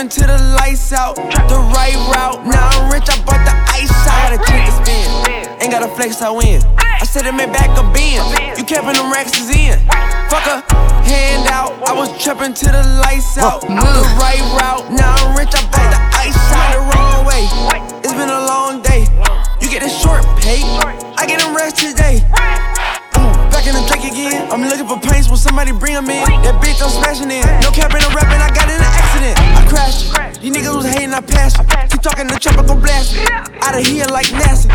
To 0.10 0.28
the 0.28 0.38
lights 0.60 0.92
out. 0.92 1.16
The 1.16 1.60
right 1.72 1.96
route. 2.12 2.46
Now 2.46 2.68
I'm 2.74 2.92
rich, 2.92 3.08
I 3.08 3.16
bought 3.24 3.40
the 3.48 3.56
ice 3.72 3.92
out. 4.10 4.34
I 4.34 4.36
got 4.36 4.40
a 4.40 4.52
kick 4.52 4.66
to 4.66 4.74
spin. 4.84 5.62
Ain't 5.62 5.72
got 5.72 5.84
a 5.84 5.88
flex, 5.96 6.22
I 6.22 6.30
win. 6.30 6.62
I 6.78 7.06
said 7.06 7.24
them 7.24 7.40
in 7.40 7.52
back 7.52 7.72
of 7.78 7.94
bin. 7.94 8.20
You 8.58 8.64
capping 8.66 9.00
them 9.00 9.12
racks 9.12 9.40
is 9.40 9.50
in. 9.50 9.80
Fuck 10.28 10.48
a 10.48 10.60
hand 11.08 11.48
out. 11.48 11.72
I 11.88 11.94
was 11.94 12.12
trapping 12.22 12.54
to 12.54 12.66
the 12.66 12.84
lights 13.06 13.38
out. 13.38 13.62
The 13.62 14.04
right 14.20 14.44
route. 14.60 14.92
Now 14.92 15.16
I'm 15.24 15.38
rich, 15.38 15.56
I 15.56 15.64
bought 15.72 15.88
the 15.88 16.02
ice 16.20 16.36
out. 16.52 16.74
The 16.74 16.82
wrong 16.84 17.24
way. 17.24 17.48
It's 18.04 18.14
been 18.14 18.30
a 18.30 18.44
long 18.44 18.82
day. 18.82 19.08
You 19.62 19.70
get 19.70 19.84
a 19.84 19.90
short 19.90 20.24
pay. 20.42 20.60
I 21.16 21.26
get 21.26 21.40
them 21.40 21.56
rest 21.56 21.78
today. 21.78 22.20
Ooh, 23.64 23.72
Back 23.72 23.76
in 23.76 23.80
the 23.80 23.88
drink 23.88 24.12
again. 24.12 24.52
I'm 24.52 24.62
looking 24.62 24.88
for 24.88 25.00
paints 25.00 25.30
when 25.30 25.38
somebody 25.38 25.72
bring 25.72 25.94
them 25.94 26.10
in. 26.10 26.28
That 26.44 26.60
bitch 26.60 26.84
I'm 26.84 26.92
smashing 26.92 27.32
in. 27.32 27.44
No 27.64 27.72
capping, 27.72 28.04
no 28.04 28.12
rapping, 28.12 28.44
I 28.44 28.52
got 28.52 28.68
in 28.68 28.76
an 28.76 28.84
accident. 28.84 29.40
I 29.40 29.64
crashed 29.72 30.12
it. 30.12 30.42
These 30.42 30.52
niggas 30.52 30.76
was 30.76 30.86
hating, 30.86 31.14
I 31.14 31.22
passed 31.22 31.64
it. 31.64 31.68
Keep 31.90 32.02
talking, 32.02 32.28
the 32.28 32.36
trap, 32.36 32.60
I 32.60 32.76
blast 32.76 33.16
it. 33.16 33.32
Out 33.64 33.80
of 33.80 33.88
here 33.88 34.04
like 34.12 34.28
NASA. 34.36 34.68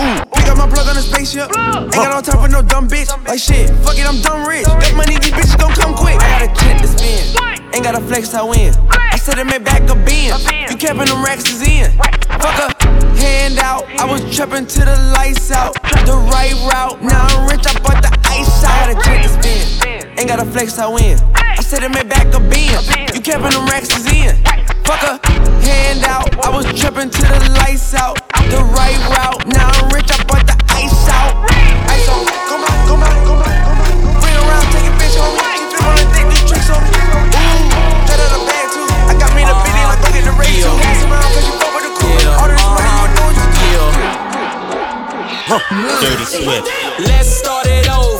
Ooh, 0.00 0.24
pick 0.32 0.48
up 0.48 0.56
my 0.56 0.64
plug 0.72 0.88
on 0.88 0.96
the 0.96 1.04
spaceship. 1.04 1.52
Ain't 1.52 1.92
got 1.92 2.16
no 2.16 2.24
time 2.24 2.40
for 2.40 2.48
no 2.48 2.62
dumb 2.64 2.88
bitch. 2.88 3.12
Like 3.28 3.40
shit, 3.40 3.68
fuck 3.84 4.00
it, 4.00 4.08
I'm 4.08 4.16
dumb 4.24 4.48
rich. 4.48 4.64
That 4.64 4.96
money, 4.96 5.20
these 5.20 5.36
bitches 5.36 5.60
gon' 5.60 5.76
come 5.76 5.92
quick. 5.92 6.16
I 6.16 6.40
got 6.40 6.48
a 6.48 6.50
kid 6.56 6.80
to 6.80 6.88
spin. 6.88 7.20
Ain't 7.76 7.84
got 7.84 7.92
a 7.92 8.00
flex, 8.00 8.32
I 8.32 8.40
win. 8.40 8.72
I 8.88 9.20
said 9.20 9.36
it 9.36 9.44
made 9.44 9.64
back 9.68 9.84
a 9.84 9.94
bin. 9.94 10.32
You 10.64 10.80
capping 10.80 11.12
them 11.12 11.20
racks 11.20 11.44
is 11.52 11.60
in. 11.60 11.92
Fuck 12.40 12.56
a 12.56 12.79
hand 13.20 13.58
out. 13.58 13.84
I 14.00 14.04
was 14.10 14.24
trapping 14.34 14.66
to 14.66 14.80
the 14.80 14.96
lights 15.14 15.50
out. 15.50 15.74
The 16.08 16.16
right 16.32 16.56
route. 16.64 17.02
Now 17.02 17.26
I'm 17.28 17.48
rich, 17.48 17.66
I 17.68 17.72
bought 17.80 18.00
the 18.02 18.12
ice 18.24 18.64
out. 18.64 18.88
I 18.88 18.94
got 18.94 18.96
a 18.96 19.08
kid 19.08 19.22
to 19.22 19.28
spin. 19.28 20.18
Ain't 20.18 20.28
got 20.28 20.40
a 20.40 20.44
flex, 20.44 20.78
I 20.78 20.88
win. 20.88 21.18
I 21.34 21.62
said 21.62 21.82
it 21.82 21.90
made 21.90 22.08
back 22.08 22.32
a 22.34 22.40
bin. 22.40 22.72
You 23.14 23.20
capping 23.20 23.52
them 23.52 23.66
racks 23.66 23.90
is 23.96 24.06
in. 24.08 24.36
Fuck 24.84 25.02
a 25.04 25.20
hand 25.60 26.04
out. 26.04 26.28
I 26.44 26.50
was 26.50 26.64
trapping 26.78 27.10
to 27.10 27.22
the 27.22 27.56
lights 27.60 27.94
out. 27.94 28.16
The 28.50 28.64
right 28.74 28.98
route. 29.14 29.46
Now 29.46 29.68
I'm 29.68 29.92
rich, 29.94 30.10
I 30.10 30.24
bought 30.24 30.39
Dirty 46.00 46.24
Swift. 46.26 46.68
Let's 47.00 47.28
start 47.28 47.66
it 47.66 47.90
over. 47.90 48.19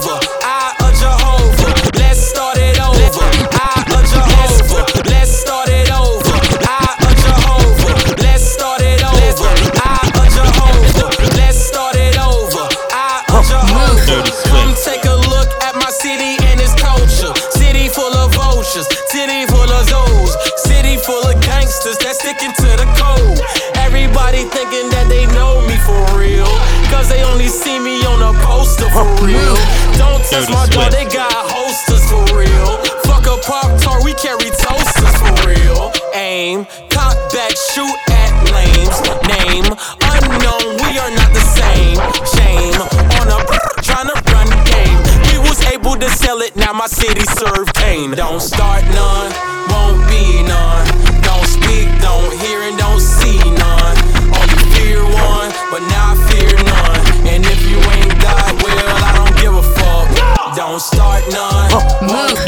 Real. 29.24 29.56
Don't 29.96 30.22
touch 30.28 30.48
my 30.48 30.66
door, 30.70 30.88
they 30.90 31.04
got 31.04 31.32
holsters 31.32 32.04
for 32.10 32.24
real. 32.36 32.78
Fuck 33.04 33.26
a 33.26 33.36
pop 33.44 33.68
tart, 33.80 34.04
we 34.04 34.12
carry 34.14 34.50
toasters 34.50 35.14
for 35.20 35.34
real. 35.48 35.92
Aim, 36.14 36.64
cock 36.90 37.16
back, 37.32 37.54
shoot 37.56 37.96
at 38.10 38.32
lames. 38.52 38.98
Name 39.28 39.68
unknown, 40.10 40.80
we 40.84 40.98
are 40.98 41.12
not 41.12 41.30
the 41.32 41.44
same. 41.44 41.98
Shame 42.34 42.80
on 43.20 43.28
a 43.28 43.38
trying 43.82 44.08
to 44.08 44.16
run 44.32 44.46
the 44.48 44.60
game. 44.68 44.98
We 45.32 45.38
was 45.48 45.60
able 45.66 45.96
to 45.96 46.08
sell 46.08 46.40
it, 46.40 46.56
now 46.56 46.72
my 46.72 46.86
city 46.86 47.24
serve 47.38 47.72
cane. 47.74 48.12
Don't 48.12 48.40
start 48.40 48.84
none, 48.94 49.32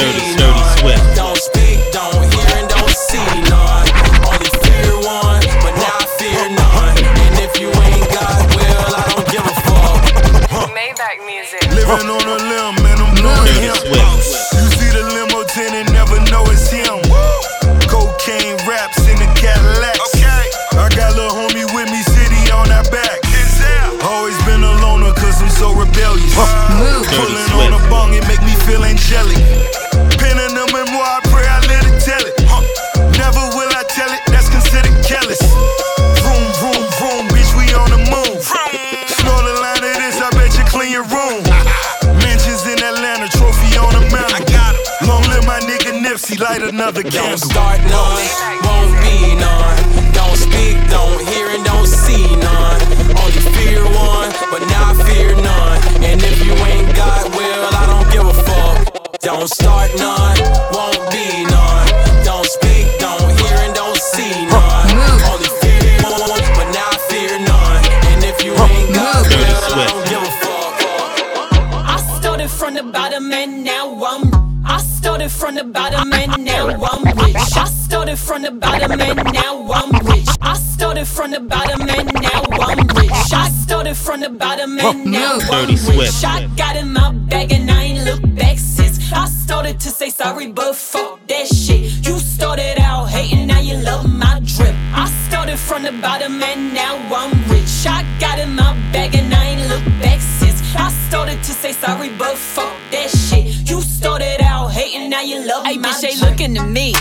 30 0.03 0.32
Don't 47.33 47.41
start 47.49 47.81
none, 47.89 48.29
won't 48.61 48.93
be 49.01 49.35
none. 49.41 50.13
Don't 50.13 50.37
speak, 50.37 50.77
don't 50.91 51.19
hear, 51.29 51.49
and 51.49 51.65
don't 51.65 51.87
see 51.87 52.37
none. 52.37 52.81
Only 53.25 53.41
fear 53.57 53.83
one, 53.85 54.29
but 54.53 54.61
now 54.69 54.93
I 54.93 54.95
fear 55.09 55.35
none. 55.41 55.81
And 56.05 56.21
if 56.23 56.45
you 56.45 56.53
ain't 56.53 56.95
got 56.95 57.25
will, 57.35 57.65
I 57.73 57.87
don't 57.89 58.13
give 58.13 58.27
a 58.29 58.35
fuck. 58.45 59.19
Don't 59.23 59.49
start 59.49 59.91
none, 59.97 60.37
won't 60.77 61.01
be 61.09 61.49
none. 61.49 61.89
Don't 62.23 62.45
speak, 62.45 62.85
don't 63.01 63.25
hear, 63.41 63.57
and 63.65 63.75
don't 63.75 63.97
see 63.97 64.45
none. 64.53 64.93
Only 65.33 65.49
fear 65.65 66.05
one, 66.05 66.45
but 66.53 66.69
now 66.77 66.85
I 66.85 66.99
fear 67.09 67.33
none. 67.49 67.81
And 68.13 68.25
if 68.29 68.45
you 68.45 68.53
ain't 68.53 68.93
got 68.93 69.25
will, 69.25 69.73
I 69.73 69.89
don't 69.89 70.05
give 70.05 70.21
a 70.21 70.33
fuck. 70.45 70.75
I 71.89 71.97
started 72.21 72.51
from 72.51 72.75
the 72.75 72.83
bottom 72.83 73.33
and 73.33 73.65
now 73.65 74.05
I'm. 74.05 74.53
I 74.65 74.79
started 74.79 75.31
from 75.31 75.57
the 75.57 75.65
bottom 75.65 76.13
and 76.13 76.42
from 78.23 78.43
the 78.43 78.51
bottom 78.53 78.93
and 78.93 79.33
now 79.33 79.71
I'm 79.73 79.91
rich. 80.07 80.27
I 80.41 80.55
started 80.55 81.07
from 81.07 81.31
the 81.33 81.41
bottom 81.41 81.83
and 81.83 82.13
now 82.23 82.43
I'm 82.51 82.87
rich. 82.97 83.11
I 83.33 83.49
started 83.51 83.97
from 83.97 84.21
the 84.21 84.31
bottom 84.31 84.79
and 84.79 85.05
now 85.07 85.39
I'm 85.51 85.69
rich. 85.69 85.79
Swift. 85.81 86.25
I 86.25 86.47
got 86.57 86.77
in 86.77 86.93
my 86.93 87.13
bag 87.13 87.53
and 87.53 87.71
I 87.71 87.83
ain't 87.83 88.05
looked 88.05 88.35
back 88.37 88.59
since. 88.59 89.13
I 89.13 89.27
started 89.27 89.81
to 89.81 89.91
say 89.91 90.11
sorry, 90.11 90.51
but 90.53 90.75
fuck 90.75 91.21
that 91.29 91.47
shit. 91.49 92.07
You 92.07 92.19
started 92.19 92.79
out 92.81 93.07
hating, 93.09 93.47
now 93.49 93.61
you 93.61 93.77
love 93.77 94.09
my 94.09 94.41
drip. 94.45 94.75
I 94.95 95.09
started 95.29 95.59
from 95.59 95.83
the 95.83 95.93
bottom 96.01 96.43
and 96.43 96.75
now 96.75 96.97
I'm 97.15 97.33
rich. 97.51 97.69
I 97.87 98.05
got 98.21 98.39
in 98.39 98.55
my 98.55 98.73
bag 98.93 99.15
and 99.15 99.33
I 99.35 99.45
ain't 99.45 99.69
looked 99.69 100.01
back 100.01 100.21
since. 100.21 100.61
I 100.77 100.91
started 101.09 101.39
to 101.43 101.53
say 101.53 101.73
sorry, 101.73 102.11
but 102.17 102.37
fuck 102.37 102.75
that 102.93 103.11
shit. 103.11 103.69
You 103.69 103.81
started 103.83 104.41
out 104.43 104.69
hating, 104.69 105.11
now 105.11 105.23
you 105.23 105.45
love 105.47 105.67
Hey, 105.67 105.77
my 105.77 105.89
bitch, 105.89 106.01
they 106.03 106.15
drip. 106.15 106.31
looking 106.31 106.57
at 106.59 106.69
me. 106.69 106.95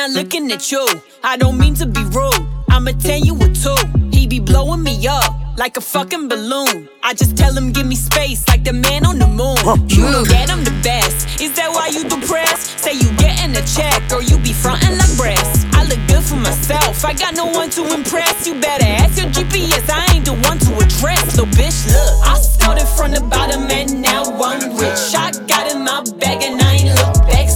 Not 0.00 0.12
looking 0.12 0.50
at 0.50 0.72
you. 0.72 0.82
I 1.22 1.36
don't 1.36 1.58
mean 1.58 1.74
to 1.74 1.84
be 1.84 2.02
rude. 2.04 2.48
I'ma 2.70 2.92
tell 2.92 3.18
you 3.18 3.34
what 3.34 3.54
too. 3.54 3.76
He 4.10 4.26
be 4.26 4.40
blowing 4.40 4.82
me 4.82 5.06
up 5.06 5.30
like 5.58 5.76
a 5.76 5.82
fucking 5.82 6.26
balloon. 6.26 6.88
I 7.02 7.12
just 7.12 7.36
tell 7.36 7.54
him 7.54 7.70
give 7.70 7.84
me 7.84 7.96
space 7.96 8.48
like 8.48 8.64
the 8.64 8.72
man 8.72 9.04
on 9.04 9.18
the 9.18 9.26
moon. 9.26 9.60
You 9.90 10.08
know 10.08 10.24
that 10.24 10.48
I'm 10.48 10.64
the 10.64 10.72
best. 10.82 11.38
Is 11.38 11.52
that 11.56 11.68
why 11.68 11.88
you 11.88 12.08
depressed? 12.08 12.78
Say 12.80 12.94
you 12.94 13.12
getting 13.18 13.52
a 13.54 13.60
check 13.76 14.00
or 14.10 14.22
you 14.22 14.38
be 14.38 14.54
frontin' 14.54 14.96
like 14.96 15.14
breast. 15.18 15.66
I 15.76 15.84
look 15.84 16.00
good 16.08 16.24
for 16.24 16.36
myself. 16.36 17.04
I 17.04 17.12
got 17.12 17.34
no 17.34 17.44
one 17.44 17.68
to 17.76 17.92
impress. 17.92 18.46
You 18.46 18.58
better 18.58 18.86
ask 18.86 19.20
your 19.20 19.28
GPS. 19.28 19.84
I 19.90 20.16
ain't 20.16 20.24
the 20.24 20.32
one 20.48 20.56
to 20.64 20.70
address. 20.80 21.36
So 21.36 21.44
bitch, 21.44 21.92
look. 21.92 22.26
I 22.26 22.40
started 22.40 22.88
from 22.96 23.12
the 23.12 23.20
bottom 23.20 23.70
and 23.70 24.00
now 24.00 24.24
I'm 24.40 24.78
rich. 24.80 25.12
I 25.12 25.28
got 25.44 25.70
in 25.70 25.84
my 25.84 26.00
bag 26.16 26.40
and 26.40 26.58
I 26.58 26.88
ain't 26.88 26.96
look 26.96 27.28
back 27.28 27.50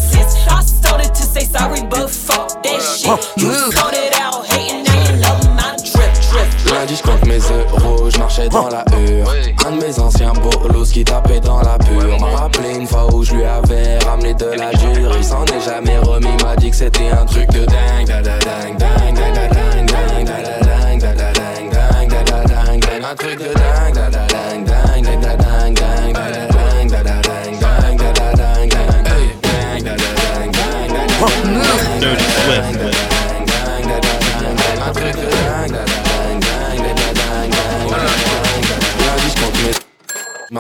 say 1.34 1.46
sorry, 1.46 1.82
but 1.90 2.08
fuck 2.08 2.62
that 2.62 2.80
shit. 2.80 3.10
You 3.36 3.50
it 3.50 4.14
out, 4.20 4.46
hating, 4.46 4.84
now 4.84 4.98
you 5.04 5.16
love 5.20 5.44
my 5.56 5.74
drip, 5.82 6.14
drip, 6.30 6.48
drip. 6.62 6.72
Lundi, 6.72 6.94
je 6.94 7.02
compte 7.02 7.26
mes 7.26 7.40
euros, 7.50 8.08
je 8.08 8.18
marchais 8.18 8.48
dans 8.48 8.68
la 8.68 8.84
hure. 8.96 9.28
Un 9.66 9.72
de 9.72 9.84
mes 9.84 9.98
anciens 9.98 10.32
bolos 10.32 10.92
qui 10.92 11.04
tapait 11.04 11.40
dans 11.40 11.60
la 11.60 11.76
pure. 11.78 12.20
M'a 12.20 12.36
rappelé 12.36 12.76
une 12.76 12.86
fois 12.86 13.12
où 13.12 13.24
je 13.24 13.34
lui 13.34 13.44
avais 13.44 13.98
ramené 13.98 14.34
de 14.34 14.46
la 14.46 14.72
dure. 14.74 15.12
Il 15.16 15.24
s'en 15.24 15.44
est 15.46 15.64
jamais 15.64 15.98
remis, 15.98 16.36
m'a 16.42 16.54
dit 16.56 16.70
que 16.70 16.76
c'était 16.76 17.10
un 17.10 17.26
truc 17.26 17.50
de 17.50 17.64
dingue. 17.66 18.06
Da, 18.06 18.22
da, 18.22 18.38
dingue, 18.38 18.78
dingue, 18.78 19.14
dingue, 19.16 19.54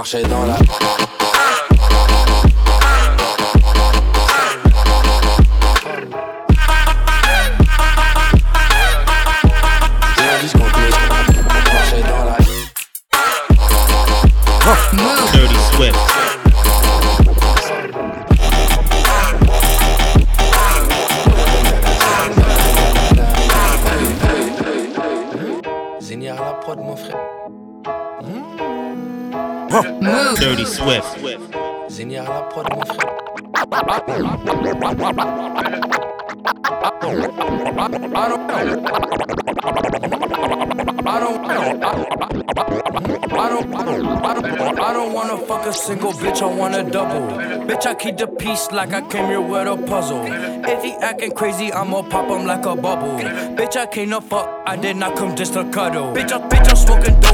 marchait 0.04 0.22
dans 0.28 0.44
la... 0.44 0.58
Swift. 30.84 31.56
Zénia 31.88 32.24
à 32.24 32.28
la 32.28 32.42
prod, 32.42 32.66
mon 32.74 32.84
frère. 32.84 33.14
I 41.06 41.20
don't, 41.20 41.44
I 41.44 41.54
don't, 41.54 41.84
I 43.34 43.48
don't, 43.48 43.74
I 43.74 44.34
don't, 44.34 44.80
I 44.80 44.92
don't, 44.92 45.12
wanna 45.12 45.38
fuck 45.38 45.66
a 45.66 45.72
single 45.72 46.12
bitch, 46.12 46.42
I 46.42 46.46
wanna 46.54 46.90
double. 46.90 47.38
Bitch, 47.66 47.86
I 47.86 47.94
keep 47.94 48.18
the 48.18 48.26
peace 48.26 48.70
like 48.70 48.92
I 48.92 49.00
came 49.08 49.26
here 49.26 49.40
with 49.40 49.66
a 49.66 49.76
puzzle. 49.76 50.24
If 50.26 50.82
he 50.82 50.92
acting 50.92 51.30
crazy, 51.32 51.72
I'ma 51.72 52.02
pop 52.02 52.28
him 52.28 52.46
like 52.46 52.66
a 52.66 52.76
bubble. 52.76 53.18
Bitch, 53.56 53.76
I 53.76 53.86
came 53.86 54.10
to 54.10 54.20
fuck, 54.20 54.62
I 54.66 54.76
did 54.76 54.96
not 54.96 55.16
come 55.16 55.34
just 55.34 55.54
to 55.54 55.64
cuddle. 55.70 56.12
Bitch, 56.12 56.32
I, 56.32 56.46
bitch, 56.48 56.68
I'm 56.68 56.76
smoking 56.76 57.20
dope 57.20 57.33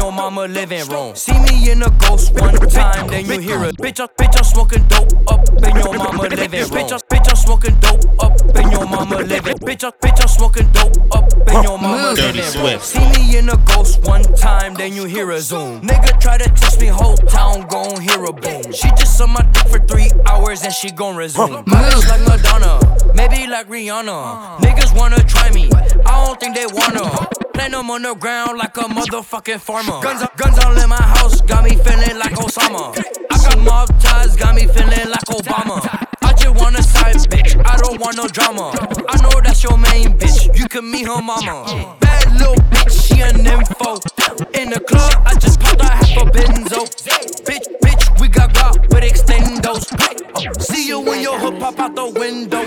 your 0.00 0.12
mama 0.12 0.46
living 0.48 0.86
room. 0.88 1.14
See 1.14 1.38
me 1.40 1.70
in 1.70 1.82
a 1.82 1.90
ghost 1.90 2.32
one 2.32 2.54
time, 2.70 3.08
then 3.08 3.26
you 3.26 3.38
hear 3.38 3.62
it. 3.64 3.76
Bitch, 3.76 4.00
I, 4.00 4.06
bitch, 4.06 4.36
I'm 4.36 4.44
smoking 4.44 4.82
dope 4.88 5.12
up 5.30 5.46
in 5.62 5.76
your 5.76 5.94
mama 5.94 6.22
living 6.22 6.60
room. 6.60 6.70
Bitch, 6.70 6.92
bitch, 7.10 7.29
smoking 7.40 7.78
dope 7.80 8.04
up 8.22 8.32
in 8.56 8.70
your 8.70 8.86
mama 8.86 9.16
living. 9.16 9.56
Bitch, 9.58 9.84
I, 9.84 9.90
bitch, 10.02 10.20
I'm 10.20 10.28
smoking 10.28 10.70
dope 10.72 10.96
up 11.16 11.32
in 11.48 11.62
your 11.62 11.78
mama 11.78 12.14
Dirty 12.14 12.38
living 12.38 12.62
room. 12.62 12.78
Swift. 12.80 12.84
See 12.84 13.06
me 13.12 13.38
in 13.38 13.48
a 13.48 13.56
ghost 13.56 14.02
one 14.02 14.22
time, 14.34 14.74
then 14.74 14.92
you 14.92 15.04
hear 15.04 15.30
a 15.30 15.40
zoom. 15.40 15.80
Nigga 15.82 16.20
try 16.20 16.38
to 16.38 16.48
test 16.50 16.80
me, 16.80 16.88
whole 16.88 17.16
town 17.16 17.66
gon' 17.68 18.00
hear 18.00 18.24
a 18.24 18.32
boom. 18.32 18.72
She 18.72 18.88
just 18.90 19.20
on 19.20 19.30
my 19.30 19.42
dick 19.52 19.66
for 19.68 19.78
three 19.80 20.10
hours 20.26 20.62
and 20.62 20.72
she 20.72 20.90
gon' 20.90 21.16
resume. 21.16 21.62
My 21.66 21.82
bitch 21.82 22.08
like 22.08 22.22
Madonna, 22.28 23.14
maybe 23.14 23.46
like 23.46 23.68
Rihanna. 23.68 24.58
Niggas 24.58 24.96
wanna 24.96 25.22
try 25.24 25.50
me, 25.50 25.70
I 26.06 26.24
don't 26.24 26.38
think 26.38 26.54
they 26.54 26.66
wanna. 26.66 27.08
Plant 27.54 27.72
them 27.72 27.90
on 27.90 28.02
the 28.02 28.14
ground 28.14 28.58
like 28.58 28.76
a 28.76 28.82
motherfucking 28.82 29.60
farmer. 29.60 30.00
Guns, 30.02 30.22
guns 30.36 30.58
all 30.64 30.76
in 30.78 30.88
my 30.88 30.96
house, 30.96 31.40
got 31.42 31.64
me 31.64 31.70
feeling 31.70 32.18
like 32.18 32.32
Osama. 32.34 32.96
I 33.30 33.36
got 33.36 33.58
mob 33.58 34.00
ties, 34.00 34.36
got 34.36 34.54
me 34.54 34.66
feeling 34.66 35.10
like 35.10 35.26
Obama. 35.28 36.06
Want 36.70 36.86
a 36.86 36.88
side 36.88 37.16
bitch, 37.28 37.60
I 37.66 37.76
don't 37.78 38.00
want 38.00 38.16
no 38.16 38.28
drama. 38.28 38.70
I 39.08 39.20
know 39.22 39.40
that's 39.40 39.64
your 39.64 39.76
main 39.76 40.16
bitch, 40.16 40.56
you 40.56 40.68
can 40.68 40.88
meet 40.88 41.04
her 41.04 41.20
mama. 41.20 41.96
Bad 41.98 42.38
little 42.38 42.54
bitch, 42.70 43.08
she 43.08 43.20
an 43.22 43.40
info. 43.40 43.98
In 44.54 44.70
the 44.70 44.78
club, 44.78 45.12
I 45.26 45.34
just 45.34 45.58
popped 45.58 45.80
a 45.80 45.86
half 45.86 46.16
a 46.16 46.30
benzo. 46.30 46.86
Bitch, 47.42 47.66
bitch, 47.82 48.20
we 48.20 48.28
got 48.28 48.54
got 48.54 48.78
with 48.82 49.02
extendos. 49.02 49.82
See 50.62 50.86
you 50.86 51.00
when 51.00 51.20
your 51.20 51.40
hook 51.40 51.58
pop 51.58 51.80
out 51.80 51.96
the 51.96 52.06
window. 52.08 52.62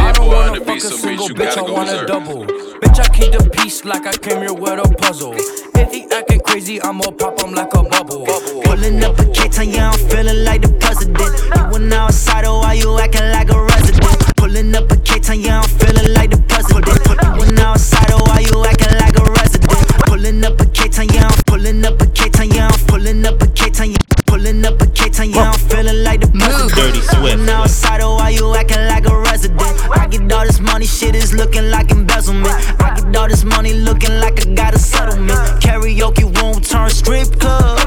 I 0.00 0.12
don't 0.12 0.28
wanna 0.28 0.64
fuck 0.64 0.76
a 0.76 0.80
single 0.80 1.28
bitch, 1.28 1.58
I 1.58 1.60
want 1.60 1.90
a 1.90 2.06
double. 2.06 2.46
Bitch, 2.46 3.00
I 3.00 3.08
keep 3.10 3.32
the 3.32 3.50
peace 3.50 3.84
like 3.84 4.06
I 4.06 4.16
came 4.16 4.40
here 4.40 4.54
with 4.54 4.80
a 4.82 4.88
puzzle. 4.96 5.34
If 5.36 5.92
he 5.92 6.06
acting 6.10 6.33
crazy, 6.64 6.82
I'ma 6.82 7.10
pop 7.10 7.40
him 7.40 7.52
like 7.52 7.72
a 7.74 7.82
bubble. 7.82 8.24
Pulling 8.64 9.04
up 9.04 9.18
a 9.18 9.24
K-Town, 9.26 9.68
yeah, 9.68 9.90
I'm 9.90 9.98
feeling 10.08 10.44
like 10.44 10.62
the 10.62 10.68
president. 10.80 11.18
You 11.18 11.70
went 11.72 11.92
outside, 11.92 12.44
oh, 12.46 12.60
why 12.60 12.74
you 12.74 12.98
acting 12.98 13.30
like 13.32 13.50
a 13.50 13.60
resident? 13.62 14.36
Pulling 14.36 14.74
up 14.74 14.90
a 14.90 14.96
K-Town, 14.96 15.40
yeah, 15.40 15.60
I'm 15.60 15.68
feeling 15.68 16.12
like 16.14 16.30
the 16.30 16.40
president. 16.48 16.86
You 17.22 17.40
went 17.40 17.60
outside, 17.60 18.10
oh, 18.12 18.24
why 18.26 18.40
you 18.40 18.64
acting 18.64 18.96
like 18.98 19.16
a 19.18 19.24
resident? 19.24 19.88
Pulling 20.06 20.44
up 20.44 20.60
a 20.60 20.66
K-Town, 20.66 21.08
yeah, 21.12 21.28
I'm 21.28 21.42
pulling 21.44 21.84
up 21.84 22.00
a 22.00 22.06
K-Town, 22.06 22.48
yeah, 22.50 22.68
I'm 22.68 22.86
pulling 22.86 23.26
up 23.26 23.42
a 23.42 23.46
K-Town, 23.46 23.90
yeah. 23.90 23.98
Pulling 24.26 24.64
up 24.64 24.80
a 24.80 24.86
K-Town, 24.86 25.30
yeah, 25.30 25.50
I'm 25.52 25.58
feeling 25.68 26.02
like 26.02 26.20
the 26.20 26.28
president. 26.28 26.74
Dirty 26.74 27.00
Swift. 27.00 27.22
went 27.22 27.48
outside, 27.50 28.00
oh, 28.00 28.16
why 28.16 28.30
you 28.30 28.54
acting 28.54 28.84
like 28.88 29.06
a 29.06 29.16
resident? 29.16 29.60
I 29.92 30.08
get 30.08 30.32
all 30.32 30.46
this 30.46 30.60
money, 30.60 30.86
shit 30.86 31.14
is 31.14 31.34
looking 31.34 31.70
like 31.70 31.90
embezzlement. 31.90 32.56
I 32.80 32.96
get 32.96 33.16
all 33.16 33.28
this 33.28 33.44
money 33.44 33.74
looking 33.74 34.18
like 34.18 34.40
I 34.40 34.54
got 34.54 34.74
a 34.74 34.78
settlement. 34.78 35.38
Karaoke 35.62 36.33
Turn 36.64 36.90
strip 36.90 37.38
club. 37.38 37.78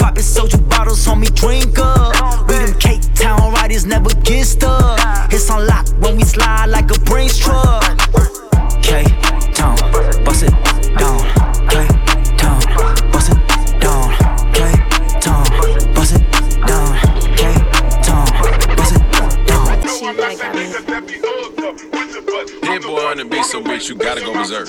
Poppin' 0.00 0.22
soju 0.22 0.68
bottles, 0.68 1.06
homie, 1.06 1.32
drink 1.34 1.78
up. 1.78 2.48
We 2.48 2.54
them 2.54 2.74
Cape 2.78 3.02
Town 3.14 3.52
riders 3.52 3.84
never 3.86 4.10
get 4.24 4.46
stuck. 4.46 5.32
It's 5.32 5.48
unlocked 5.50 5.94
when 6.00 6.16
we 6.16 6.24
slide 6.24 6.66
like 6.66 6.90
a 6.90 6.98
Brinks 7.00 7.38
truck. 7.38 7.82
Cape 8.82 9.06
Town, 9.54 9.76
bust 10.24 10.42
it 10.42 10.54
down. 10.98 11.20
Cape 11.68 11.90
Town, 12.36 12.60
bust 13.12 13.30
it 13.30 13.38
down. 13.80 14.10
Cape 14.54 14.80
Town, 15.20 15.44
bust 15.94 16.14
it 16.16 16.22
down. 16.66 16.96
Cape 17.36 17.64
Town, 18.02 18.26
bust 18.76 18.94
it 18.96 19.02
down. 19.46 19.66
She 19.86 20.06
like 20.06 20.40
me. 20.54 20.64
That 22.62 22.82
boy 22.82 23.04
on 23.06 23.16
the 23.18 23.24
beat 23.24 23.44
so 23.44 23.60
bitch, 23.62 23.88
you 23.88 23.94
gotta 23.94 24.20
go 24.20 24.32
berserk. 24.32 24.68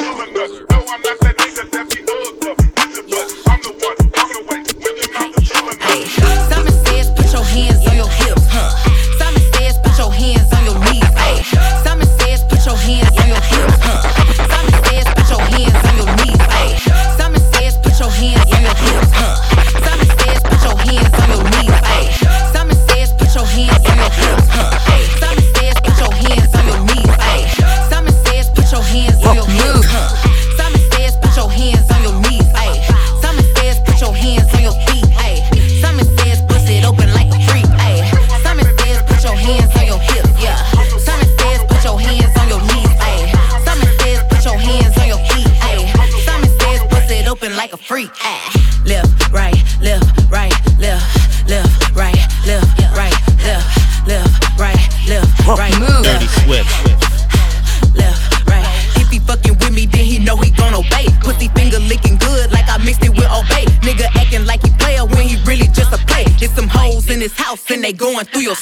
Going 68.18 68.26
through 68.26 68.42
your 68.42 68.56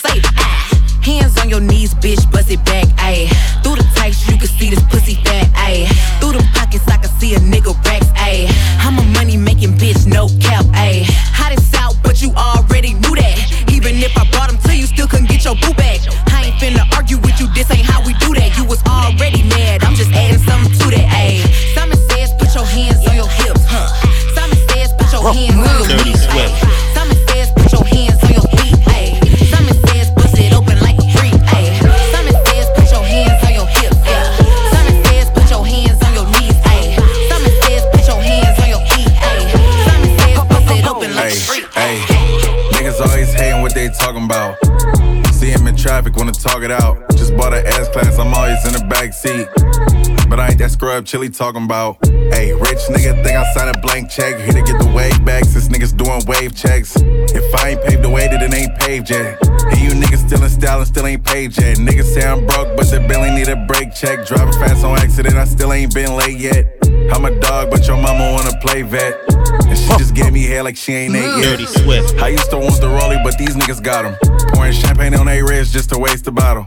scrub 50.96 51.06
chili 51.06 51.30
talking 51.30 51.66
about. 51.66 51.98
Hey, 52.06 52.54
rich 52.54 52.80
nigga 52.88 53.22
think 53.22 53.36
I 53.36 53.44
signed 53.54 53.76
a 53.76 53.80
blank 53.82 54.10
check. 54.10 54.40
Here 54.40 54.54
to 54.54 54.62
get 54.62 54.80
the 54.80 54.90
wave 54.96 55.26
back 55.26 55.44
since 55.44 55.68
niggas 55.68 55.96
doing 55.98 56.22
wave 56.26 56.56
checks. 56.56 56.96
If 56.96 57.54
I 57.56 57.72
ain't 57.72 57.84
paved 57.84 58.02
the 58.02 58.10
way, 58.10 58.28
then 58.28 58.42
it 58.42 58.54
ain't 58.54 58.76
paved 58.80 59.10
yet. 59.10 59.38
And 59.44 59.80
you 59.80 59.90
niggas 59.92 60.26
still 60.26 60.42
in 60.42 60.50
style 60.50 60.80
and 60.80 60.88
still 60.88 61.06
ain't 61.06 61.24
paid 61.26 61.58
yet. 61.58 61.78
Niggas 61.78 62.14
say 62.14 62.26
I'm 62.26 62.46
broke, 62.46 62.78
but 62.78 62.90
the 62.90 63.02
belly 63.10 63.32
need 63.32 63.50
a 63.50 63.58
brake 63.68 63.94
check. 63.94 64.26
Driving 64.26 64.54
fast 64.54 64.86
on 64.86 64.98
accident, 64.98 65.36
I 65.36 65.44
still 65.44 65.74
ain't 65.74 65.94
been 65.94 66.16
late 66.16 66.38
yet. 66.38 66.66
I'm 67.12 67.26
a 67.26 67.32
dog, 67.42 67.72
but 67.72 67.86
your 67.88 67.98
mama 67.98 68.32
wanna 68.32 68.58
play 68.62 68.82
vet. 68.84 69.20
And 69.68 69.78
she 69.78 69.90
just 69.98 70.16
gave 70.16 70.32
me 70.32 70.46
hair 70.46 70.64
like 70.64 70.78
she 70.78 70.94
ain't 70.94 71.16
eight 71.16 71.44
yet. 71.44 71.60
Dirty 71.60 71.66
Swift. 71.66 72.16
I 72.22 72.30
used 72.30 72.50
to 72.52 72.58
want 72.58 72.80
the 72.80 72.88
rollie, 72.88 73.22
but 73.22 73.38
these 73.38 73.56
niggas 73.56 73.84
got 73.84 74.04
them. 74.04 74.16
Pouring 74.54 74.72
champagne 74.72 75.16
on 75.16 75.28
a 75.28 75.42
wrist 75.42 75.74
just 75.74 75.90
to 75.90 76.00
waste 76.00 76.24
the 76.24 76.32
bottle. 76.32 76.66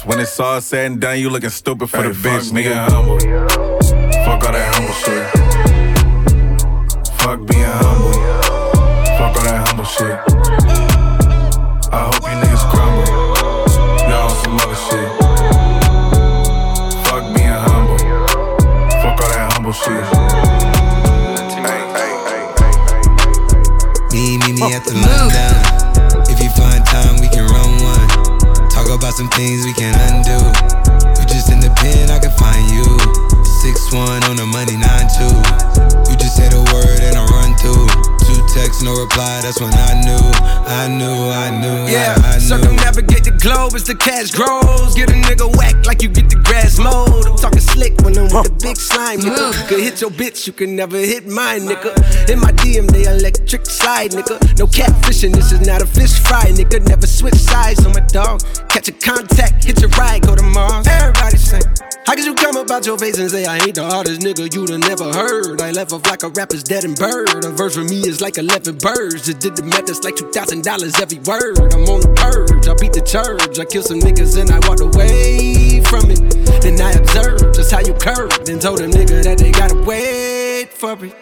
Bitch. 0.00 0.06
When 0.08 0.20
it's 0.20 0.38
all 0.40 0.60
said 0.60 0.92
and 0.92 1.00
done, 1.00 1.18
you 1.18 1.30
looking 1.30 1.50
stupid 1.50 1.88
for 1.90 2.02
the 2.02 2.10
bitch, 2.10 2.52
nigga. 2.52 2.88
humble. 2.88 3.18
Fuck 4.24 4.44
all 4.44 4.52
that 4.52 4.74
humble 4.74 4.94
shit. 4.94 5.26
Fuck 7.20 7.46
being 7.46 7.64
humble. 7.64 8.12
Fuck 9.18 9.36
all 9.36 9.44
that 9.44 9.68
humble 9.68 9.84
shit. 9.84 10.18
I 11.92 11.94
hope 12.04 12.22
you 12.22 12.36
niggas 12.40 12.64
crumble. 12.70 13.06
Y'all 14.08 14.28
on 14.28 14.36
some 14.42 14.56
other 14.60 14.78
shit. 14.86 15.08
Fuck 17.06 17.24
being 17.34 17.48
humble. 17.48 17.98
Fuck 19.02 19.20
all 19.20 19.30
that 19.30 19.52
humble 19.52 19.72
shit. 19.72 20.04
Me, 24.12 24.36
meet 24.38 24.54
me 24.60 24.74
at 24.74 24.84
the 24.84 24.92
London. 24.94 25.59
About 29.10 29.18
some 29.18 29.28
things 29.30 29.66
we 29.66 29.72
can't 29.72 29.96
undo. 30.06 30.38
You 31.18 31.26
just 31.26 31.50
in 31.50 31.58
the 31.58 31.72
pen, 31.82 32.10
I 32.14 32.20
can 32.20 32.30
find 32.38 32.62
you. 32.70 32.86
Six 33.58 33.90
one 33.92 34.22
on 34.30 34.36
the 34.36 34.46
money, 34.46 34.76
nine 34.78 35.10
two. 35.10 35.34
You 36.06 36.16
just 36.16 36.36
say 36.36 36.46
the 36.46 36.62
word 36.70 37.02
and 37.02 37.18
I 37.18 37.26
run 37.26 37.58
through. 37.58 38.19
Two 38.30 38.46
texts, 38.54 38.82
no 38.82 38.94
reply. 38.94 39.40
That's 39.42 39.60
when 39.60 39.72
I 39.74 39.98
knew, 40.06 40.22
I 40.70 40.86
knew, 40.86 41.18
I 41.34 41.50
knew, 41.50 41.90
Yeah, 41.90 42.14
I, 42.22 42.34
I 42.34 42.34
knew. 42.34 42.40
circumnavigate 42.40 43.24
the 43.24 43.32
globe 43.42 43.74
as 43.74 43.84
the 43.84 43.94
cash 43.94 44.30
grows. 44.30 44.94
Get 44.94 45.10
a 45.10 45.14
nigga 45.14 45.50
whack 45.58 45.84
like 45.86 46.02
you 46.02 46.08
get 46.08 46.30
the 46.30 46.36
grass 46.36 46.78
mowed. 46.78 47.26
I'm 47.26 47.36
talking 47.36 47.60
slick 47.60 47.98
when 48.02 48.16
I'm 48.16 48.24
with 48.30 48.44
the 48.46 48.58
big 48.62 48.76
slime, 48.76 49.18
nigga. 49.20 49.68
Could 49.68 49.80
hit 49.80 50.00
your 50.00 50.10
bitch, 50.10 50.46
you 50.46 50.52
can 50.52 50.76
never 50.76 50.96
hit 50.96 51.26
mine, 51.26 51.62
nigga. 51.62 51.90
In 52.30 52.38
my 52.40 52.52
DM, 52.52 52.86
they 52.90 53.04
electric 53.04 53.66
slide, 53.66 54.12
nigga. 54.12 54.38
No 54.58 54.66
catfishing, 54.66 55.34
this 55.34 55.50
is 55.52 55.66
not 55.66 55.82
a 55.82 55.86
fish 55.86 56.18
fry, 56.20 56.44
nigga. 56.54 56.86
Never 56.86 57.06
switch 57.06 57.34
sides 57.34 57.84
on 57.84 57.92
my 57.92 58.06
dog. 58.12 58.42
Catch 58.68 58.88
a 58.88 58.92
contact, 58.92 59.64
hit 59.64 59.80
your 59.80 59.90
ride, 59.90 60.22
go 60.22 60.36
to 60.36 60.42
Mars. 60.42 60.86
Everybody 60.86 61.36
sing. 61.36 61.89
How 62.06 62.14
could 62.14 62.24
you 62.24 62.34
come 62.34 62.56
about 62.56 62.86
your 62.86 62.98
face 62.98 63.18
and 63.18 63.30
say 63.30 63.44
I 63.44 63.58
ain't 63.58 63.74
the 63.74 63.84
hardest 63.84 64.20
nigga 64.22 64.52
you'd 64.52 64.70
have 64.70 64.80
never 64.80 65.12
heard? 65.12 65.60
I 65.60 65.70
left 65.70 65.92
off 65.92 66.04
like 66.06 66.22
a 66.22 66.28
rapper's 66.28 66.62
dead 66.62 66.84
and 66.84 66.96
bird. 66.96 67.44
A 67.44 67.50
verse 67.50 67.76
for 67.76 67.84
me 67.84 68.00
is 68.00 68.20
like 68.20 68.38
11 68.38 68.78
birds. 68.78 69.26
Just 69.26 69.38
did 69.38 69.54
the 69.54 69.62
math, 69.62 69.86
that's 69.86 70.02
like 70.02 70.16
$2,000 70.16 70.64
every 71.00 71.18
word. 71.28 71.58
I'm 71.72 71.84
on 71.86 72.00
the 72.00 72.12
purge, 72.16 72.66
I 72.66 72.74
beat 72.80 72.94
the 72.94 73.04
church. 73.04 73.58
I 73.58 73.64
killed 73.64 73.86
some 73.86 74.00
niggas 74.00 74.40
and 74.40 74.50
I 74.50 74.58
walked 74.66 74.80
away 74.80 75.82
from 75.86 76.10
it. 76.10 76.18
Then 76.62 76.80
I 76.80 76.92
observed 76.92 77.54
just 77.54 77.70
how 77.70 77.80
you 77.80 77.94
curved 77.94 78.48
and 78.48 78.60
told 78.60 78.80
a 78.80 78.88
nigga 78.88 79.22
that 79.22 79.38
they 79.38 79.52
gotta 79.52 79.76
wait 79.84 80.72
for 80.72 80.96
it. 81.04 81.14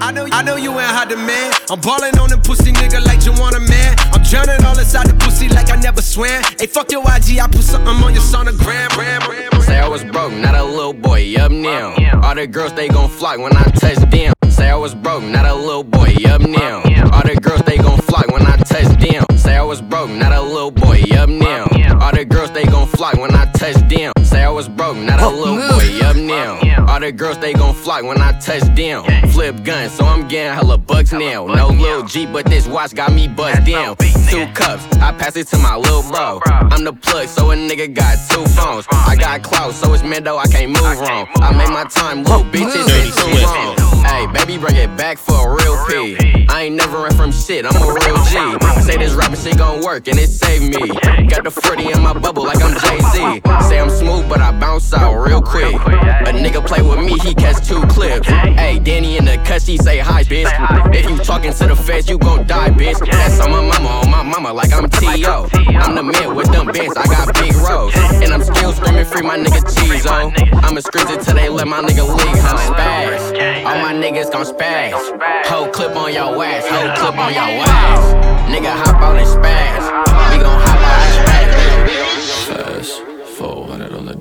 I 0.00 0.12
know, 0.12 0.26
I 0.30 0.42
know 0.42 0.56
you 0.56 0.70
ain't 0.70 0.94
hot 0.94 1.10
demand. 1.10 1.58
I'm 1.68 1.80
ballin' 1.80 2.16
on 2.18 2.30
the 2.30 2.38
pussy 2.38 2.72
nigga 2.72 3.04
like 3.04 3.26
you 3.26 3.32
want 3.36 3.56
a 3.56 3.60
man. 3.60 3.96
I'm 4.14 4.22
drowning 4.22 4.64
all 4.64 4.78
inside 4.78 5.06
the 5.08 5.16
pussy 5.20 5.48
like 5.48 5.70
I 5.70 5.76
never 5.76 6.00
swam. 6.00 6.42
Hey, 6.58 6.66
fuck 6.66 6.90
your 6.90 7.02
IG, 7.02 7.42
I 7.42 7.48
put 7.50 7.66
something 7.66 7.98
on 7.98 8.14
your 8.14 8.22
sonogram. 8.22 8.88
Ram, 8.96 8.96
ram, 8.96 9.30
ram. 9.30 9.49
Say 9.70 9.78
I 9.78 9.86
was 9.86 10.02
broke, 10.02 10.32
not 10.32 10.56
a 10.56 10.64
little 10.64 10.92
boy, 10.92 11.36
up 11.36 11.52
now. 11.52 11.94
All 12.24 12.34
the 12.34 12.48
girls, 12.48 12.72
they 12.72 12.88
gon' 12.88 13.08
flock 13.08 13.38
when 13.38 13.56
I 13.56 13.62
touch 13.62 13.98
them. 14.10 14.32
Say 14.48 14.68
I 14.68 14.74
was 14.74 14.96
broke, 14.96 15.22
not 15.22 15.46
a 15.46 15.54
little 15.54 15.84
boy, 15.84 16.12
up 16.26 16.40
now. 16.40 16.78
All 17.12 17.22
the 17.22 17.38
girls, 17.40 17.62
they 17.62 17.76
gon' 17.76 18.00
flock 18.00 18.26
when 18.32 18.42
I 18.42 18.56
touch 18.56 18.88
them. 18.98 19.24
Say 19.38 19.56
I 19.56 19.62
was 19.62 19.80
broke, 19.80 20.10
not 20.10 20.32
a 20.32 20.42
little 20.42 20.72
boy, 20.72 21.00
up 21.14 21.28
now. 21.28 21.68
All 22.02 22.10
the 22.10 22.24
girls, 22.24 22.50
they 22.50 22.64
gon' 22.64 22.88
flock 22.88 23.14
when 23.14 23.32
I 23.32 23.44
touch 23.52 23.76
them. 23.88 24.12
Say 24.24 24.42
I 24.42 24.50
was 24.50 24.68
broke, 24.68 24.96
not 24.96 25.20
a 25.20 25.28
little 25.28 25.58
boy, 25.58 26.04
up 26.04 26.09
now. 27.10 27.10
All 27.10 27.10
the 27.10 27.12
girls, 27.12 27.38
they 27.38 27.52
gon' 27.52 27.74
flock 27.74 28.02
when 28.02 28.20
I 28.20 28.32
touch 28.40 28.62
them. 28.74 29.04
Flip 29.30 29.64
guns, 29.64 29.92
so 29.92 30.04
I'm 30.04 30.28
getting 30.28 30.52
hella 30.52 30.78
bucks 30.78 31.12
now. 31.12 31.46
No 31.46 31.68
little 31.68 32.02
G, 32.04 32.26
but 32.26 32.46
this 32.46 32.66
watch 32.66 32.94
got 32.94 33.12
me 33.12 33.28
buzzed 33.28 33.66
down. 33.66 33.96
Two 34.28 34.46
cups, 34.54 34.84
I 34.98 35.12
pass 35.12 35.36
it 35.36 35.46
to 35.48 35.58
my 35.58 35.76
little 35.76 36.02
bro. 36.02 36.40
I'm 36.46 36.84
the 36.84 36.92
plug, 36.92 37.28
so 37.28 37.50
a 37.50 37.54
nigga 37.56 37.92
got 37.94 38.16
two 38.28 38.44
phones. 38.52 38.86
I 38.90 39.16
got 39.16 39.42
clout, 39.42 39.74
so 39.74 39.92
it's 39.94 40.02
Mendo, 40.02 40.38
I 40.38 40.46
can't 40.46 40.72
move 40.72 41.00
wrong. 41.00 41.26
I 41.36 41.52
make 41.56 41.70
my 41.70 41.84
time, 41.84 42.24
little 42.24 42.44
bitches, 42.44 42.86
they 42.86 43.10
too 43.10 43.44
wrong. 43.44 43.76
Hey, 44.04 44.26
baby, 44.32 44.58
bring 44.58 44.76
it 44.76 44.94
back 44.96 45.18
for 45.18 45.34
a 45.34 45.54
real 45.54 45.76
P. 45.86 46.46
I 46.48 46.62
ain't 46.62 46.74
never 46.74 46.98
run 46.98 47.14
from 47.14 47.32
shit, 47.32 47.64
I'm 47.64 47.76
a 47.76 47.86
real 47.86 48.16
G. 48.24 48.82
Say 48.82 48.96
this 48.96 49.14
rapping 49.14 49.38
shit 49.38 49.58
gon' 49.58 49.82
work 49.82 50.08
and 50.08 50.18
it 50.18 50.28
saved 50.28 50.74
me. 50.74 50.88
Got 51.28 51.44
the 51.44 51.50
40 51.50 51.92
in 51.92 52.02
my 52.02 52.12
bubble 52.12 52.44
like 52.44 52.62
I'm 52.62 52.74
Jay 52.78 52.98
Z. 53.12 53.40
Say 53.68 53.78
I'm 53.78 53.90
smooth, 53.90 54.28
but 54.28 54.40
I 54.40 54.50
bounce 54.58 54.92
out 54.92 55.14
real 55.14 55.40
quick. 55.40 55.74
A 55.74 56.32
nigga 56.32 56.66
play 56.66 56.82
with 56.82 56.99
me, 57.00 57.18
he 57.18 57.34
catch 57.34 57.66
two 57.66 57.80
clips. 57.86 58.28
Hey, 58.28 58.78
Danny 58.78 59.16
in 59.16 59.24
the 59.24 59.36
cut, 59.44 59.62
she 59.62 59.76
say 59.76 59.98
hi, 59.98 60.24
bitch. 60.24 60.50
If 60.94 61.08
you 61.08 61.16
talking 61.18 61.52
to 61.52 61.66
the 61.66 61.76
feds, 61.76 62.08
you 62.08 62.18
gon' 62.18 62.46
die, 62.46 62.70
bitch. 62.70 62.98
That's 63.10 63.40
on 63.40 63.50
my 63.50 63.62
mama, 63.62 63.88
on 63.88 64.10
my 64.10 64.22
mama, 64.22 64.52
like 64.52 64.72
I'm 64.72 64.88
T.O. 64.88 65.48
I'm 65.52 65.94
the 65.94 66.02
man 66.02 66.34
with 66.34 66.50
them 66.52 66.66
bands, 66.66 66.96
I 66.96 67.06
got 67.06 67.34
big 67.34 67.54
rows. 67.54 67.94
And 68.22 68.32
I'm 68.32 68.42
still 68.42 68.72
screaming 68.72 69.04
free 69.04 69.22
my 69.22 69.36
nigga 69.38 69.60
Cheezo. 69.62 70.32
I'ma 70.62 70.80
scream 70.80 71.08
it 71.08 71.22
till 71.22 71.34
they 71.34 71.48
let 71.48 71.68
my 71.68 71.80
nigga 71.80 72.06
leave, 72.06 72.42
huh? 72.42 72.58
Spaz. 72.70 73.64
All 73.64 73.82
my 73.82 73.94
niggas 73.94 74.30
gon' 74.32 74.44
spaz. 74.44 74.92
Whole 75.46 75.68
clip 75.68 75.96
on 75.96 76.12
your 76.12 76.44
ass, 76.44 76.66
whole 76.66 76.96
clip 76.96 77.18
on 77.18 77.32
your 77.32 77.64
ass. 77.66 78.14
Nigga 78.50 78.70
hop 78.70 79.00
out 79.02 79.16
and 79.16 79.26
spaz. 79.26 79.82
We 80.32 80.42
gon' 80.42 80.59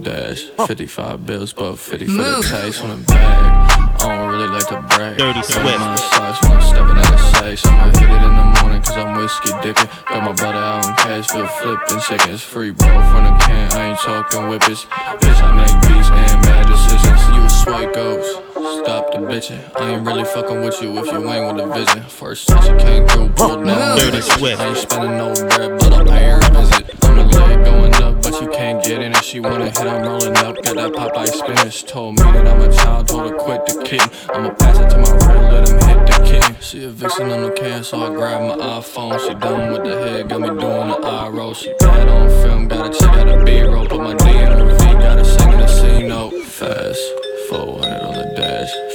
dash. 0.03 0.43
55 0.67 1.25
bills, 1.25 1.53
but 1.53 1.75
50 1.75 2.05
for 2.05 2.11
the 2.11 2.47
taste 2.49 2.83
on 2.83 2.89
the 2.89 3.05
bag. 3.05 3.79
I 4.01 4.17
don't 4.17 4.29
really 4.31 4.47
like 4.47 4.67
to 4.67 4.81
brag. 4.95 5.17
Dirty 5.17 5.41
Got 5.41 5.45
Swift. 5.45 5.79
my 5.79 5.95
size 5.95 6.37
when 6.43 6.51
I'm 6.53 6.61
stepping 6.61 6.97
out 6.97 7.13
of 7.13 7.19
sight. 7.35 7.67
I'ma 7.67 7.99
hit 7.99 8.09
it 8.09 8.23
in 8.23 8.35
the 8.35 8.61
morning 8.61 8.81
cause 8.81 8.97
I'm 8.97 9.17
whiskey 9.17 9.51
dipping. 9.61 9.89
Got 10.07 10.23
my 10.23 10.33
brother 10.33 10.59
out 10.59 10.85
in 10.85 10.95
cash, 10.95 11.27
feel 11.29 11.47
flipping. 11.47 11.99
Seconds 11.99 12.41
free, 12.41 12.71
bro, 12.71 12.87
from 12.87 13.23
the 13.25 13.33
can. 13.43 13.71
I 13.73 13.89
ain't 13.89 13.99
talking 13.99 14.47
whippets. 14.47 14.85
Bitch, 14.85 15.41
I 15.43 15.51
make 15.55 15.75
beats 15.83 16.09
and 16.09 16.41
bad 16.43 16.67
decisions. 16.67 17.21
You 17.35 17.43
a 17.43 17.49
swipe 17.49 17.93
ghost. 17.93 18.48
Stop 18.69 19.11
the 19.11 19.17
bitching. 19.17 19.59
I 19.75 19.91
ain't 19.91 20.05
really 20.05 20.23
fucking 20.23 20.61
with 20.61 20.79
you 20.81 20.95
if 20.99 21.07
you 21.07 21.27
ain't 21.31 21.55
with 21.55 21.65
the 21.65 21.73
vision. 21.73 22.03
First 22.03 22.47
time 22.47 22.61
she 22.61 22.85
came 22.85 23.07
through, 23.07 23.29
pulled 23.29 23.65
down. 23.65 23.97
Dirty 23.97 24.21
Swift. 24.21 24.61
I 24.61 24.67
ain't 24.67 24.77
spending 24.77 25.17
no 25.17 25.33
bread, 25.33 25.79
but 25.79 25.93
I'll 25.93 26.05
pay 26.05 26.25
her 26.25 26.37
a 26.37 26.51
visit. 26.51 27.03
I'm 27.03 27.15
the 27.17 27.23
leg 27.23 27.65
going 27.65 27.95
up, 27.95 28.21
but 28.21 28.39
you 28.39 28.47
can't 28.49 28.83
get 28.83 29.01
in. 29.01 29.13
If 29.13 29.23
she 29.23 29.39
wanna 29.39 29.65
hit, 29.65 29.79
I'm 29.79 30.03
rolling 30.03 30.37
up. 30.37 30.55
Got 30.63 30.75
that 30.75 30.91
Popeye 30.93 31.27
spinach. 31.27 31.83
Told 31.85 32.17
me 32.17 32.23
that 32.23 32.47
I'm 32.47 32.61
a 32.61 32.71
child, 32.71 33.07
told 33.07 33.31
her 33.31 33.37
quit 33.37 33.65
the 33.65 33.81
kitten. 33.83 34.09
I'ma 34.29 34.51
pass 34.51 34.77
it 34.77 34.89
to 34.91 34.97
my 34.97 35.11
real, 35.27 35.51
let 35.51 35.67
him 35.67 35.79
hit 35.89 36.05
the 36.05 36.23
kitten. 36.25 36.55
She 36.61 36.83
a 36.83 36.89
vixen 36.89 37.31
on 37.31 37.41
the 37.41 37.51
can, 37.51 37.83
so 37.83 37.99
I 37.99 38.13
grab 38.13 38.41
my 38.41 38.63
iPhone. 38.63 39.19
She 39.19 39.33
done 39.33 39.73
with 39.73 39.83
the 39.83 39.97
head, 39.97 40.29
got 40.29 40.41
me 40.41 40.49
doing 40.49 40.59
the 40.59 40.97
eye 41.03 41.29
roll. 41.29 41.55
She 41.55 41.73
bad 41.79 42.07
on 42.07 42.29
film, 42.43 42.67
gotta 42.67 42.93
check 42.93 43.15
out 43.15 43.25
the 43.25 43.43
B-roll. 43.43 43.87
Put 43.87 43.99
my 43.99 44.13
D 44.13 44.29
in 44.29 44.45
her 44.45 44.77
V, 44.77 44.85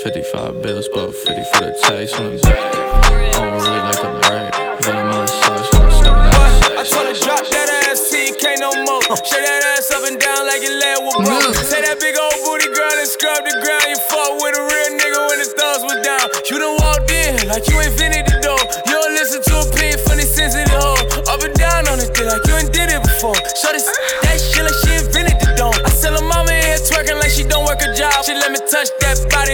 55 0.04 0.60
bills, 0.60 0.84
but 0.92 1.16
50 1.16 1.32
for 1.56 1.64
the 1.64 1.72
taste 1.88 2.20
on 2.20 2.28
the. 2.28 2.36
I 2.36 3.32
don't 3.32 3.56
really 3.56 3.80
like 3.88 3.96
the 4.04 4.12
brag, 4.20 4.52
but 4.84 4.92
I'm 4.92 5.08
on 5.16 5.24
sauce 5.24 5.64
when 5.72 6.04
I 6.04 6.28
out. 6.28 6.84
told 6.84 7.08
her 7.08 7.16
drop 7.24 7.40
that 7.48 7.72
ass 7.88 8.12
TK 8.12 8.60
no 8.60 8.68
more. 8.84 9.00
Shake 9.24 9.40
that 9.40 9.64
ass 9.72 9.88
up 9.96 10.04
and 10.04 10.20
down 10.20 10.44
like 10.44 10.60
your 10.60 10.76
leg 10.76 11.00
was 11.08 11.16
broke. 11.24 11.56
Say 11.56 11.80
that 11.80 11.96
big 12.04 12.20
old 12.20 12.36
booty 12.44 12.68
girl 12.68 12.92
and 13.00 13.08
scrub 13.08 13.48
the 13.48 13.56
ground. 13.64 13.88
You 13.88 13.96
fuck 14.12 14.28
with 14.44 14.60
a 14.60 14.64
real 14.68 14.90
nigga 14.92 15.20
when 15.24 15.40
the 15.40 15.48
thugs 15.56 15.80
was 15.88 15.96
down. 16.04 16.26
You 16.52 16.60
done 16.60 16.76
walked 16.84 17.08
in 17.08 17.48
like 17.48 17.64
you 17.72 17.80
invented 17.80 18.28
the 18.28 18.44
door. 18.44 18.60
You 18.84 19.00
don't 19.00 19.16
listen 19.16 19.40
to 19.40 19.52
a 19.56 19.64
opinion 19.72 20.04
from 20.04 20.20
the 20.20 20.28
sensitive 20.28 20.68
hoe. 20.68 21.00
Up 21.32 21.40
and 21.40 21.56
down 21.56 21.88
on 21.88 21.96
it, 21.96 22.12
thing 22.12 22.28
like 22.28 22.44
you 22.44 22.52
ain't 22.60 22.76
did 22.76 22.92
it 22.92 23.00
before. 23.00 23.40
Shut 23.56 23.72
this 23.72 23.88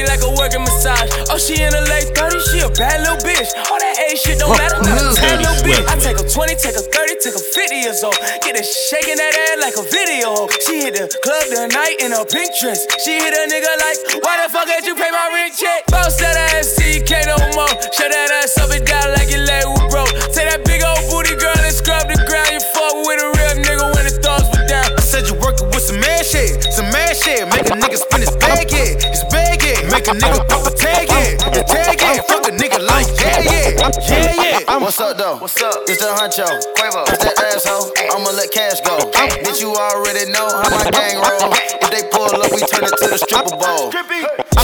body 0.00 0.08
like 0.08 0.22
a 0.24 0.32
working 0.36 0.62
massage. 0.62 1.10
Oh, 1.30 1.38
she 1.38 1.60
in 1.60 1.72
her 1.72 1.84
late 1.88 2.08
30s, 2.16 2.44
she 2.52 2.60
a 2.60 2.70
bad 2.70 3.00
little 3.00 3.20
bitch. 3.20 3.48
All 3.70 3.78
that 3.78 3.96
age 4.08 4.20
shit 4.20 4.38
don't 4.38 4.56
matter. 4.56 4.80
Not 4.80 4.96
a 4.96 5.12
Dirty 5.16 5.44
little 5.44 5.60
bitch. 5.64 5.84
I 5.88 5.96
take 5.98 6.18
her 6.18 6.28
20, 6.28 6.54
take 6.56 6.76
her 6.76 6.84
30, 6.84 7.20
take 7.20 7.34
her 7.36 7.44
50 7.44 7.74
years 7.76 8.02
old. 8.04 8.16
Get 8.42 8.56
her 8.56 8.64
shaking 8.64 9.16
that 9.16 9.32
ass 9.34 9.58
like 9.60 9.76
a 9.76 9.84
video. 9.84 10.48
She 10.64 10.84
hit 10.84 10.96
the 10.96 11.06
club 11.20 11.44
tonight 11.52 12.00
in 12.00 12.12
a 12.12 12.24
pink 12.24 12.50
dress. 12.60 12.86
She 13.04 13.18
hit 13.20 13.32
a 13.32 13.44
nigga 13.48 13.72
like, 13.80 14.24
why 14.24 14.40
the 14.40 14.48
fuck 14.48 14.66
did 14.66 14.86
you 14.86 14.94
pay 14.96 15.10
my 15.10 15.26
rent 15.34 15.52
check? 15.56 15.86
Bounce 15.88 16.16
that 16.20 16.36
ass, 16.54 16.76
TK 16.78 17.28
no 17.28 17.36
more. 17.56 17.72
Shut 17.92 18.10
that 18.10 18.30
ass 18.40 18.56
up 18.58 18.72
and 18.72 18.79
a 30.10 30.14
nigga 30.14 30.42
pop 30.48 30.66
a 30.66 30.70
tag, 30.74 31.06
yeah, 31.06 31.50
the 31.54 31.62
tag, 31.62 32.00
yeah. 32.00 32.22
Fuck 32.26 32.48
a 32.48 32.50
nigga 32.50 32.82
like, 32.82 33.06
yeah, 33.22 33.38
yeah, 33.46 33.90
yeah, 34.10 34.66
yeah. 34.66 34.78
What's 34.82 34.98
up 34.98 35.16
though? 35.16 35.38
What's 35.38 35.62
up? 35.62 35.86
It's 35.86 36.02
the 36.02 36.10
honcho. 36.10 36.50
Quavo. 36.74 37.06
It's 37.06 37.22
that 37.22 37.38
asshole. 37.38 37.94
I'ma 38.10 38.34
let 38.34 38.50
cash 38.50 38.82
go. 38.82 38.98
Bitch, 39.46 39.62
you 39.62 39.70
already 39.70 40.26
know 40.34 40.50
how 40.50 40.66
my 40.66 40.90
gang 40.90 41.22
roll. 41.22 41.54
If 41.54 41.90
they 41.94 42.02
pull 42.10 42.26
up, 42.26 42.50
we 42.50 42.58
turn 42.66 42.90
it 42.90 42.94
to 42.98 43.06
the 43.06 43.18
stripper 43.22 43.54
bowl. 43.54 43.94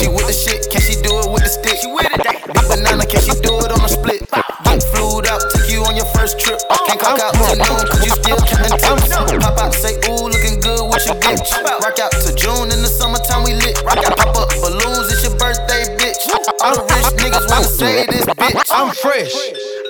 She 0.03 0.11
with 0.11 0.27
the 0.27 0.35
shit, 0.35 0.67
can 0.67 0.83
she 0.83 0.99
do 0.99 1.15
it 1.23 1.31
with 1.31 1.47
the 1.47 1.53
stick? 1.53 1.79
She 1.79 1.87
with 1.87 2.11
it. 2.11 2.19
Big 2.27 2.67
banana, 2.67 3.07
can 3.07 3.23
she 3.23 3.35
do 3.39 3.55
it 3.63 3.71
on 3.71 3.81
a 3.87 3.89
split? 3.89 4.27
Get 4.67 4.83
flued 4.91 5.31
out, 5.31 5.41
took 5.55 5.71
you 5.71 5.87
on 5.87 5.95
your 5.95 6.11
first 6.11 6.43
trip. 6.43 6.59
Oh, 6.69 6.77
Can't 6.91 6.99
cock 6.99 7.23
out 7.23 7.33
till 7.39 7.55
noon, 7.55 7.87
cause 7.87 8.03
you 8.03 8.11
still 8.11 8.41
counting 8.51 8.77
tips. 8.83 9.15
Pop 9.15 9.57
out, 9.63 9.73
say, 9.73 9.95
ooh, 10.11 10.27
looking 10.27 10.59
good 10.59 10.85
with 10.91 11.07
your 11.07 11.17
bitch. 11.23 11.47
Rock 11.81 12.03
out 12.03 12.13
to 12.13 12.35
June 12.35 12.75
bitch. 16.67 16.75
All 16.75 16.75
the 16.75 16.95
rich 16.95 17.33
niggas 17.33 17.51
wanna 17.51 17.65
say 17.65 18.07
this, 18.07 18.27
bitch. 18.27 18.71
I'm 18.71 18.95
fresh, 18.95 19.35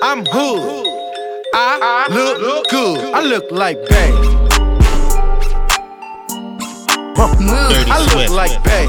I'm 0.01 0.25
hood. 0.25 0.87
I 1.53 2.07
look 2.09 2.69
good. 2.69 3.13
I 3.13 3.21
look 3.21 3.51
like 3.51 3.77
Bay. 3.89 4.11
Dirty 7.15 7.91
I 7.91 7.99
look 8.13 8.29
like 8.29 8.63
Bay. 8.63 8.87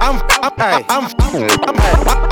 I'm, 0.00 0.20
I'm, 0.42 0.52
ay, 0.58 0.84
I'm, 0.88 1.04
I'm, 1.18 1.78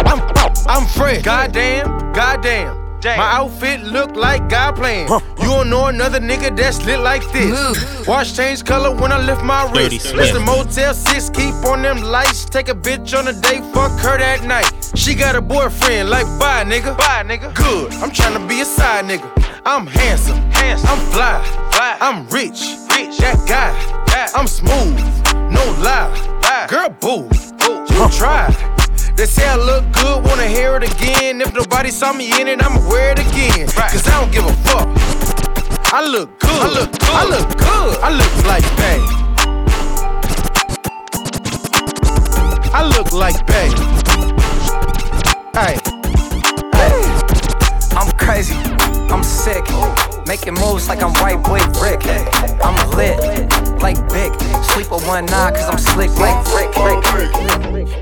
I'm, 0.07 0.55
I'm 0.69 0.87
fresh. 0.87 1.23
Goddamn, 1.23 2.13
goddamn. 2.13 2.80
My 3.03 3.33
outfit 3.33 3.81
look 3.83 4.15
like 4.15 4.49
God 4.49 4.77
playing. 4.77 5.09
You 5.09 5.47
don't 5.47 5.71
know 5.71 5.87
another 5.87 6.21
nigga 6.21 6.55
that's 6.55 6.85
lit 6.85 7.01
like 7.01 7.23
this. 7.33 8.07
Watch 8.07 8.37
change 8.37 8.65
color 8.65 8.95
when 8.95 9.11
I 9.11 9.19
lift 9.19 9.43
my 9.43 9.67
Dirty 9.73 9.97
wrist. 9.97 10.11
Swift. 10.11 10.17
Listen, 10.17 10.45
Motel 10.45 10.93
6, 10.95 11.31
keep 11.31 11.55
on 11.65 11.83
them 11.83 12.03
lights. 12.03 12.45
Take 12.45 12.69
a 12.69 12.75
bitch 12.75 13.19
on 13.19 13.29
a 13.29 13.33
date, 13.33 13.63
fuck 13.73 13.99
her 14.01 14.19
that 14.19 14.45
night. 14.45 14.71
She 14.95 15.15
got 15.15 15.35
a 15.35 15.41
boyfriend, 15.41 16.11
like 16.11 16.27
bye 16.39 16.65
nigga. 16.65 16.97
Bye 16.99 17.25
nigga. 17.25 17.55
Good, 17.55 17.93
I'm 17.95 18.11
trying 18.11 18.35
to 18.39 18.47
be 18.47 18.61
a 18.61 18.65
side 18.65 19.07
nigga. 19.07 19.29
I'm 19.65 19.87
handsome, 19.87 20.37
handsome. 20.51 20.91
I'm 20.91 20.99
fly, 21.11 21.43
fly. 21.73 21.97
I'm 22.01 22.27
rich, 22.29 22.61
rich. 22.95 23.17
That 23.19 23.39
guy, 23.49 23.71
I'm 24.35 24.47
smooth, 24.47 24.99
no 25.51 25.65
lie. 25.81 26.67
Girl, 26.69 26.91
boo, 26.91 27.29
boo. 27.59 27.87
you 27.95 28.09
try. 28.11 28.55
They 29.17 29.27
say 29.27 29.47
I 29.47 29.57
look 29.57 29.85
good, 29.93 30.25
wanna 30.25 30.47
hear 30.47 30.77
it 30.77 30.85
again. 30.85 31.41
If 31.41 31.55
nobody 31.55 31.91
saw 31.91 32.13
me 32.13 32.41
in 32.41 32.49
it, 32.49 32.63
I'ma 32.63 32.81
wear 32.89 33.13
it 33.13 33.19
again. 33.19 33.67
Cause 33.69 34.07
I 34.09 34.21
don't 34.21 34.33
give 34.33 34.47
a 34.47 34.53
fuck. 34.69 34.89
I 35.93 36.07
look 36.07 36.39
good. 36.39 36.51
I 36.51 36.69
look 36.69 36.93
good. 36.93 37.11
I 37.11 37.25
look 37.29 37.49
good. 37.59 37.99
I 38.01 38.11
look 38.21 38.35
like 38.47 38.67
Bay. 38.77 39.01
I 42.73 42.83
look 42.87 43.13
like 43.13 43.47
Bay. 43.47 43.69
Hey. 45.55 45.79
I'm 47.97 48.11
crazy, 48.17 48.55
I'm 49.11 49.23
sick. 49.23 49.65
Oh. 49.71 50.10
Making 50.31 50.55
moves 50.63 50.87
like 50.87 51.03
I'm 51.03 51.13
white 51.15 51.43
boy 51.43 51.59
Rick. 51.83 52.07
I'm 52.63 52.77
lit, 52.95 53.19
like 53.83 53.99
Big. 54.15 54.31
Sleep 54.63 54.89
with 54.89 55.05
one 55.09 55.29
eye 55.29 55.51
cause 55.51 55.69
I'm 55.69 55.77
slick 55.77 56.15
like 56.21 56.39
Rick. 56.55 56.71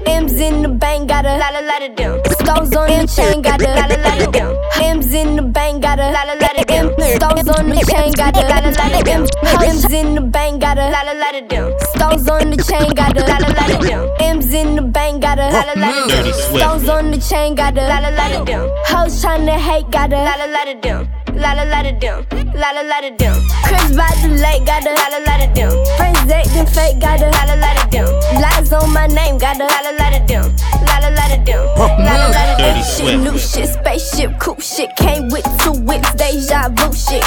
M's 0.06 0.38
in 0.38 0.60
the 0.60 0.68
bank, 0.68 1.08
got 1.08 1.24
a 1.24 1.38
la 1.38 1.48
la 1.48 1.60
la 1.60 1.78
da 1.78 1.88
dum. 1.88 2.20
Stones 2.38 2.76
on 2.76 2.88
the 2.90 3.08
chain, 3.08 3.40
got 3.40 3.62
a 3.62 3.68
la 3.68 3.86
la 3.86 3.96
la 4.04 4.18
da 4.18 4.30
dum. 4.30 4.54
M's 4.78 5.14
in 5.14 5.36
the 5.36 5.42
bank, 5.42 5.80
got 5.80 5.98
a 5.98 6.10
la 6.12 6.22
la 6.24 6.34
la 6.34 6.52
da 6.52 6.64
dum. 6.64 6.92
Stones 7.16 7.48
on 7.48 7.70
the 7.70 7.80
chain, 7.88 8.12
got 8.12 8.36
a 8.36 8.42
la 8.42 8.58
la 8.58 8.76
la 8.76 8.88
da 8.92 9.00
dum. 9.08 9.26
M's 9.62 9.90
in 9.90 10.14
the 10.14 10.20
bank, 10.20 10.60
got 10.60 10.76
a 10.76 10.84
la 10.84 11.00
la 11.08 11.12
la 11.12 11.32
da 11.32 11.40
dum. 11.48 11.72
Stones 11.94 12.28
on 12.28 12.50
the 12.50 12.62
chain, 12.62 12.92
got 12.92 13.16
a 13.16 13.24
la 13.24 13.38
la 13.38 13.48
la 13.56 13.66
da 13.72 13.78
dum. 13.88 14.10
M's 14.20 14.52
in 14.52 14.76
the 14.76 14.82
bank, 14.82 15.22
got 15.22 15.38
a 15.38 15.48
la 15.48 15.62
la 15.62 15.72
la 15.80 15.88
da 15.96 16.06
Dirty 16.08 16.32
Stones 16.32 16.88
on 16.90 17.10
the 17.10 17.16
chain, 17.16 17.54
got 17.54 17.78
a 17.78 17.80
la 17.88 18.00
la 18.00 18.10
la 18.10 18.28
da 18.28 18.44
dum. 18.44 18.68
Hoes 18.84 19.16
tryna 19.24 19.56
hate, 19.56 19.90
got 19.90 20.12
a 20.12 20.16
la 20.16 20.34
la 20.36 20.44
la 20.44 20.64
da 20.66 20.74
dum. 20.74 21.08
La 21.38 21.52
la 21.52 21.62
la 21.62 21.82
da 21.82 21.92
dum, 22.30 22.52
la 22.54 22.70
la 22.70 22.82
la 22.82 23.00
da 23.00 23.10
dum. 23.16 23.42
Chris 23.64 23.96
by 23.96 24.08
the 24.22 24.28
lake, 24.28 24.64
got 24.66 24.84
a 24.86 24.92
la 24.92 25.06
la 25.12 25.18
la 25.26 25.46
da. 25.54 25.70
Friends 25.96 26.30
acting 26.30 26.66
fake, 26.66 27.00
got 27.00 27.20
a 27.20 27.28
la 27.30 27.44
la 27.44 27.54
la 27.54 27.74
da 27.74 27.84
dum. 27.90 28.10
Lies 28.40 28.72
on 28.72 28.92
my 28.92 29.06
name, 29.06 29.38
got 29.38 29.56
a 29.60 29.64
la 29.64 29.78
la 29.86 29.90
la 29.90 30.10
da 30.10 30.20
dum. 30.26 30.54
La 30.86 30.98
la 30.98 31.08
la 31.08 31.28
da 31.28 31.38
dum, 31.44 31.64
la 31.76 32.14
la 32.18 32.28
la 32.28 32.44
da 32.46 32.74
dum. 32.74 32.84
Shit, 32.84 33.20
new 33.20 33.38
shit, 33.38 33.68
spaceship, 33.68 34.38
cool 34.40 34.58
shit. 34.60 34.94
Came 34.96 35.28
with 35.28 35.44
two 35.62 35.72
whips, 35.72 36.12
deja 36.14 36.68
vu 36.70 36.92
shit. 36.92 37.24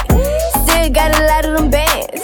Still 0.63 0.89
got 0.91 1.15
a 1.15 1.25
lot 1.27 1.45
of 1.45 1.57
them 1.57 1.69
bands. 1.69 2.21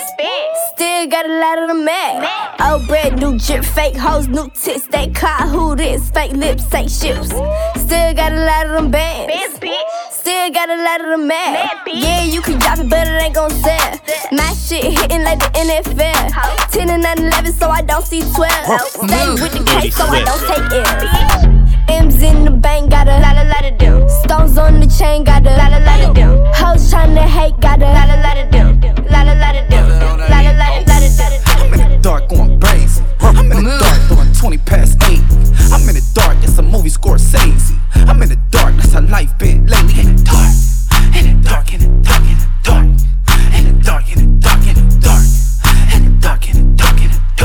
Still 0.74 1.07
got 1.07 1.26
a 1.26 1.39
lot 1.39 1.59
of 1.59 1.68
them 1.70 1.86
mad. 1.86 2.28
Old 2.61 2.88
bread, 2.88 3.20
new 3.20 3.38
drip, 3.39 3.63
fake 3.63 3.95
hoes, 3.95 4.28
new 4.28 4.49
tits. 4.49 4.88
They 4.88 5.07
caught 5.07 5.47
who 5.49 5.76
this, 5.76 6.09
fake 6.11 6.34
lips, 6.34 6.65
fake 6.65 6.89
ships. 6.89 7.30
Still 7.82 8.13
got 8.13 8.32
a 8.32 8.45
lot 8.45 8.68
of 8.68 8.74
them 8.74 8.91
bands. 8.91 9.57
Still 10.28 10.52
got 10.52 10.70
a 10.70 10.76
lot 10.84 11.00
of 11.00 11.08
them 11.08 11.26
mad. 11.26 11.88
Yeah, 11.88 12.22
you 12.22 12.42
can 12.42 12.60
drop 12.60 12.80
it, 12.80 12.90
but 12.90 13.08
it 13.08 13.24
ain't 13.24 13.34
gon' 13.34 13.50
sell. 13.50 13.96
My 14.34 14.52
shit 14.60 14.84
hitting 14.84 15.24
like 15.24 15.40
the 15.40 15.48
NFL. 15.56 16.70
10 16.70 16.90
and 16.90 17.02
9 17.02 17.20
11, 17.20 17.54
so 17.54 17.70
I 17.70 17.82
don't 17.82 18.06
see 18.06 18.20
12. 18.20 18.36
Stay 18.36 19.30
with 19.40 19.54
the 19.56 19.64
case, 19.66 19.96
so 19.96 20.04
I 20.04 20.26
don't 20.28 20.44
take 20.44 20.68
L's. 20.84 22.14
M's 22.14 22.22
in 22.22 22.44
the 22.44 22.52
bank, 22.52 22.92
got 22.92 23.08
a 23.08 23.20
lot, 23.24 23.38
la 23.38 23.44
la 23.44 23.62
da 23.62 23.72
dum. 23.78 24.10
Stones 24.10 24.58
on 24.58 24.82
the 24.82 24.88
chain, 24.88 25.24
got 25.24 25.48
a 25.48 25.50
la 25.50 25.68
la 25.70 25.78
la 25.78 25.96
da 25.96 26.12
dum. 26.12 26.44
Hoes 26.54 26.92
tryna 26.92 27.24
hate, 27.24 27.58
got 27.62 27.82
a 27.82 27.86
la 27.86 28.04
la 28.04 28.16
la 28.20 28.34
da 28.34 28.44
dum. 28.52 28.82
La 29.10 29.24
la 29.24 29.32
la 29.32 29.54
da 29.54 29.64
dum. 29.70 29.88
La 30.28 30.42
la 30.44 30.52
la 30.52 30.84
da 30.84 31.00
la 31.00 31.08
da 31.08 31.28
I'm 31.56 31.74
in 31.74 31.90
the 31.90 32.00
dark 32.02 32.28
going 32.28 32.60
crazy. 32.60 33.02
I'm 33.22 33.40
in 33.40 33.48
the 33.48 33.64
dark 33.64 33.64
doing 33.64 33.77
20 34.38 34.58
past 34.60 34.98
8. 35.04 35.20
I'm 35.74 35.82
in 35.90 35.96
the 35.96 36.12
dark, 36.14 36.38
it's 36.44 36.60
a 36.60 36.62
movie 36.62 36.90
Scorsese. 36.90 37.76
I'm 38.08 38.22
in 38.22 38.30
the 38.30 38.36
dark, 38.52 38.76
that's 38.76 38.94
how 38.94 39.02
life 39.02 39.36
been 39.40 39.66
lately. 39.66 40.02
In 40.02 40.16
the 40.16 40.24
dark, 40.24 40.54
in 41.18 41.42
the 41.42 41.50
dark, 41.50 41.74
in 41.74 41.80
the 41.80 41.88
dark, 42.04 42.22
in 42.22 42.38
the 42.38 42.48
dark. 42.64 42.86
In 43.58 43.66
the 43.66 43.84
dark, 43.84 44.16
in 44.16 44.20
the 44.20 44.40
dark, 44.40 44.68
in 44.68 44.76
the 44.76 44.98
dark. 45.02 45.26
In 45.96 46.06
the 46.06 46.22
dark, 46.22 46.50
in 46.50 46.56
the 46.56 46.78
dark, 46.78 47.02
in 47.02 47.10
the 47.10 47.18
dark. 47.18 47.37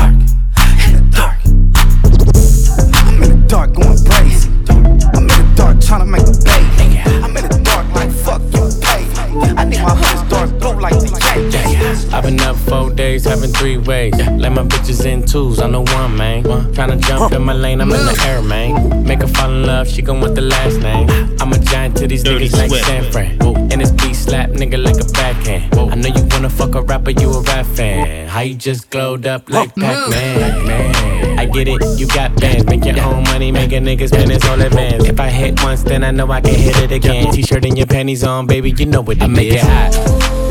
Days, 13.03 13.25
having 13.25 13.51
three 13.51 13.77
ways. 13.77 14.15
Let 14.15 14.51
my 14.53 14.63
bitches 14.63 15.05
in 15.05 15.25
twos, 15.25 15.59
I'm 15.59 15.73
the 15.73 15.81
one, 15.81 16.15
man. 16.15 16.43
Tryna 16.75 17.01
jump 17.01 17.33
in 17.33 17.41
my 17.43 17.53
lane, 17.53 17.81
I'm 17.81 17.91
in 17.91 18.05
the 18.05 18.17
air, 18.29 18.41
man. 18.41 19.03
Make 19.03 19.21
her 19.21 19.27
fall 19.27 19.51
in 19.51 19.63
love, 19.63 19.87
she 19.89 20.01
gon' 20.01 20.21
want 20.21 20.35
the 20.35 20.41
last 20.55 20.77
name. 20.79 21.09
I'm 21.41 21.51
a 21.51 21.59
giant 21.59 21.97
to 21.97 22.07
these 22.07 22.23
Dirty 22.23 22.47
niggas 22.47 22.57
like 22.57 22.69
Swift. 22.69 22.85
San 22.85 23.11
Fran. 23.11 23.31
And 23.71 23.81
this 23.81 23.91
beat 23.91 24.15
slap 24.15 24.49
nigga 24.51 24.77
like 24.87 24.99
a 25.05 25.07
backhand. 25.11 25.75
I 25.91 25.95
know 25.95 26.09
you 26.17 26.23
wanna 26.31 26.49
fuck 26.49 26.75
a 26.75 26.81
rapper, 26.81 27.11
you 27.11 27.29
a 27.29 27.41
rap 27.41 27.65
fan. 27.65 28.27
How 28.29 28.41
you 28.41 28.55
just 28.55 28.89
glowed 28.89 29.25
up 29.25 29.49
like 29.49 29.75
Pac-Man, 29.75 30.65
man. 30.65 31.39
I 31.39 31.45
get 31.45 31.67
it, 31.67 31.81
you 31.99 32.07
got 32.07 32.29
bands. 32.39 32.65
Make 32.65 32.85
your 32.85 32.99
own 33.01 33.23
money, 33.23 33.51
make 33.51 33.73
a 33.73 33.81
nigga 33.87 34.07
spend 34.07 34.31
his 34.31 34.43
whole 34.43 34.61
advance. 34.61 35.03
If 35.05 35.19
I 35.19 35.29
hit 35.29 35.61
once, 35.61 35.83
then 35.83 36.03
I 36.05 36.11
know 36.11 36.31
I 36.31 36.39
can 36.39 36.55
hit 36.55 36.77
it 36.77 36.91
again. 36.91 37.33
T-shirt 37.33 37.65
and 37.65 37.77
your 37.77 37.87
panties 37.87 38.23
on, 38.23 38.47
baby, 38.47 38.71
you 38.71 38.85
know 38.85 39.01
what 39.01 39.17
it 39.17 39.23
I 39.23 39.27
make 39.27 39.51
it 39.51 39.61
hot. 39.61 40.42